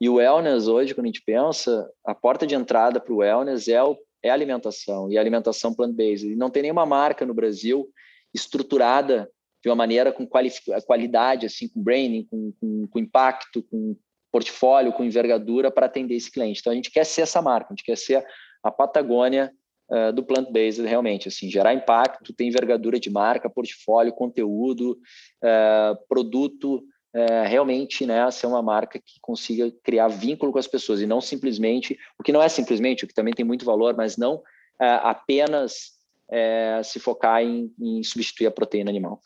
[0.01, 3.69] E o wellness hoje, quando a gente pensa, a porta de entrada para o wellness
[3.69, 6.31] é, o, é a alimentação, e a alimentação plant-based.
[6.31, 7.89] E não tem nenhuma marca no Brasil
[8.33, 9.29] estruturada
[9.63, 13.97] de uma maneira com qualidade, assim, com branding, com, com, com impacto, com
[14.31, 16.61] portfólio, com envergadura para atender esse cliente.
[16.61, 18.25] Então a gente quer ser essa marca, a gente quer ser
[18.63, 19.53] a Patagônia
[19.91, 24.99] uh, do plant-based realmente, assim, gerar impacto, ter envergadura de marca, portfólio, conteúdo,
[25.43, 26.85] uh, produto,
[27.19, 31.21] é, realmente né, ser uma marca que consiga criar vínculo com as pessoas e não
[31.21, 34.41] simplesmente, o que não é simplesmente, o que também tem muito valor, mas não
[34.81, 35.99] é, apenas
[36.31, 39.21] é, se focar em, em substituir a proteína animal.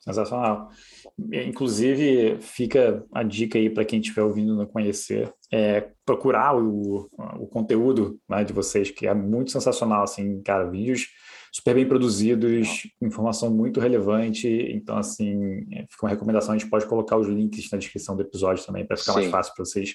[0.00, 0.68] Sensacional.
[1.32, 7.08] Inclusive, fica a dica aí para quem estiver ouvindo não conhecer, é procurar o,
[7.38, 11.06] o conteúdo né, de vocês, que é muito sensacional, assim, cara, vídeos
[11.52, 14.48] super bem produzidos, informação muito relevante.
[14.48, 16.54] Então, assim, é, fica uma recomendação.
[16.54, 19.18] A gente pode colocar os links na descrição do episódio também, para ficar Sim.
[19.18, 19.94] mais fácil para vocês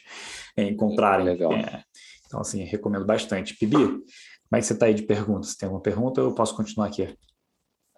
[0.55, 1.25] é, encontrarem.
[1.25, 1.51] Legal.
[1.51, 1.83] É,
[2.27, 3.57] então, assim, recomendo bastante.
[3.57, 4.05] Pibi, como
[4.53, 5.55] é que você está aí de perguntas?
[5.55, 7.17] Tem alguma pergunta ou eu posso continuar aqui?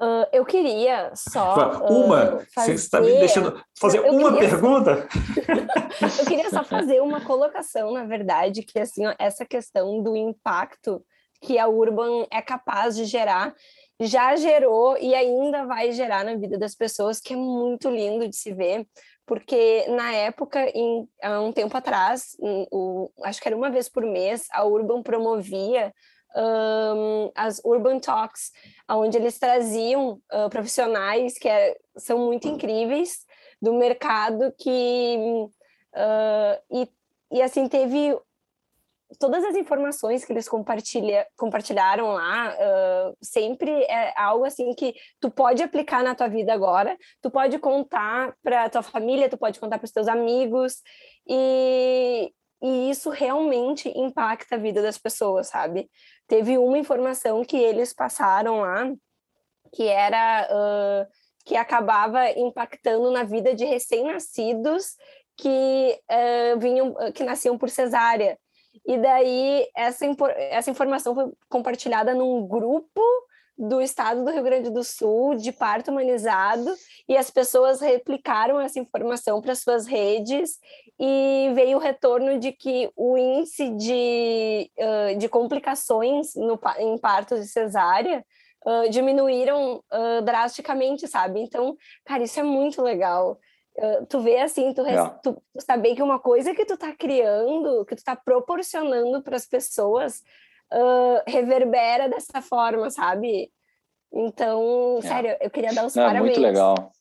[0.01, 1.81] Uh, eu queria só.
[1.81, 2.35] Uma?
[2.35, 2.77] Uh, fazer...
[2.77, 4.49] Você está me deixando fazer eu, eu uma queria...
[4.49, 5.09] pergunta?
[6.17, 11.03] eu queria só fazer uma colocação, na verdade, que assim, ó, essa questão do impacto
[11.41, 13.55] que a Urban é capaz de gerar,
[14.01, 18.35] já gerou e ainda vai gerar na vida das pessoas, que é muito lindo de
[18.35, 18.87] se ver,
[19.25, 24.03] porque na época, em, há um tempo atrás, o, acho que era uma vez por
[24.03, 25.93] mês, a Urban promovia
[26.35, 28.51] um, as Urban Talks,
[28.89, 33.25] onde eles traziam uh, profissionais que é, são muito incríveis
[33.61, 35.17] do mercado que
[35.93, 36.89] uh, e,
[37.31, 38.17] e assim teve
[39.17, 45.31] todas as informações que eles compartilha, compartilharam lá uh, sempre é algo assim que tu
[45.31, 49.79] pode aplicar na tua vida agora, tu pode contar para tua família, tu pode contar
[49.79, 50.75] para os teus amigos
[51.27, 52.31] e,
[52.61, 55.89] e isso realmente impacta a vida das pessoas, sabe?
[56.27, 58.91] Teve uma informação que eles passaram lá
[59.73, 61.07] que era uh,
[61.45, 64.95] que acabava impactando na vida de recém-nascidos
[65.35, 68.37] que uh, vinham que nasciam por cesárea.
[68.85, 70.05] E daí essa,
[70.37, 73.01] essa informação foi compartilhada num grupo
[73.57, 76.73] do estado do Rio Grande do Sul de parto humanizado
[77.09, 80.57] e as pessoas replicaram essa informação para suas redes
[80.97, 84.71] e veio o retorno de que o índice de,
[85.17, 88.25] de complicações no, em partos de cesárea
[88.89, 89.83] diminuíram
[90.23, 91.41] drasticamente, sabe?
[91.41, 91.75] Então,
[92.05, 93.37] cara, isso é muito legal.
[94.09, 95.09] Tu vê assim, tu, é.
[95.23, 99.35] tu, tu saber que uma coisa que tu tá criando, que tu tá proporcionando para
[99.35, 100.21] as pessoas,
[100.73, 103.51] uh, reverbera dessa forma, sabe?
[104.11, 105.01] Então, é.
[105.01, 106.37] sério, eu queria dar os Não, parabéns.
[106.37, 106.91] Muito legal.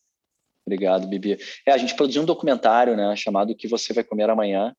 [0.66, 1.38] Obrigado, Bibi.
[1.66, 4.74] É, a gente produziu um documentário, né, chamado O que você vai comer amanhã.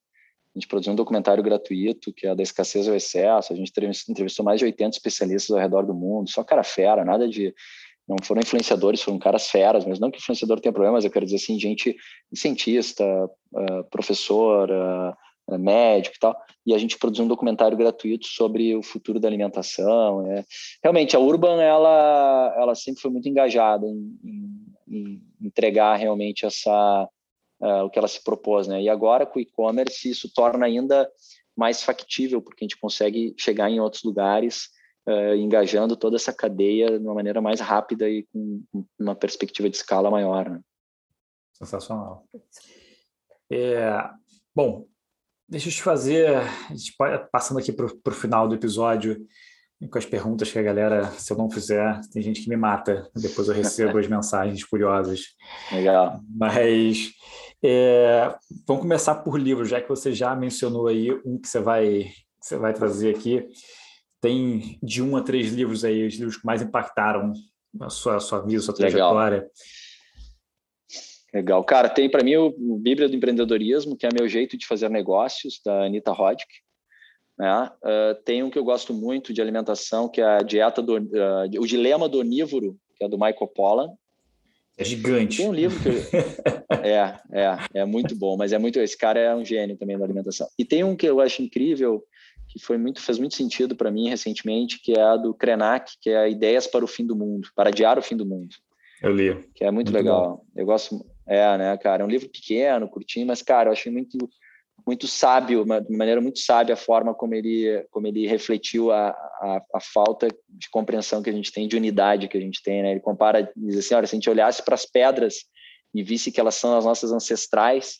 [0.56, 3.54] A gente produziu um documentário gratuito, que é da escassez ao excesso.
[3.54, 3.72] A gente
[4.10, 7.54] entrevistou mais de 80 especialistas ao redor do mundo, só cara fera, nada de
[8.10, 11.38] não foram influenciadores, foram caras feras, mas não que influenciador tenha problemas, eu quero dizer
[11.38, 11.96] assim, gente
[12.34, 13.06] cientista,
[13.54, 18.84] uh, professor, uh, médico e tal, e a gente produziu um documentário gratuito sobre o
[18.84, 20.26] futuro da alimentação.
[20.32, 20.44] É.
[20.84, 27.08] Realmente, a Urban, ela, ela sempre foi muito engajada em, em, em entregar realmente essa,
[27.62, 28.82] uh, o que ela se propôs, né?
[28.82, 31.10] E agora, com o e-commerce, isso torna ainda
[31.58, 34.70] mais factível, porque a gente consegue chegar em outros lugares,
[35.10, 38.64] uh, engajando toda essa cadeia de uma maneira mais rápida e com
[39.00, 40.50] uma perspectiva de escala maior.
[40.50, 40.62] Né?
[41.54, 42.24] Sensacional.
[43.52, 44.10] É,
[44.56, 44.86] bom,
[45.50, 46.44] Deixa eu te fazer,
[47.32, 49.26] passando aqui para o final do episódio,
[49.90, 53.10] com as perguntas que a galera, se eu não fizer, tem gente que me mata,
[53.16, 55.22] depois eu recebo as mensagens curiosas.
[55.72, 56.20] Legal.
[56.30, 57.14] Mas
[57.64, 58.32] é,
[58.68, 62.46] vamos começar por livro, já que você já mencionou aí um que você vai, que
[62.46, 63.48] você vai trazer aqui.
[64.22, 67.34] Tem de um a três livros aí, os livros que mais impactaram
[67.80, 69.38] a sua, a sua vida, a sua trajetória.
[69.38, 69.52] Legal.
[71.34, 71.64] Legal.
[71.64, 75.62] Cara, tem para mim o, Bíblia do Empreendedorismo, que é meu jeito de fazer negócios,
[75.64, 76.50] da Anita Roddick.
[77.38, 77.72] Né?
[77.84, 81.62] Uh, tem um que eu gosto muito de alimentação, que é a dieta do, uh,
[81.62, 83.90] o Dilema do Onívoro, que é do Michael Pollan.
[84.78, 85.38] É gigante.
[85.38, 85.90] Tem um livro que
[86.88, 90.06] é, é, é muito bom, mas é muito esse cara é um gênio também da
[90.06, 90.48] alimentação.
[90.58, 92.04] E tem um que eu acho incrível,
[92.50, 96.10] que foi muito fez muito sentido para mim recentemente, que é a do Krenak, que
[96.10, 98.56] é Ideias para o fim do mundo, para adiar o fim do mundo.
[99.02, 99.34] Eu li.
[99.54, 100.38] Que é muito, muito legal.
[100.38, 100.46] Bom.
[100.56, 102.02] Eu gosto é, né, cara?
[102.02, 104.18] É um livro pequeno, curtinho, mas, cara, eu achei muito,
[104.86, 109.62] muito sábio, de maneira muito sábia a forma como ele, como ele refletiu a, a,
[109.76, 112.92] a, falta de compreensão que a gente tem, de unidade que a gente tem, né?
[112.92, 115.46] Ele compara, diz assim, olha, se a gente olhasse para as pedras
[115.94, 118.00] e visse que elas são as nossas ancestrais,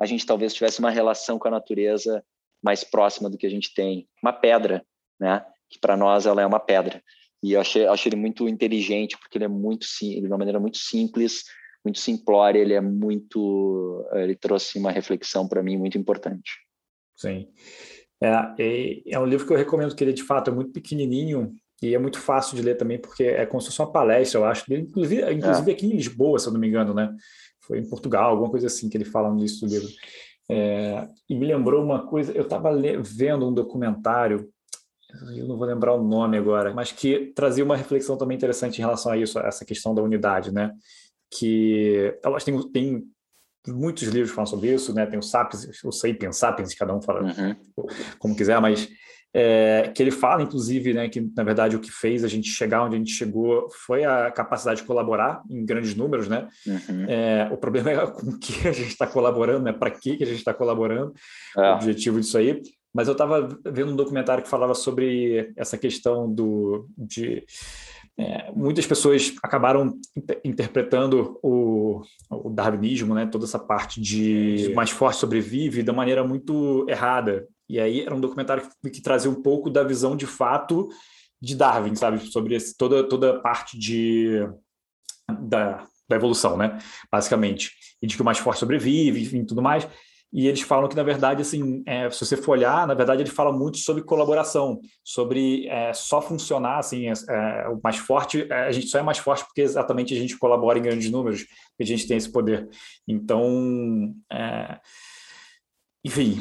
[0.00, 2.24] a gente talvez tivesse uma relação com a natureza
[2.62, 4.08] mais próxima do que a gente tem.
[4.22, 4.84] Uma pedra,
[5.18, 5.44] né?
[5.68, 7.02] Que para nós ela é uma pedra.
[7.42, 10.60] E eu achei, achei ele muito inteligente, porque ele é muito sim, de uma maneira
[10.60, 11.42] muito simples,
[11.84, 16.52] muito simplória, ele é muito, ele trouxe uma reflexão para mim muito importante.
[17.16, 17.48] Sim.
[18.22, 21.52] É, é, um livro que eu recomendo que ele, de fato, é muito pequenininho
[21.82, 24.44] e é muito fácil de ler também, porque é como se fosse uma palestra, eu
[24.44, 25.74] acho, inclusive, inclusive é.
[25.74, 27.12] aqui em Lisboa, se eu não me engano, né?
[27.60, 29.88] Foi em Portugal, alguma coisa assim que ele fala no início do livro.
[30.52, 32.70] É, e me lembrou uma coisa, eu estava
[33.02, 34.48] vendo um documentário,
[35.36, 38.80] eu não vou lembrar o nome agora, mas que trazia uma reflexão também interessante em
[38.80, 40.72] relação a isso, a essa questão da unidade, né?
[41.32, 43.02] que elas têm, têm
[43.66, 45.06] muitos livros que falam sobre isso, né?
[45.06, 47.56] Tem o Sapiens, o Sapiens, Sapiens, cada um fala uhum.
[48.18, 48.88] como quiser, mas
[49.34, 52.84] é, que ele fala, inclusive, né, que na verdade o que fez a gente chegar
[52.84, 56.48] onde a gente chegou foi a capacidade de colaborar em grandes números, né?
[56.66, 57.06] Uhum.
[57.08, 59.72] É, o problema é com que a gente está colaborando, né?
[59.72, 61.14] Para que a gente está colaborando?
[61.56, 61.70] É.
[61.70, 62.60] O objetivo disso aí.
[62.94, 67.42] Mas eu estava vendo um documentário que falava sobre essa questão do de
[68.18, 69.98] é, muitas pessoas acabaram
[70.44, 76.84] interpretando o, o, darwinismo, né, toda essa parte de mais forte sobrevive, da maneira muito
[76.88, 77.46] errada.
[77.72, 80.90] E aí era um documentário que, que trazia um pouco da visão de fato
[81.40, 84.46] de Darwin, sabe, sobre esse, toda toda a parte de
[85.40, 86.78] da, da evolução, né,
[87.10, 87.72] basicamente,
[88.02, 89.88] e de que o mais forte sobrevive, enfim, tudo mais.
[90.30, 93.30] E eles falam que, na verdade, assim, é, se você for olhar, na verdade, ele
[93.30, 98.66] fala muito sobre colaboração, sobre é, só funcionar, assim, é, é o mais forte, é,
[98.66, 101.44] a gente só é mais forte porque exatamente a gente colabora em grandes números,
[101.76, 102.68] que a gente tem esse poder.
[103.08, 104.78] Então, é,
[106.04, 106.36] enfim,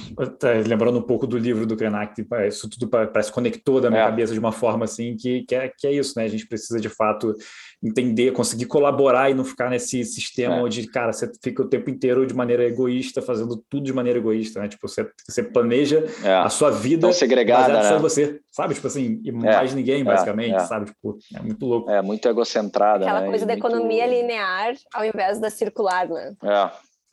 [0.67, 4.01] lembrando um pouco do livro do Krenak, tipo, é, isso tudo parece conectou da minha
[4.01, 4.05] é.
[4.05, 6.25] cabeça de uma forma assim que, que, é, que é isso, né?
[6.25, 7.35] A gente precisa de fato
[7.83, 10.61] entender, conseguir colaborar e não ficar nesse sistema é.
[10.63, 14.59] onde, cara, você fica o tempo inteiro de maneira egoísta, fazendo tudo de maneira egoísta,
[14.59, 14.67] né?
[14.67, 16.33] Tipo, você, você planeja é.
[16.33, 17.83] a sua vida segregada, né?
[17.83, 18.73] só você, sabe?
[18.73, 19.31] Tipo assim, e é.
[19.31, 20.87] mais ninguém, basicamente, sabe?
[20.87, 21.91] Tipo, é muito louco.
[21.91, 23.27] É, muito egocentrada, Aquela né?
[23.27, 23.67] coisa e da muito...
[23.67, 26.33] economia linear ao invés da circular, né?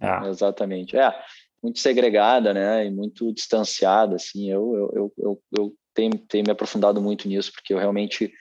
[0.01, 0.29] É.
[0.29, 0.97] Exatamente.
[0.97, 1.13] É,
[1.63, 7.01] muito segregada, né, e muito distanciada, assim, eu, eu, eu, eu, tenho, tenho me aprofundado
[7.01, 8.33] muito nisso, porque eu realmente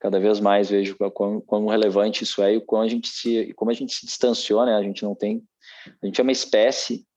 [0.00, 0.96] cada vez mais vejo
[1.44, 4.74] quão relevante isso é e como a gente se, como a gente se distanciou, né,
[4.74, 5.42] a gente não tem,
[6.02, 7.07] a gente é uma espécie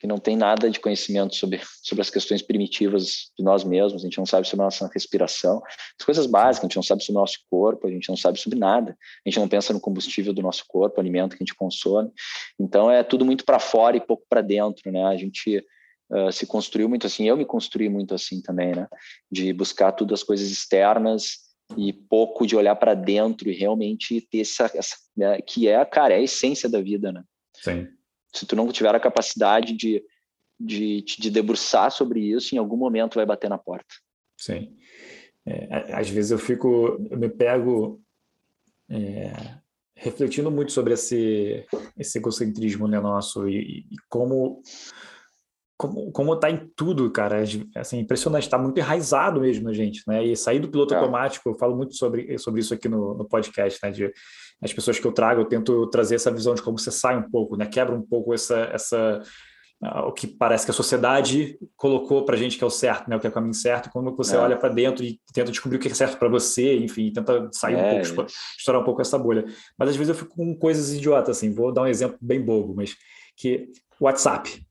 [0.00, 4.06] que não tem nada de conhecimento sobre, sobre as questões primitivas de nós mesmos, a
[4.06, 5.62] gente não sabe sobre a nossa respiração,
[5.98, 8.40] as coisas básicas, a gente não sabe sobre o nosso corpo, a gente não sabe
[8.40, 11.44] sobre nada, a gente não pensa no combustível do nosso corpo, o alimento que a
[11.44, 12.10] gente consome,
[12.58, 15.04] então é tudo muito para fora e pouco para dentro, né?
[15.04, 15.58] A gente
[16.10, 18.88] uh, se construiu muito assim, eu me construí muito assim também, né?
[19.30, 21.40] De buscar tudo as coisas externas
[21.76, 25.42] e pouco de olhar para dentro e realmente ter essa, essa né?
[25.42, 27.22] que é, cara, é a essência da vida, né?
[27.54, 27.86] Sim
[28.32, 30.02] se tu não tiver a capacidade de,
[30.58, 33.94] de, de debruçar sobre isso, em algum momento vai bater na porta.
[34.38, 34.76] Sim.
[35.46, 38.00] É, às vezes eu fico, eu me pego
[38.88, 39.32] é,
[39.94, 41.66] refletindo muito sobre esse,
[41.96, 44.62] esse egocentrismo né, nosso e, e como
[45.80, 47.42] como, como tá em tudo, cara,
[47.74, 50.98] assim, impressionante, está muito enraizado mesmo na gente, né, e sair do piloto é.
[50.98, 54.12] automático, eu falo muito sobre, sobre isso aqui no, no podcast, né, de
[54.62, 57.30] as pessoas que eu trago, eu tento trazer essa visão de como você sai um
[57.30, 57.66] pouco, né?
[57.66, 59.22] Quebra um pouco essa, essa
[59.82, 63.16] uh, o que parece que a sociedade colocou para gente que é o certo, né?
[63.16, 64.38] O que é o caminho certo, como você é.
[64.38, 67.74] olha para dentro e tenta descobrir o que é certo para você, enfim, tenta sair
[67.74, 69.44] é, um pouco, estourar um pouco essa bolha.
[69.78, 71.52] Mas às vezes eu fico com coisas idiotas, assim.
[71.52, 72.94] Vou dar um exemplo bem bobo, mas
[73.36, 74.66] que WhatsApp.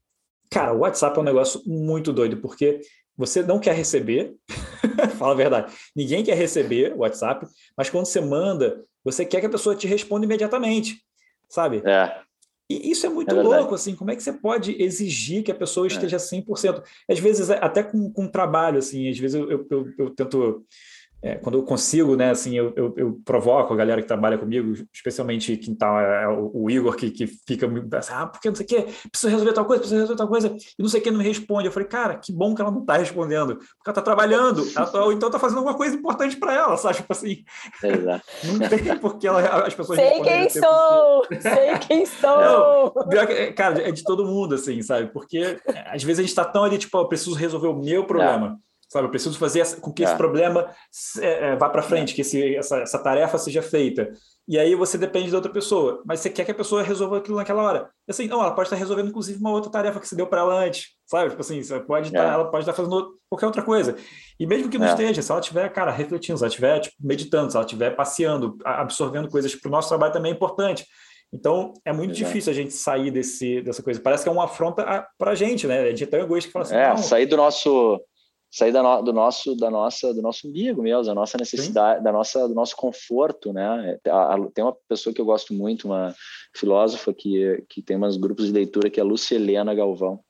[0.48, 2.80] Cara, o WhatsApp é um negócio muito doido, porque
[3.16, 4.34] você não quer receber,
[5.18, 7.46] fala a verdade, ninguém quer receber o WhatsApp,
[7.76, 11.02] mas quando você manda, você quer que a pessoa te responda imediatamente,
[11.48, 11.82] sabe?
[11.84, 12.20] É.
[12.70, 15.54] E isso é muito é louco, assim, como é que você pode exigir que a
[15.54, 15.88] pessoa é.
[15.88, 16.84] esteja 100%?
[17.08, 20.64] Às vezes, até com, com trabalho, assim, às vezes eu, eu, eu, eu tento
[21.22, 24.72] é, quando eu consigo, né, assim, eu, eu, eu, provoco a galera que trabalha comigo,
[24.92, 28.64] especialmente quem tá, é, o, o, Igor, que, que fica assim, ah, porque não sei
[28.64, 31.10] o quê, precisa resolver tal coisa, precisa resolver tal coisa, e não sei o que,
[31.10, 31.66] não me responde.
[31.66, 34.86] Eu falei, cara, que bom que ela não tá respondendo, porque ela tá trabalhando, ela
[34.86, 36.96] tá, ou então tá fazendo alguma coisa importante para ela, sabe?
[36.96, 37.44] Tipo assim,
[37.82, 38.24] Exato.
[38.44, 41.26] não tem porque ela, as pessoas Sei quem sou!
[41.40, 42.94] Sei quem sou!
[42.94, 45.12] Não, cara, é de todo mundo, assim, sabe?
[45.12, 48.04] Porque é, às vezes a gente tá tão ali, tipo, eu preciso resolver o meu
[48.04, 48.58] problema.
[48.66, 49.06] É sabe?
[49.06, 50.06] Eu preciso fazer com que é.
[50.06, 50.68] esse problema
[51.20, 54.12] é, vá para frente, que esse, essa, essa tarefa seja feita.
[54.48, 57.36] E aí você depende da outra pessoa, mas você quer que a pessoa resolva aquilo
[57.36, 57.88] naquela hora.
[58.08, 60.40] E assim, não, ela pode estar resolvendo inclusive uma outra tarefa que você deu para
[60.40, 61.30] ela antes, sabe?
[61.30, 62.34] Tipo assim, pode estar, é.
[62.34, 63.94] ela pode estar fazendo qualquer outra coisa.
[64.40, 64.90] E mesmo que não é.
[64.90, 68.58] esteja, se ela estiver, cara, refletindo, se ela estiver tipo, meditando, se ela estiver passeando,
[68.64, 70.84] absorvendo coisas para o nosso trabalho também é importante.
[71.32, 72.26] Então, é muito Exato.
[72.26, 74.00] difícil a gente sair desse, dessa coisa.
[74.00, 75.82] Parece que é uma afronta para a gente, né?
[75.82, 78.00] A gente é tão egoísta que fala assim, é, sair do nosso
[78.50, 82.04] sair da no, do nosso da nossa do nosso umbigo mesmo, da nossa necessidade, Sim.
[82.04, 83.98] da nossa do nosso conforto, né?
[84.54, 86.14] Tem uma pessoa que eu gosto muito, uma
[86.54, 90.20] filósofa que que tem umas grupos de leitura que é a Lúcia Helena Galvão.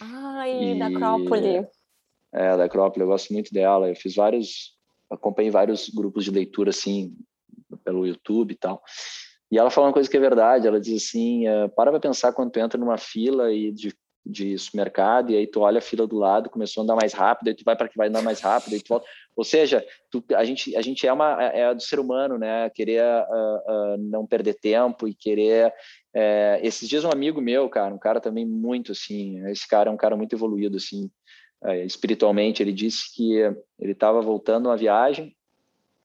[0.00, 1.66] Ai, e, da Acrópole.
[2.32, 3.88] É, da Acrópole, eu gosto muito dela.
[3.88, 4.74] Eu fiz vários
[5.10, 7.16] acompanhei vários grupos de leitura assim
[7.84, 8.82] pelo YouTube e tal.
[9.50, 12.32] E ela fala uma coisa que é verdade, ela diz assim, uh, para para pensar
[12.32, 13.94] quando tu entra numa fila e de
[14.24, 17.48] de supermercado e aí tu olha a fila do lado, começou a andar mais rápido,
[17.48, 19.06] aí tu vai para que vai andar mais rápido, aí tu volta.
[19.36, 22.70] Ou seja, tu, a gente a gente é uma é, é do ser humano, né?
[22.70, 25.74] Querer uh, uh, não perder tempo e querer
[26.14, 29.92] é, esses dias um amigo meu, cara, um cara também muito assim, esse cara é
[29.92, 31.10] um cara muito evoluído assim,
[31.64, 33.34] é, espiritualmente, ele disse que
[33.78, 35.36] ele estava voltando uma viagem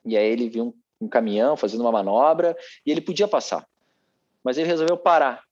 [0.06, 3.66] e aí ele viu um, um caminhão fazendo uma manobra e ele podia passar.
[4.44, 5.44] Mas ele resolveu parar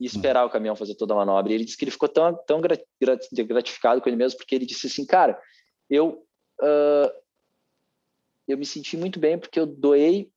[0.00, 1.52] e esperar o caminhão fazer toda a manobra.
[1.52, 4.86] E ele disse que ele ficou tão, tão gratificado com ele mesmo, porque ele disse
[4.86, 5.40] assim, cara,
[5.88, 6.26] eu,
[6.60, 7.12] uh,
[8.48, 10.30] eu me senti muito bem porque eu doei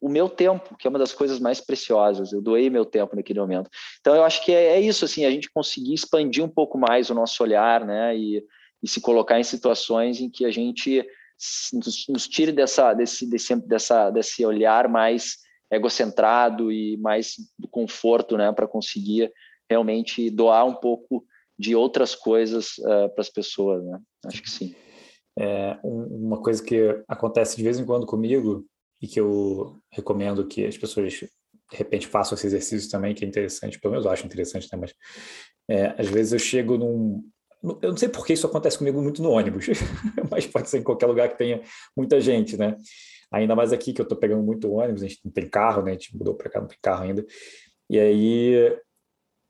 [0.00, 2.32] o meu tempo, que é uma das coisas mais preciosas.
[2.32, 3.70] Eu doei meu tempo naquele momento.
[4.00, 7.08] Então, eu acho que é, é isso, assim, a gente conseguir expandir um pouco mais
[7.08, 8.16] o nosso olhar, né?
[8.16, 8.44] E,
[8.82, 11.06] e se colocar em situações em que a gente
[11.72, 15.38] nos, nos tire dessa, desse, desse, dessa, desse olhar mais
[15.72, 18.52] egocentrado e mais do conforto, né?
[18.52, 19.32] Para conseguir
[19.68, 21.24] realmente doar um pouco
[21.58, 23.98] de outras coisas uh, para as pessoas, né?
[24.26, 24.74] Acho que sim.
[25.38, 28.66] É, uma coisa que acontece de vez em quando comigo
[29.00, 31.28] e que eu recomendo que as pessoas de
[31.72, 34.78] repente façam esse exercício também, que é interessante, pelo menos eu acho interessante, né?
[34.78, 34.94] Mas
[35.70, 37.24] é, às vezes eu chego num.
[37.80, 39.66] Eu não sei por que isso acontece comigo muito no ônibus,
[40.30, 41.62] mas pode ser em qualquer lugar que tenha
[41.96, 42.76] muita gente, né?
[43.32, 45.92] Ainda mais aqui que eu estou pegando muito ônibus, a gente não tem carro, né?
[45.92, 47.24] A gente mudou para cá, não tem carro ainda.
[47.88, 48.78] E aí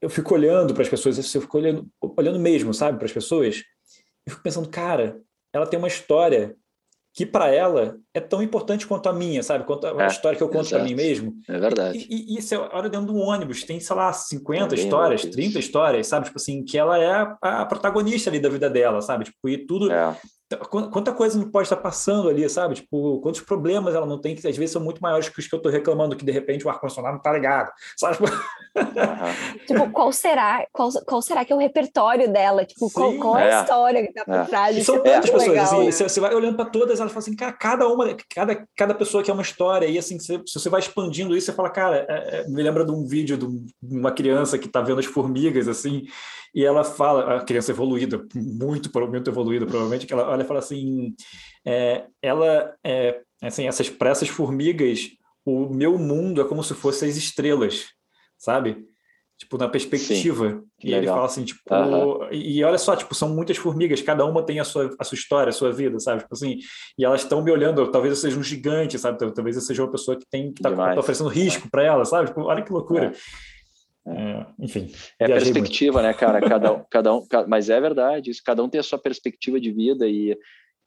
[0.00, 3.62] eu fico olhando para as pessoas, eu fico olhando, olhando mesmo, sabe, para as pessoas,
[4.26, 5.20] e fico pensando, cara,
[5.52, 6.56] ela tem uma história
[7.14, 9.64] que para ela é tão importante quanto a minha, sabe?
[9.64, 11.34] Quanto a é, história que eu conto para mim mesmo.
[11.46, 11.98] É verdade.
[11.98, 14.78] E, e, e isso é hora dentro de um ônibus, tem, sei lá, 50 é
[14.78, 16.26] histórias, 30 histórias, sabe?
[16.26, 19.24] Tipo assim, que ela é a, a, protagonista ali da vida dela, sabe?
[19.24, 19.92] Tipo, e tudo.
[19.92, 20.16] É.
[20.56, 22.74] Quanta coisa não pode estar passando ali, sabe?
[22.74, 25.54] Tipo, quantos problemas ela não tem, que às vezes são muito maiores que os que
[25.54, 28.18] eu estou reclamando, que de repente o ar-condicionado não está ligado, sabe?
[29.66, 32.64] tipo, qual será, qual, qual será que é o repertório dela?
[32.64, 33.62] Tipo, qual, qual, é a é.
[33.62, 34.44] história que está por é.
[34.44, 34.76] trás?
[34.76, 35.92] E são é tantas pessoas, legal, assim, né?
[35.92, 39.22] você, você, vai olhando para todas, elas falam assim, cara, cada uma, cada, cada pessoa
[39.22, 42.04] que é uma história, e assim, se, se você vai expandindo isso, você fala, cara,
[42.08, 43.46] é, me lembra de um vídeo de
[43.80, 46.02] uma criança que está vendo as formigas, assim,
[46.52, 50.58] e ela fala, a criança evoluída, muito, muito evoluída, provavelmente, que ela olha e fala
[50.58, 51.14] assim,
[51.64, 55.10] é, ela, é, assim, essas, para essas formigas,
[55.44, 57.86] o meu mundo é como se fossem as estrelas,
[58.36, 58.84] sabe?
[59.42, 60.50] Tipo, na perspectiva.
[60.50, 61.00] Sim, e legal.
[61.00, 62.28] ele fala assim, tipo, uhum.
[62.30, 65.50] e olha só, tipo, são muitas formigas, cada uma tem a sua, a sua história,
[65.50, 66.20] a sua vida, sabe?
[66.20, 66.60] Tipo assim,
[66.96, 69.18] e elas estão me olhando, talvez eu seja um gigante, sabe?
[69.18, 72.28] Talvez eu seja uma pessoa que tem que tá, tá oferecendo risco para ela, sabe?
[72.28, 73.06] Tipo, olha que loucura.
[73.06, 73.52] É.
[74.14, 74.92] É, enfim.
[75.18, 76.06] É perspectiva, muito.
[76.06, 76.40] né, cara?
[76.40, 79.72] Cada um, cada um, mas é verdade, isso, cada um tem a sua perspectiva de
[79.72, 80.38] vida e,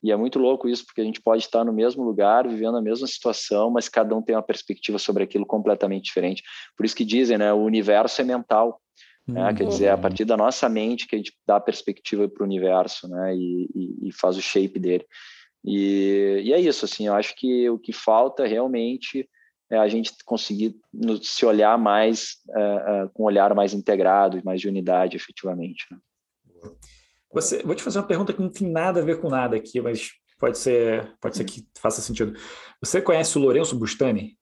[0.03, 2.81] e é muito louco isso, porque a gente pode estar no mesmo lugar, vivendo a
[2.81, 6.43] mesma situação, mas cada um tem uma perspectiva sobre aquilo completamente diferente.
[6.77, 8.79] Por isso que dizem, né, o universo é mental.
[9.27, 9.51] Né?
[9.55, 10.01] Quer dizer, é a uhum.
[10.01, 13.35] partir da nossa mente que a gente dá a perspectiva para o universo, né?
[13.35, 15.03] E, e, e, faz o shape dele.
[15.63, 19.27] E, e é isso, assim, eu acho que o que falta realmente
[19.71, 20.75] é a gente conseguir
[21.23, 25.87] se olhar mais uh, uh, com um olhar mais integrado e mais de unidade, efetivamente.
[25.89, 25.97] Né?
[27.35, 29.81] Você, vou te fazer uma pergunta que não tem nada a ver com nada aqui,
[29.81, 32.33] mas pode ser, pode ser que faça sentido.
[32.81, 34.37] Você conhece o Lourenço Bustani?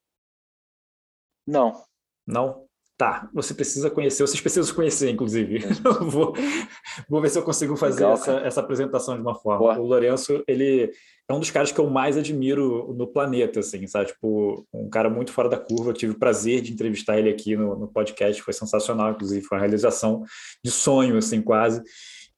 [1.45, 1.73] Não.
[2.25, 2.67] Não?
[2.95, 5.59] Tá, você precisa conhecer, vocês precisam conhecer, inclusive.
[6.07, 6.35] vou,
[7.09, 9.73] vou ver se eu consigo fazer Legal, essa, essa apresentação de uma forma.
[9.73, 9.79] Boa.
[9.79, 10.93] O Lourenço, ele
[11.27, 14.09] é um dos caras que eu mais admiro no planeta, assim, sabe?
[14.09, 15.89] Tipo, um cara muito fora da curva.
[15.89, 19.57] Eu tive o prazer de entrevistar ele aqui no, no podcast, foi sensacional, inclusive, foi
[19.57, 20.23] uma realização
[20.63, 21.81] de sonho, assim, quase.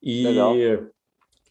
[0.02, 0.56] E Legal.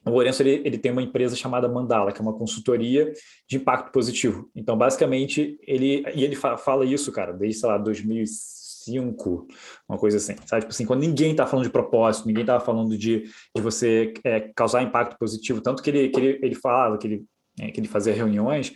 [0.07, 3.13] o Lourenço, ele, ele tem uma empresa chamada Mandala, que é uma consultoria
[3.49, 4.51] de impacto positivo.
[4.55, 9.47] Então, basicamente, ele, e ele fala isso, cara, desde, sei lá, 2005,
[9.89, 10.63] uma coisa assim, sabe?
[10.63, 14.41] Tipo assim, quando ninguém está falando de propósito, ninguém estava falando de, de você é,
[14.55, 17.25] causar impacto positivo, tanto que ele, que ele, ele falava, que ele,
[17.61, 18.73] é, que ele fazia reuniões,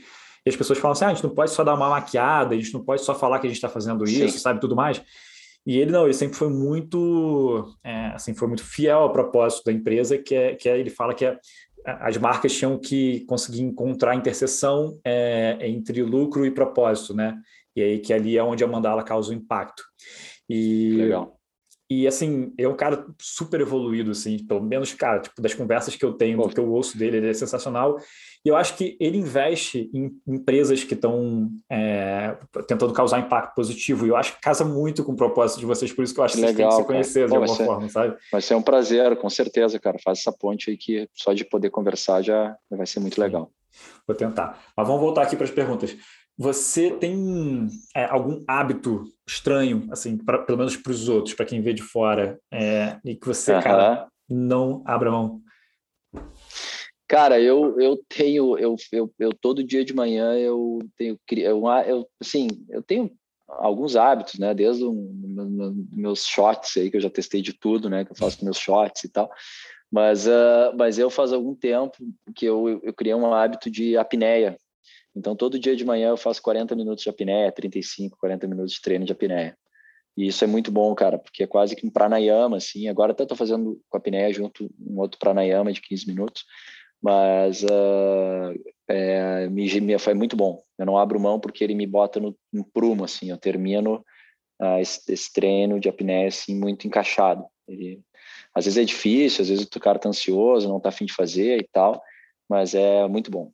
[0.47, 2.59] e as pessoas falam assim, ah, a gente não pode só dar uma maquiada, a
[2.59, 4.39] gente não pode só falar que a gente está fazendo isso, Sim.
[4.39, 5.03] sabe, tudo mais.
[5.69, 9.73] E ele não, ele sempre foi muito, é, assim, foi muito fiel ao propósito da
[9.73, 11.39] empresa, que é, que é ele fala que é,
[11.85, 17.39] as marcas tinham que conseguir encontrar a interseção é, entre lucro e propósito, né?
[17.77, 19.85] E aí que ali é onde a mandala causa o impacto.
[20.49, 21.39] E, Legal.
[21.90, 26.05] E assim, é um cara super evoluído, assim, pelo menos, cara, tipo, das conversas que
[26.05, 27.99] eu tenho, do que eu ouço dele, ele é sensacional.
[28.49, 32.35] E eu acho que ele investe em empresas que estão é,
[32.66, 34.07] tentando causar impacto positivo.
[34.07, 36.25] E eu acho que casa muito com o propósito de vocês, por isso que eu
[36.25, 38.16] acho que, Legal, vocês têm que se conhecer de alguma ser, forma, sabe?
[38.33, 39.99] Vai ser um prazer, com certeza, cara.
[40.03, 43.51] Faz essa ponte aí que só de poder conversar já vai ser muito legal.
[44.07, 44.59] Vou tentar.
[44.75, 45.95] Mas vamos voltar aqui para as perguntas.
[46.39, 51.61] Você tem é, algum hábito estranho, assim, pra, pelo menos para os outros, para quem
[51.61, 53.61] vê de fora, é, e que você, uhum.
[53.61, 55.43] cara, não abra mão?
[57.09, 62.09] Cara, eu, eu tenho, eu, eu, eu todo dia de manhã eu tenho, eu, eu,
[62.21, 63.11] assim, eu tenho
[63.49, 64.53] alguns hábitos, né?
[64.53, 68.05] Desde um, meus shots aí, que eu já testei de tudo, né?
[68.05, 69.31] Que eu faço meus shots e tal.
[69.91, 71.97] Mas, uh, mas eu faz algum tempo
[72.35, 74.59] que eu, eu criei um hábito de apneia.
[75.17, 78.83] Então, todo dia de manhã eu faço 40 minutos de apneia, 35, 40 minutos de
[78.83, 79.57] treino de apneia.
[80.15, 82.87] E isso é muito bom, cara, porque é quase que um pranayama, assim.
[82.89, 86.45] Agora até estou fazendo com a apneia junto um outro pranayama de 15 minutos.
[87.01, 88.55] Mas uh,
[88.89, 90.62] é, me, me foi muito bom.
[90.77, 93.31] Eu não abro mão porque ele me bota no, no prumo, assim.
[93.31, 94.05] Eu termino
[94.61, 97.45] uh, esse, esse, treino de apneia assim muito encaixado.
[97.66, 98.01] Ele,
[98.55, 101.61] às vezes é difícil, às vezes o cara tá ansioso, não tá afim de fazer
[101.61, 102.03] e tal,
[102.49, 103.53] mas é muito bom.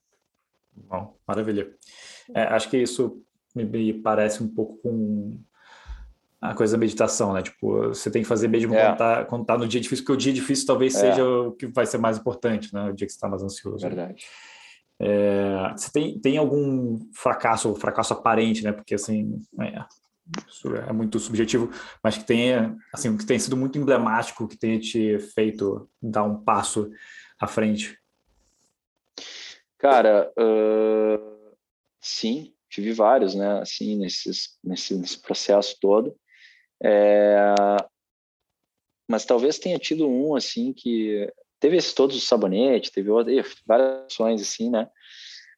[0.73, 1.73] Bom, maravilha.
[2.35, 3.23] É, acho que isso
[3.55, 5.39] me parece um pouco com
[6.45, 7.43] a coisa da meditação, né?
[7.43, 8.85] Tipo, você tem que fazer mesmo é.
[9.25, 10.99] quando, tá, tá no dia difícil, porque o dia difícil talvez é.
[10.99, 12.91] seja o que vai ser mais importante, né?
[12.91, 13.87] O dia que você está mais ansioso.
[13.87, 14.27] Verdade.
[15.01, 18.73] É, você tem, tem algum fracasso, ou fracasso aparente, né?
[18.73, 19.85] Porque assim, é,
[20.47, 21.71] isso é muito subjetivo,
[22.03, 26.43] mas que tenha, assim, que tenha sido muito emblemático, que tenha te feito dar um
[26.43, 26.91] passo
[27.41, 27.99] à frente.
[29.79, 31.57] Cara, uh,
[32.03, 33.61] sim, tive vários, né?
[33.61, 36.15] Assim, nesses, nesse, nesse processo todo.
[36.85, 37.55] É,
[39.09, 43.09] mas talvez tenha tido um assim que teve esses todos os sabonetes, teve
[43.67, 44.89] várias ações assim, né?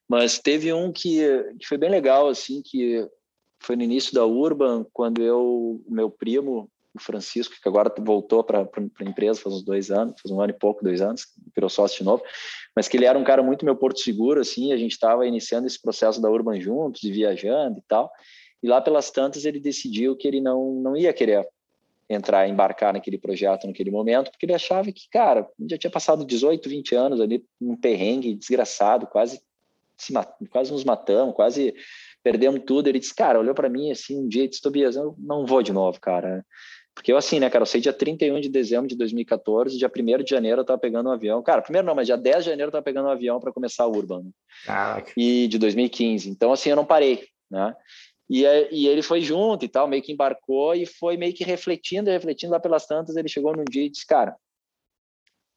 [0.07, 1.19] Mas teve um que,
[1.59, 3.05] que foi bem legal assim, que
[3.59, 8.61] foi no início da Urban, quando eu, meu primo, o Francisco, que agora voltou para
[8.61, 11.97] a empresa faz uns dois anos, faz um ano e pouco, dois anos, virou sócio
[11.97, 12.23] de novo,
[12.75, 15.67] mas que ele era um cara muito meu porto seguro, assim, a gente estava iniciando
[15.67, 18.11] esse processo da Urban juntos, e viajando e tal,
[18.61, 21.47] e lá pelas tantas ele decidiu que ele não, não ia querer
[22.09, 26.69] entrar, embarcar naquele projeto naquele momento, porque ele achava que, cara, já tinha passado 18,
[26.69, 29.41] 20 anos ali, um perrengue desgraçado, quase,
[29.97, 30.13] se,
[30.49, 31.75] quase nos matamos, quase
[32.23, 32.87] perdemos tudo.
[32.87, 35.61] Ele disse, cara, olhou para mim assim um dia e disse, Tobias, eu não vou
[35.61, 36.45] de novo, cara.
[36.93, 40.23] Porque eu assim, né, cara, eu sei dia 31 de dezembro de 2014, dia 1
[40.23, 41.43] de janeiro eu tava pegando um avião.
[41.43, 43.83] Cara, primeiro não, mas dia 10 de janeiro eu tava pegando um avião para começar
[43.83, 44.23] a Urban.
[44.23, 44.31] Né?
[44.65, 45.11] Caraca.
[45.15, 46.27] E de 2015.
[46.27, 47.75] Então, assim, eu não parei, né?
[48.29, 52.09] E, e ele foi junto e tal, meio que embarcou e foi meio que refletindo,
[52.09, 53.15] refletindo lá pelas tantas.
[53.15, 54.35] Ele chegou num dia e disse: Cara,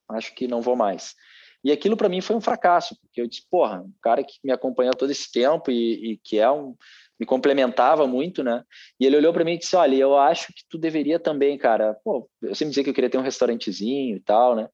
[0.09, 1.14] acho que não vou mais.
[1.62, 4.52] E aquilo para mim foi um fracasso, porque eu disse: Porra, um cara que me
[4.52, 6.74] acompanhou todo esse tempo e, e que é um.
[7.18, 8.64] me complementava muito, né?
[8.98, 11.94] E ele olhou para mim e disse: Olha, eu acho que tu deveria também, cara.
[12.05, 14.68] Pô, eu sempre dizia que eu queria ter um restaurantezinho e tal, né?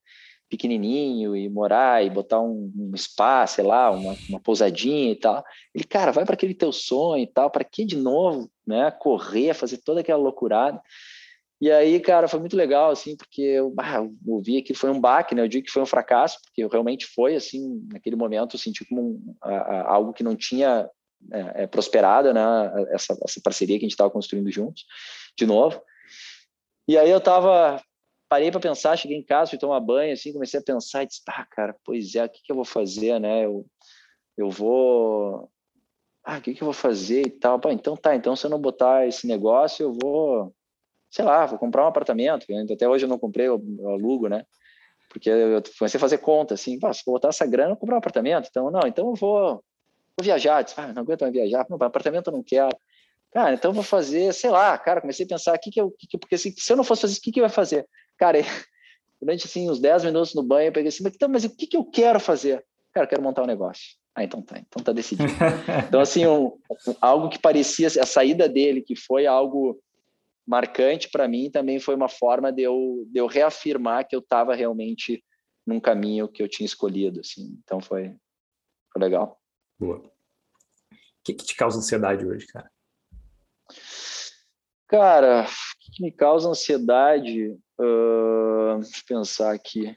[0.48, 5.44] Pequenininho e morar e botar um, um spa, sei lá, uma, uma pousadinha e tal.
[5.74, 9.54] Ele, cara, vai para aquele teu sonho e tal, para que de novo, né, correr,
[9.54, 10.80] fazer toda aquela loucurada.
[11.60, 15.00] E aí, cara, foi muito legal, assim, porque eu, ah, eu vi que foi um
[15.00, 15.42] baque, né?
[15.42, 19.00] Eu digo que foi um fracasso, porque realmente foi, assim, naquele momento, eu senti como
[19.00, 20.86] um, a, a, algo que não tinha
[21.32, 22.42] é, é, prosperado, né?
[22.90, 24.84] Essa, essa parceria que a gente estava construindo juntos,
[25.36, 25.80] de novo.
[26.86, 27.82] E aí eu estava
[28.28, 31.22] parei para pensar, cheguei em casa, fui tomar banho, assim, comecei a pensar e disse,
[31.28, 33.44] ah, cara, pois é, o que, que eu vou fazer, né?
[33.44, 33.66] Eu,
[34.36, 35.50] eu vou...
[36.24, 37.60] Ah, o que, que eu vou fazer e tal?
[37.60, 40.52] Pô, então tá, então se eu não botar esse negócio, eu vou,
[41.08, 42.46] sei lá, vou comprar um apartamento.
[42.72, 44.44] Até hoje eu não comprei, eu, eu alugo, né?
[45.08, 47.98] Porque eu comecei a fazer conta, assim, se vou botar essa grana, eu comprar um
[47.98, 48.48] apartamento.
[48.50, 49.62] Então, não, então eu vou,
[50.16, 50.62] vou viajar.
[50.62, 51.64] Disse, ah, não aguento mais viajar.
[51.70, 52.76] Não, apartamento eu não quero.
[53.32, 56.18] Cara, então eu vou fazer, sei lá, cara, comecei a pensar, que que eu, que,
[56.18, 57.86] porque se, se eu não fosse fazer isso, o que que eu ia fazer?
[58.18, 58.38] Cara,
[59.20, 61.66] durante assim, uns 10 minutos no banho, eu peguei assim, mas, então, mas o que,
[61.66, 62.64] que eu quero fazer?
[62.92, 63.96] Cara, eu quero montar um negócio.
[64.14, 65.28] Ah, então tá, então tá decidido.
[65.88, 66.58] Então, assim, um,
[67.00, 69.78] algo que parecia, a saída dele, que foi algo
[70.46, 74.54] marcante para mim, também foi uma forma de eu, de eu reafirmar que eu estava
[74.54, 75.22] realmente
[75.66, 77.58] num caminho que eu tinha escolhido, assim.
[77.62, 78.14] Então foi,
[78.92, 79.38] foi legal.
[79.78, 79.98] Boa.
[79.98, 80.10] O
[81.24, 82.70] que, que te causa ansiedade hoje, cara?
[84.88, 87.58] Cara, o que me causa ansiedade?
[87.78, 89.96] Uh, deixa eu pensar aqui.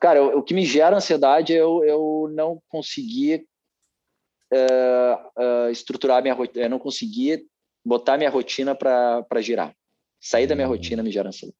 [0.00, 3.46] Cara, o, o que me gera ansiedade é eu, eu não conseguir
[4.52, 7.46] uh, uh, estruturar minha rotina, eu não conseguir
[7.84, 9.74] botar minha rotina para girar.
[10.20, 10.74] Sair da minha uhum.
[10.74, 11.56] rotina me gera ansiedade.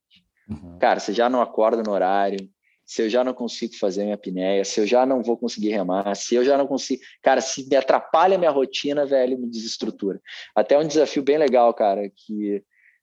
[0.49, 0.79] Uhum.
[0.79, 2.49] Cara, você já não acorda no horário,
[2.87, 6.15] se eu já não consigo fazer minha apneia, se eu já não vou conseguir remar,
[6.15, 7.03] se eu já não consigo.
[7.21, 10.21] Cara, se me atrapalha a minha rotina, velho, me desestrutura.
[10.55, 12.63] Até um desafio bem legal, cara, que,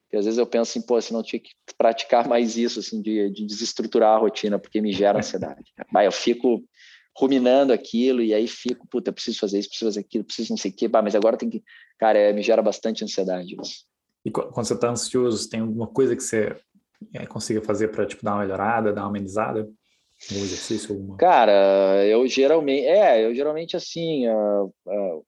[0.10, 3.02] que às vezes eu penso assim, pô, se não tinha que praticar mais isso, assim,
[3.02, 5.74] de, de desestruturar a rotina, porque me gera ansiedade.
[5.92, 6.64] Mas eu fico
[7.16, 10.72] ruminando aquilo e aí fico, puta, preciso fazer isso, preciso fazer aquilo, preciso não sei
[10.72, 11.62] o quê, bah, mas agora tem que.
[12.00, 13.86] Cara, é, me gera bastante ansiedade isso.
[14.26, 16.56] E quando você está ansioso, tem alguma coisa que você
[17.14, 19.70] é, consiga fazer para tipo, dar uma melhorada, dar uma amenizada?
[20.32, 20.96] Um exercício?
[20.96, 21.18] Alguma...
[21.18, 25.26] Cara, eu geralmente, é, eu geralmente assim, uh, uh,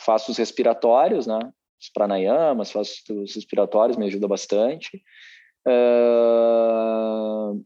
[0.00, 1.38] faço os respiratórios, né?
[1.80, 5.02] Os pranayamas, faço os respiratórios, me ajuda bastante.
[5.66, 7.62] Uh,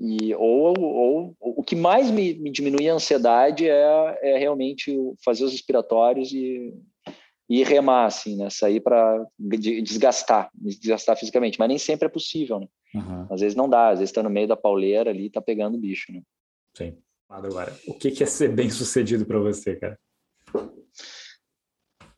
[0.00, 5.44] e, ou, ou o que mais me, me diminui a ansiedade é, é realmente fazer
[5.44, 6.72] os respiratórios e,
[7.48, 8.50] e remar, assim, né?
[8.50, 11.58] Sair para desgastar, desgastar fisicamente.
[11.58, 12.68] Mas nem sempre é possível, né?
[12.94, 13.26] Uhum.
[13.30, 16.12] Às vezes não dá, às vezes está no meio da pauleira ali, está pegando bicho,
[16.12, 16.22] né?
[16.76, 16.96] Sim.
[17.28, 19.98] Agora, o que é ser bem sucedido para você, cara?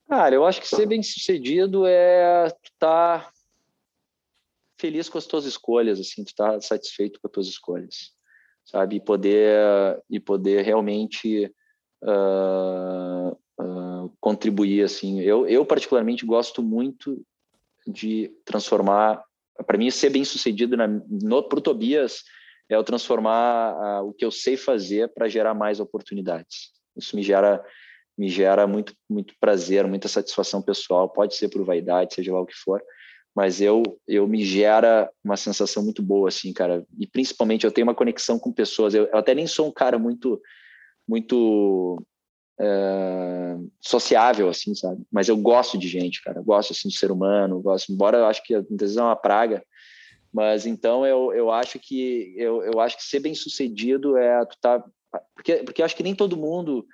[0.08, 3.32] Cara, eu acho que ser bem sucedido é estar tá
[4.80, 8.12] feliz com as tuas escolhas, assim, tu tá satisfeito com as tuas escolhas,
[8.64, 8.96] sabe?
[8.96, 11.52] E poder, e poder realmente
[12.02, 13.89] uh, uh,
[14.20, 15.20] contribuir, assim.
[15.20, 17.22] Eu, eu, particularmente, gosto muito
[17.86, 19.22] de transformar,
[19.66, 22.22] para mim, ser bem sucedido na, no, pro Tobias
[22.68, 26.70] é eu transformar o que eu sei fazer para gerar mais oportunidades.
[26.96, 27.62] Isso me gera
[28.16, 32.46] me gera muito muito prazer, muita satisfação pessoal, pode ser por vaidade, seja lá o
[32.46, 32.82] que for,
[33.34, 36.84] mas eu eu me gera uma sensação muito boa assim, cara.
[36.98, 38.94] E principalmente eu tenho uma conexão com pessoas.
[38.94, 40.40] Eu, eu até nem sou um cara muito
[41.08, 42.00] muito
[42.60, 45.02] é, sociável assim, sabe?
[45.10, 46.38] Mas eu gosto de gente, cara.
[46.38, 49.16] Eu gosto assim do ser humano, gosto, embora eu acho que às vezes é uma
[49.16, 49.64] praga,
[50.32, 54.56] mas então eu, eu acho que eu, eu acho que ser bem sucedido é tu
[54.60, 54.84] tá
[55.34, 56.86] porque porque eu acho que nem todo mundo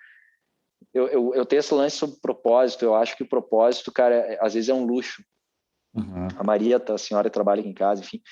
[0.97, 2.85] eu, eu, eu tenho esse lance sobre propósito.
[2.85, 5.23] Eu acho que o propósito, cara, é, às vezes é um luxo.
[5.95, 6.29] Uhum.
[6.39, 8.23] A Maria, a senhora trabalha aqui em casa, enfim.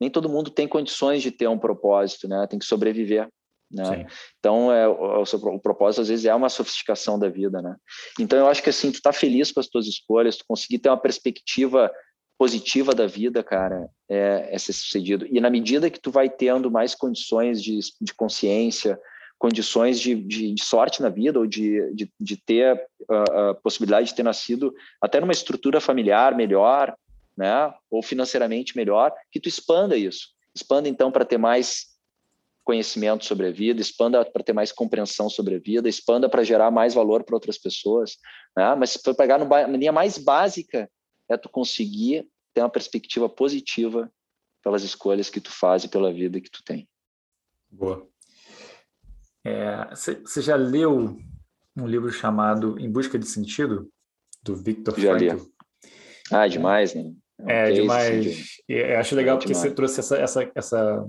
[0.00, 2.46] Nem todo mundo tem condições de ter um propósito, né?
[2.48, 3.28] Tem que sobreviver.
[3.74, 4.06] Né?
[4.38, 7.74] Então, é, o, o, propósito às vezes é uma sofisticação da vida, né?
[8.20, 10.88] Então, eu acho que assim, tu tá feliz com as tuas escolhas, tu conseguir ter
[10.88, 11.90] uma perspectiva
[12.38, 15.26] positiva da vida, cara, é, é ser sucedido.
[15.30, 18.98] E na medida que tu vai tendo mais condições de, de consciência,
[19.38, 22.80] condições de, de, de, sorte na vida ou de, de, de ter
[23.10, 26.94] a, a, possibilidade de ter nascido até numa estrutura familiar melhor,
[27.36, 30.28] né, ou financeiramente melhor, que tu expanda isso.
[30.54, 31.93] Expanda então para ter mais
[32.64, 36.70] conhecimento sobre a vida, expanda para ter mais compreensão sobre a vida, expanda para gerar
[36.70, 38.16] mais valor para outras pessoas,
[38.56, 38.74] né?
[38.74, 40.90] Mas se for pegar na linha mais básica
[41.28, 44.10] é tu conseguir ter uma perspectiva positiva
[44.62, 46.88] pelas escolhas que tu faz e pela vida que tu tem.
[47.70, 48.08] Boa.
[49.94, 51.18] Você é, já leu
[51.76, 53.90] um livro chamado Em Busca de Sentido,
[54.42, 55.36] do Victor já Frankl?
[55.36, 55.52] Li.
[56.30, 57.12] Ah, demais, né?
[57.46, 58.62] É, é demais.
[58.68, 61.06] Eu acho legal é porque você trouxe essa, essa, essa,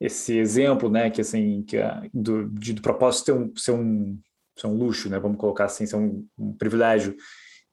[0.00, 1.76] esse exemplo, né, que assim, que
[2.12, 4.18] do, de, do propósito ser um, ser um,
[4.56, 7.14] ser um luxo, né, vamos colocar assim, ser um, um privilégio.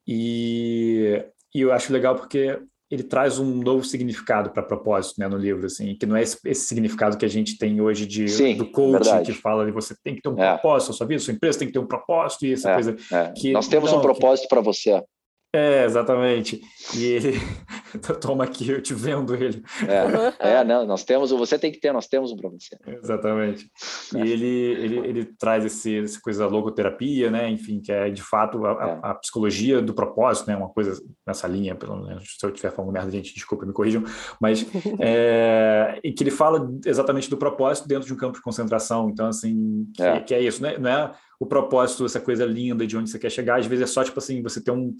[0.05, 1.23] E,
[1.55, 2.59] e eu acho legal porque
[2.89, 6.37] ele traz um novo significado para propósito né, no livro, assim, que não é esse,
[6.45, 9.93] esse, significado que a gente tem hoje de, Sim, do coaching que fala de você
[10.03, 10.53] tem que ter um é.
[10.53, 12.95] propósito na sua vida, sua empresa tem que ter um propósito e essa é, coisa.
[13.11, 13.33] É.
[13.35, 14.49] Que, Nós temos não, um propósito que...
[14.49, 15.01] para você.
[15.53, 16.61] É, exatamente.
[16.95, 17.33] E ele
[18.21, 19.63] toma aqui, eu te vendo ele.
[20.39, 22.77] É, é, não, nós temos, você tem que ter, nós temos um para você.
[22.85, 23.69] Exatamente.
[24.15, 27.49] E ele, ele, ele traz esse, essa coisa da logoterapia, né?
[27.49, 28.99] Enfim, que é de fato a, é.
[29.09, 30.55] a, psicologia do propósito, né?
[30.55, 34.03] Uma coisa nessa linha, pelo menos, se eu estiver falando merda, gente, desculpa, me corrijam,
[34.39, 34.65] mas
[34.99, 39.09] é, e que ele fala exatamente do propósito dentro de um campo de concentração.
[39.09, 40.77] Então, assim, que é, que é isso, né?
[40.77, 43.87] Não é o propósito, essa coisa linda de onde você quer chegar, às vezes é
[43.87, 44.95] só tipo assim, você ter um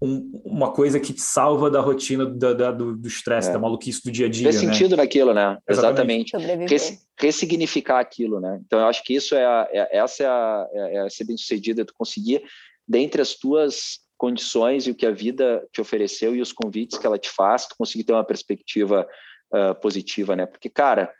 [0.00, 3.52] um, uma coisa que te salva da rotina da, da, do estresse, é.
[3.52, 4.50] da maluquice do dia a dia.
[4.50, 4.60] Ter né?
[4.60, 5.58] sentido naquilo, né?
[5.68, 6.36] Exatamente.
[6.36, 7.00] Exatamente.
[7.18, 8.60] ressignificar aquilo, né?
[8.64, 11.36] Então, eu acho que isso é, a, é essa é, a, é, é ser bem
[11.36, 12.42] sucedido, é tu conseguir,
[12.86, 17.06] dentre as tuas condições e o que a vida te ofereceu e os convites que
[17.06, 19.06] ela te faz, tu conseguir ter uma perspectiva
[19.52, 20.46] uh, positiva, né?
[20.46, 21.12] Porque, cara,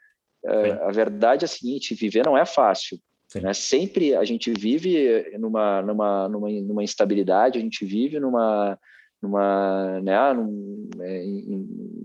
[0.44, 2.98] uh, a verdade é a seguinte: viver não é fácil.
[3.34, 3.52] Né?
[3.52, 8.78] Sempre a gente vive numa, numa, numa, numa instabilidade, a gente vive numa,
[9.20, 10.14] numa, né,
[11.02, 11.24] é,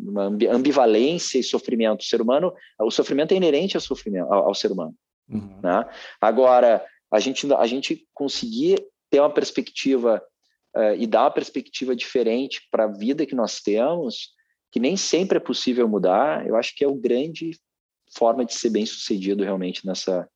[0.01, 2.01] numa ambivalência e sofrimento.
[2.01, 4.93] O ser humano, o sofrimento é inerente ao sofrimento, ao, ao ser humano.
[5.29, 5.59] Uhum.
[5.63, 5.85] Né?
[6.19, 10.21] Agora, a gente, a gente conseguir ter uma perspectiva
[10.75, 14.33] uh, e dar uma perspectiva diferente para a vida que nós temos,
[14.71, 17.51] que nem sempre é possível mudar, eu acho que é o grande
[18.15, 20.27] forma de ser bem sucedido realmente nessa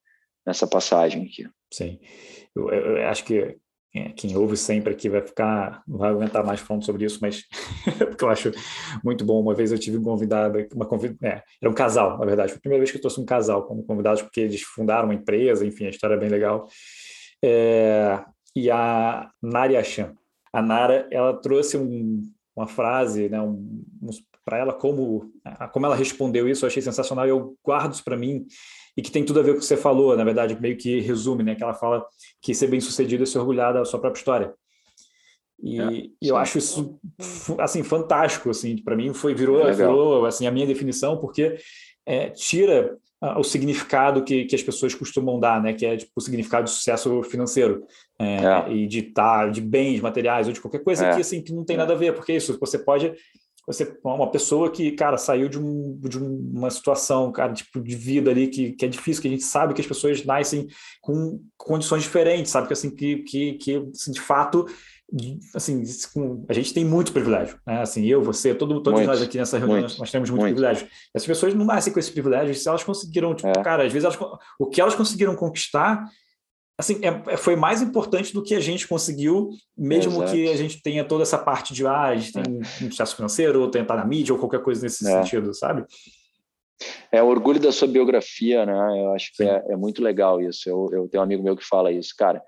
[0.47, 1.47] nessa passagem aqui.
[1.71, 1.99] Sim,
[2.55, 3.57] eu, eu acho que
[3.93, 7.43] é, quem ouve sempre aqui vai ficar, não vai aguentar mais falando sobre isso, mas
[7.99, 8.51] porque eu acho
[9.03, 9.41] muito bom.
[9.41, 11.17] Uma vez eu tive um convidado, uma convid...
[11.21, 13.65] É, era um casal, na verdade, foi a primeira vez que eu trouxe um casal
[13.65, 16.67] como convidado, porque eles fundaram uma empresa, enfim, a história é bem legal.
[17.43, 18.23] É...
[18.55, 20.15] E a Nari Chan,
[20.51, 22.23] a Nara, ela trouxe um,
[22.55, 23.83] uma frase, né, um,
[24.47, 25.29] para ela como
[25.73, 27.27] como ela respondeu isso, eu achei sensacional.
[27.27, 28.47] Eu guardo isso para mim
[28.95, 31.01] e que tem tudo a ver com o que você falou, na verdade, meio que
[31.01, 31.53] resume, né?
[31.53, 32.05] Que ela fala
[32.41, 34.53] que ser bem sucedido é ser orgulhado da sua própria história.
[35.61, 35.91] E, é,
[36.21, 36.97] e eu acho isso
[37.59, 41.57] assim fantástico, assim, para mim foi virou, é virou assim a minha definição porque
[42.05, 42.97] é, tira
[43.35, 45.73] o significado que, que as pessoas costumam dar, né?
[45.73, 47.83] Que é tipo, o significado de sucesso financeiro
[48.17, 48.71] é, é.
[48.71, 51.15] e de tá, de bens materiais ou de qualquer coisa é.
[51.15, 53.11] que assim que não tem nada a ver, porque isso você pode
[53.67, 58.31] você uma pessoa que, cara, saiu de, um, de uma situação, cara, tipo, de vida
[58.31, 60.67] ali que, que é difícil, que a gente sabe que as pessoas nascem
[61.01, 62.67] com condições diferentes, sabe?
[62.67, 64.65] Que, assim, que, que, que assim, de fato,
[65.53, 65.83] assim,
[66.47, 67.81] a gente tem muito privilégio, né?
[67.81, 70.55] Assim, eu, você, todo, todos muito, nós aqui nessa reunião, muito, nós temos muito, muito,
[70.55, 70.87] privilégio.
[71.13, 73.63] Essas pessoas não nascem com esse privilégio, se elas conseguiram, tipo, é.
[73.63, 74.17] cara, às vezes elas,
[74.57, 76.09] o que elas conseguiram conquistar
[76.77, 80.31] assim, é, é, foi mais importante do que a gente conseguiu, mesmo Exato.
[80.31, 82.85] que a gente tenha toda essa parte de, ah, a gente tem é.
[82.85, 85.11] um sucesso financeiro, ou tentar na mídia, ou qualquer coisa nesse é.
[85.23, 85.85] sentido, sabe?
[87.11, 89.01] É o orgulho da sua biografia, né?
[89.01, 90.69] Eu acho que é, é, muito legal isso.
[90.69, 92.43] Eu, eu, tenho um amigo meu que fala isso, cara.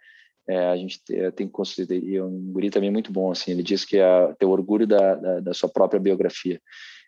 [0.47, 0.99] É, a gente
[1.35, 4.45] tem que considerar, e um guri também muito bom, assim, ele diz que é ter
[4.45, 6.59] orgulho da, da, da, sua própria biografia.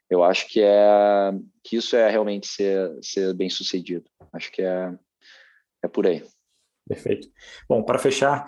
[0.10, 1.32] Eu acho que é
[1.64, 4.06] que isso é realmente ser, ser bem sucedido.
[4.34, 4.94] Acho que é,
[5.84, 6.24] é por aí.
[6.88, 7.28] Perfeito.
[7.68, 8.46] Bom, para fechar,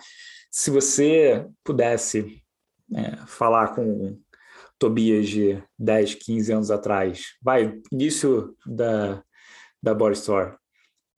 [0.52, 2.44] se você pudesse
[2.96, 4.20] é, falar com
[4.78, 9.24] Tobias de 10, 15 anos atrás, vai, início da,
[9.82, 10.56] da Body Store,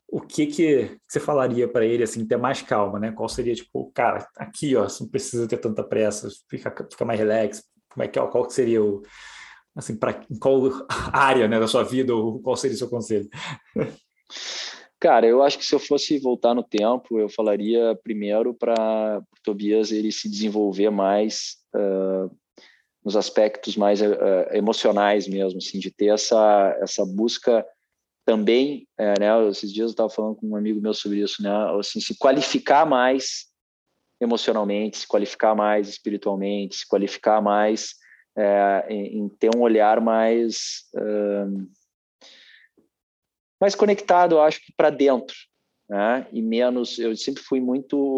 [0.08, 3.12] o que que você falaria para ele, assim, ter mais calma, né?
[3.12, 7.20] Qual seria, tipo, cara, aqui, ó, você não precisa ter tanta pressa, fica, fica mais
[7.20, 9.02] relax, como é que, ó, qual seria o,
[9.76, 10.62] assim, para qual
[11.12, 13.28] área, né, da sua vida, ou qual seria o seu conselho?
[15.06, 19.44] Cara, eu acho que se eu fosse voltar no tempo, eu falaria primeiro para o
[19.44, 22.36] Tobias ele se desenvolver mais uh,
[23.04, 24.16] nos aspectos mais uh,
[24.52, 27.64] emocionais mesmo, assim, de ter essa, essa busca
[28.26, 31.52] também, uh, né, esses dias eu estava falando com um amigo meu sobre isso, né,
[31.80, 33.46] assim, se qualificar mais
[34.20, 37.94] emocionalmente, se qualificar mais espiritualmente, se qualificar mais
[38.90, 40.90] em, em, ter um olhar mais
[43.60, 45.36] mais conectado, acho que para dentro,
[45.90, 46.28] né?
[46.32, 48.18] E menos, eu sempre fui muito,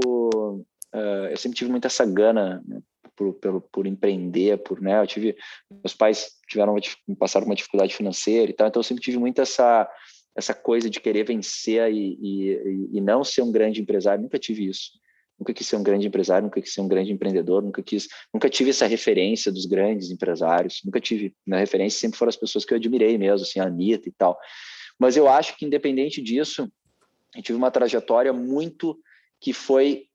[0.93, 2.79] uh, eu sempre tive muita essa gana né?
[3.15, 4.99] por, por, por, empreender, por, né?
[5.01, 5.35] Eu tive,
[5.83, 6.75] meus pais tiveram,
[7.17, 9.89] passaram uma dificuldade financeira e tal, então eu sempre tive muito essa
[10.37, 14.67] essa coisa de querer vencer e, e, e não ser um grande empresário, nunca tive
[14.67, 14.91] isso.
[15.39, 18.47] Nunca quis ser um grande empresário, nunca quis ser um grande empreendedor, nunca quis, nunca
[18.49, 21.35] tive essa referência dos grandes empresários, nunca tive.
[21.45, 24.37] Minha referência sempre foram as pessoas que eu admirei mesmo, assim, a Anitta e tal.
[24.99, 26.71] Mas eu acho que, independente disso,
[27.35, 28.99] eu tive uma trajetória muito
[29.39, 30.07] que foi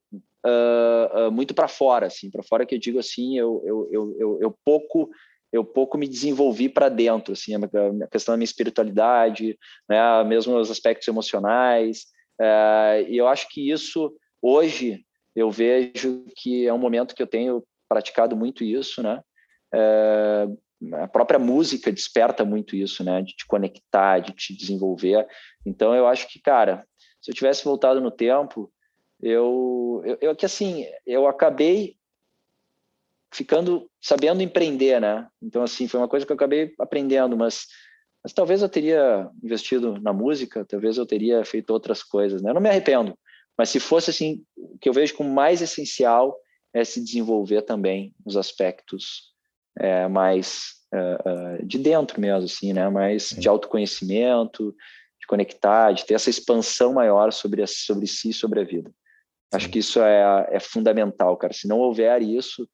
[0.45, 4.15] uh, uh, muito para fora, assim, para fora que eu digo assim, eu, eu, eu,
[4.19, 5.09] eu, eu pouco
[5.53, 9.55] eu pouco me desenvolvi para dentro, assim, a questão da minha espiritualidade,
[9.87, 12.05] né, mesmo os aspectos emocionais,
[12.41, 14.11] uh, e eu acho que isso,
[14.41, 15.05] hoje,
[15.35, 19.21] eu vejo que é um momento que eu tenho praticado muito isso, né,
[19.75, 20.59] uh,
[20.93, 23.21] a própria música desperta muito isso, né?
[23.21, 25.27] De te conectar, de te desenvolver.
[25.65, 26.85] Então, eu acho que, cara,
[27.21, 28.71] se eu tivesse voltado no tempo,
[29.21, 31.95] eu, eu, eu que assim, eu acabei
[33.33, 35.27] ficando sabendo empreender, né?
[35.41, 37.65] Então, assim, foi uma coisa que eu acabei aprendendo, mas,
[38.23, 42.51] mas talvez eu teria investido na música, talvez eu teria feito outras coisas, né?
[42.51, 43.17] Eu não me arrependo,
[43.57, 46.37] mas se fosse assim, o que eu vejo como mais essencial
[46.73, 49.32] é se desenvolver também nos aspectos
[49.77, 52.89] é, mais uh, de dentro mesmo, assim, né?
[52.89, 54.75] Mais de autoconhecimento,
[55.19, 58.91] de conectar, de ter essa expansão maior sobre, a, sobre si, sobre a vida.
[59.53, 61.53] Acho que isso é, é fundamental, cara.
[61.53, 62.67] Se não houver isso,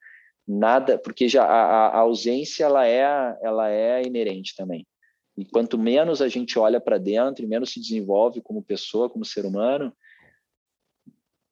[0.47, 4.87] nada, porque já a, a ausência ela é, ela é inerente também.
[5.37, 9.23] E quanto menos a gente olha para dentro e menos se desenvolve como pessoa, como
[9.23, 9.95] ser humano,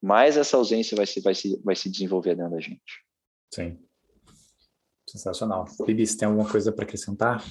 [0.02, 3.06] mais essa ausência vai se, vai se, vai se desenvolver dentro da gente.
[3.54, 3.78] Sim.
[5.08, 5.66] Sensacional.
[5.86, 7.44] Bibi, você tem alguma coisa para acrescentar?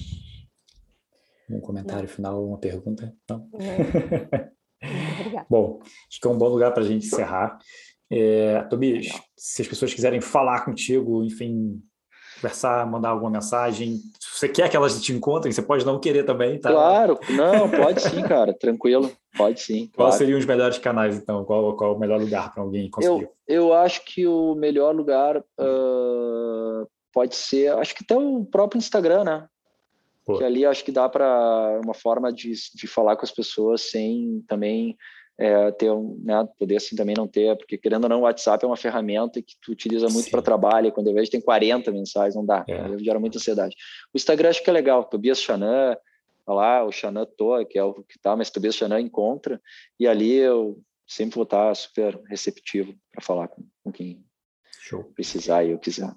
[1.49, 2.15] Um comentário Não.
[2.15, 3.13] final, uma pergunta?
[3.29, 3.49] Não?
[5.19, 5.47] Obrigada.
[5.49, 7.57] bom, acho que é um bom lugar para a gente encerrar.
[8.11, 11.81] É, Tobias, se as pessoas quiserem falar contigo, enfim,
[12.35, 16.23] conversar, mandar alguma mensagem, se você quer que elas te encontrem, você pode não querer
[16.23, 16.71] também, tá?
[16.71, 19.87] Claro, não, pode sim, cara, tranquilo, pode sim.
[19.87, 20.13] Quais claro.
[20.13, 21.43] seriam os melhores canais, então?
[21.43, 23.29] Qual, qual o melhor lugar para alguém conseguir?
[23.47, 25.43] Eu, eu acho que o melhor lugar uh,
[27.13, 29.47] pode ser, acho que até o próprio Instagram, né?
[30.25, 30.37] Pô.
[30.37, 34.43] Que ali acho que dá para uma forma de, de falar com as pessoas sem
[34.47, 34.97] também
[35.37, 38.63] é, ter um, né, poder assim também não ter, porque querendo ou não, o WhatsApp
[38.65, 42.35] é uma ferramenta que tu utiliza muito para trabalho, quando eu vejo tem 40 mensagens,
[42.35, 42.97] não dá, é.
[42.99, 43.75] gera muita ansiedade.
[44.13, 45.95] O Instagram acho que é legal, Tobias Chanan,
[46.47, 49.61] lá, o Chanan Toa, que é o que tá, mas Tobias Chanan encontra,
[49.99, 54.25] e ali eu sempre vou estar super receptivo para falar com, com quem
[54.79, 55.03] Show.
[55.15, 56.11] precisar e eu quiser.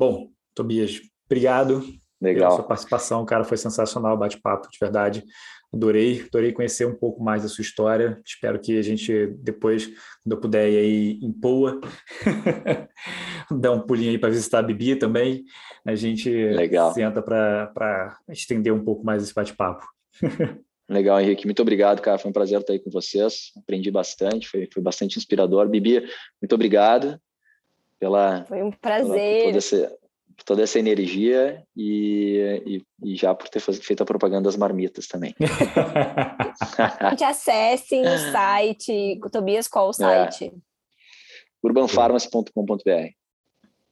[0.00, 1.84] Bom, Tobias, obrigado.
[2.22, 2.48] Legal.
[2.48, 5.22] pela sua participação, cara, foi sensacional o bate-papo, de verdade.
[5.70, 8.18] Adorei, adorei conhecer um pouco mais da sua história.
[8.24, 9.88] Espero que a gente depois,
[10.22, 11.78] quando eu puder ir aí em Poa,
[13.52, 15.44] dar um pulinho aí para visitar a Bibi também.
[15.84, 16.94] A gente Legal.
[16.94, 19.86] senta para estender um pouco mais esse bate-papo.
[20.88, 21.44] Legal, Henrique.
[21.44, 22.16] Muito obrigado, cara.
[22.16, 23.52] Foi um prazer estar aí com vocês.
[23.54, 25.68] Aprendi bastante, foi, foi bastante inspirador.
[25.68, 26.00] Bibi,
[26.40, 27.20] muito obrigado
[28.00, 28.44] pela.
[28.46, 29.52] Foi um prazer.
[29.52, 29.90] Pela,
[30.40, 35.06] por toda essa energia e, e, e, já por ter feito a propaganda das marmitas
[35.06, 35.34] também.
[37.10, 39.20] Gente, acessem o site.
[39.30, 39.92] Tobias, qual o é.
[39.92, 40.46] site?
[40.46, 40.52] É.
[41.62, 43.20] urbanfarmacy.com.br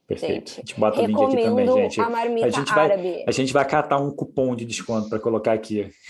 [0.07, 0.49] Perfeito.
[0.49, 2.01] Gente, a gente bota o link aqui também, gente.
[2.01, 3.23] A, marmita a gente vai, árabe.
[3.27, 5.91] a gente vai catar um cupom de desconto para colocar aqui.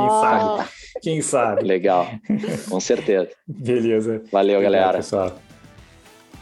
[0.00, 0.70] Quem sabe?
[1.02, 1.62] Quem sabe?
[1.62, 2.06] Legal.
[2.70, 3.28] Com certeza.
[3.46, 4.22] Beleza.
[4.32, 4.96] Valeu, Legal, galera.
[4.96, 5.36] Pessoal.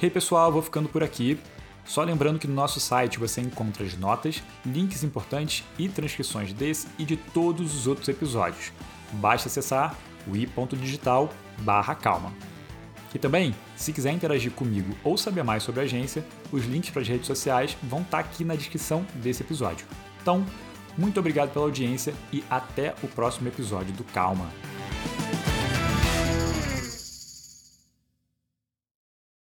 [0.01, 1.41] Hey, pessoal, vou ficando por aqui.
[1.85, 6.87] Só lembrando que no nosso site você encontra as notas, links importantes e transcrições desse
[7.01, 8.73] e de todos os outros episódios.
[9.15, 11.29] Basta acessar o i.digital
[12.01, 12.33] calma.
[13.13, 17.03] E também, se quiser interagir comigo ou saber mais sobre a agência, os links para
[17.03, 19.85] as redes sociais vão estar aqui na descrição desse episódio.
[20.23, 20.47] Então,
[20.97, 24.49] muito obrigado pela audiência e até o próximo episódio do Calma.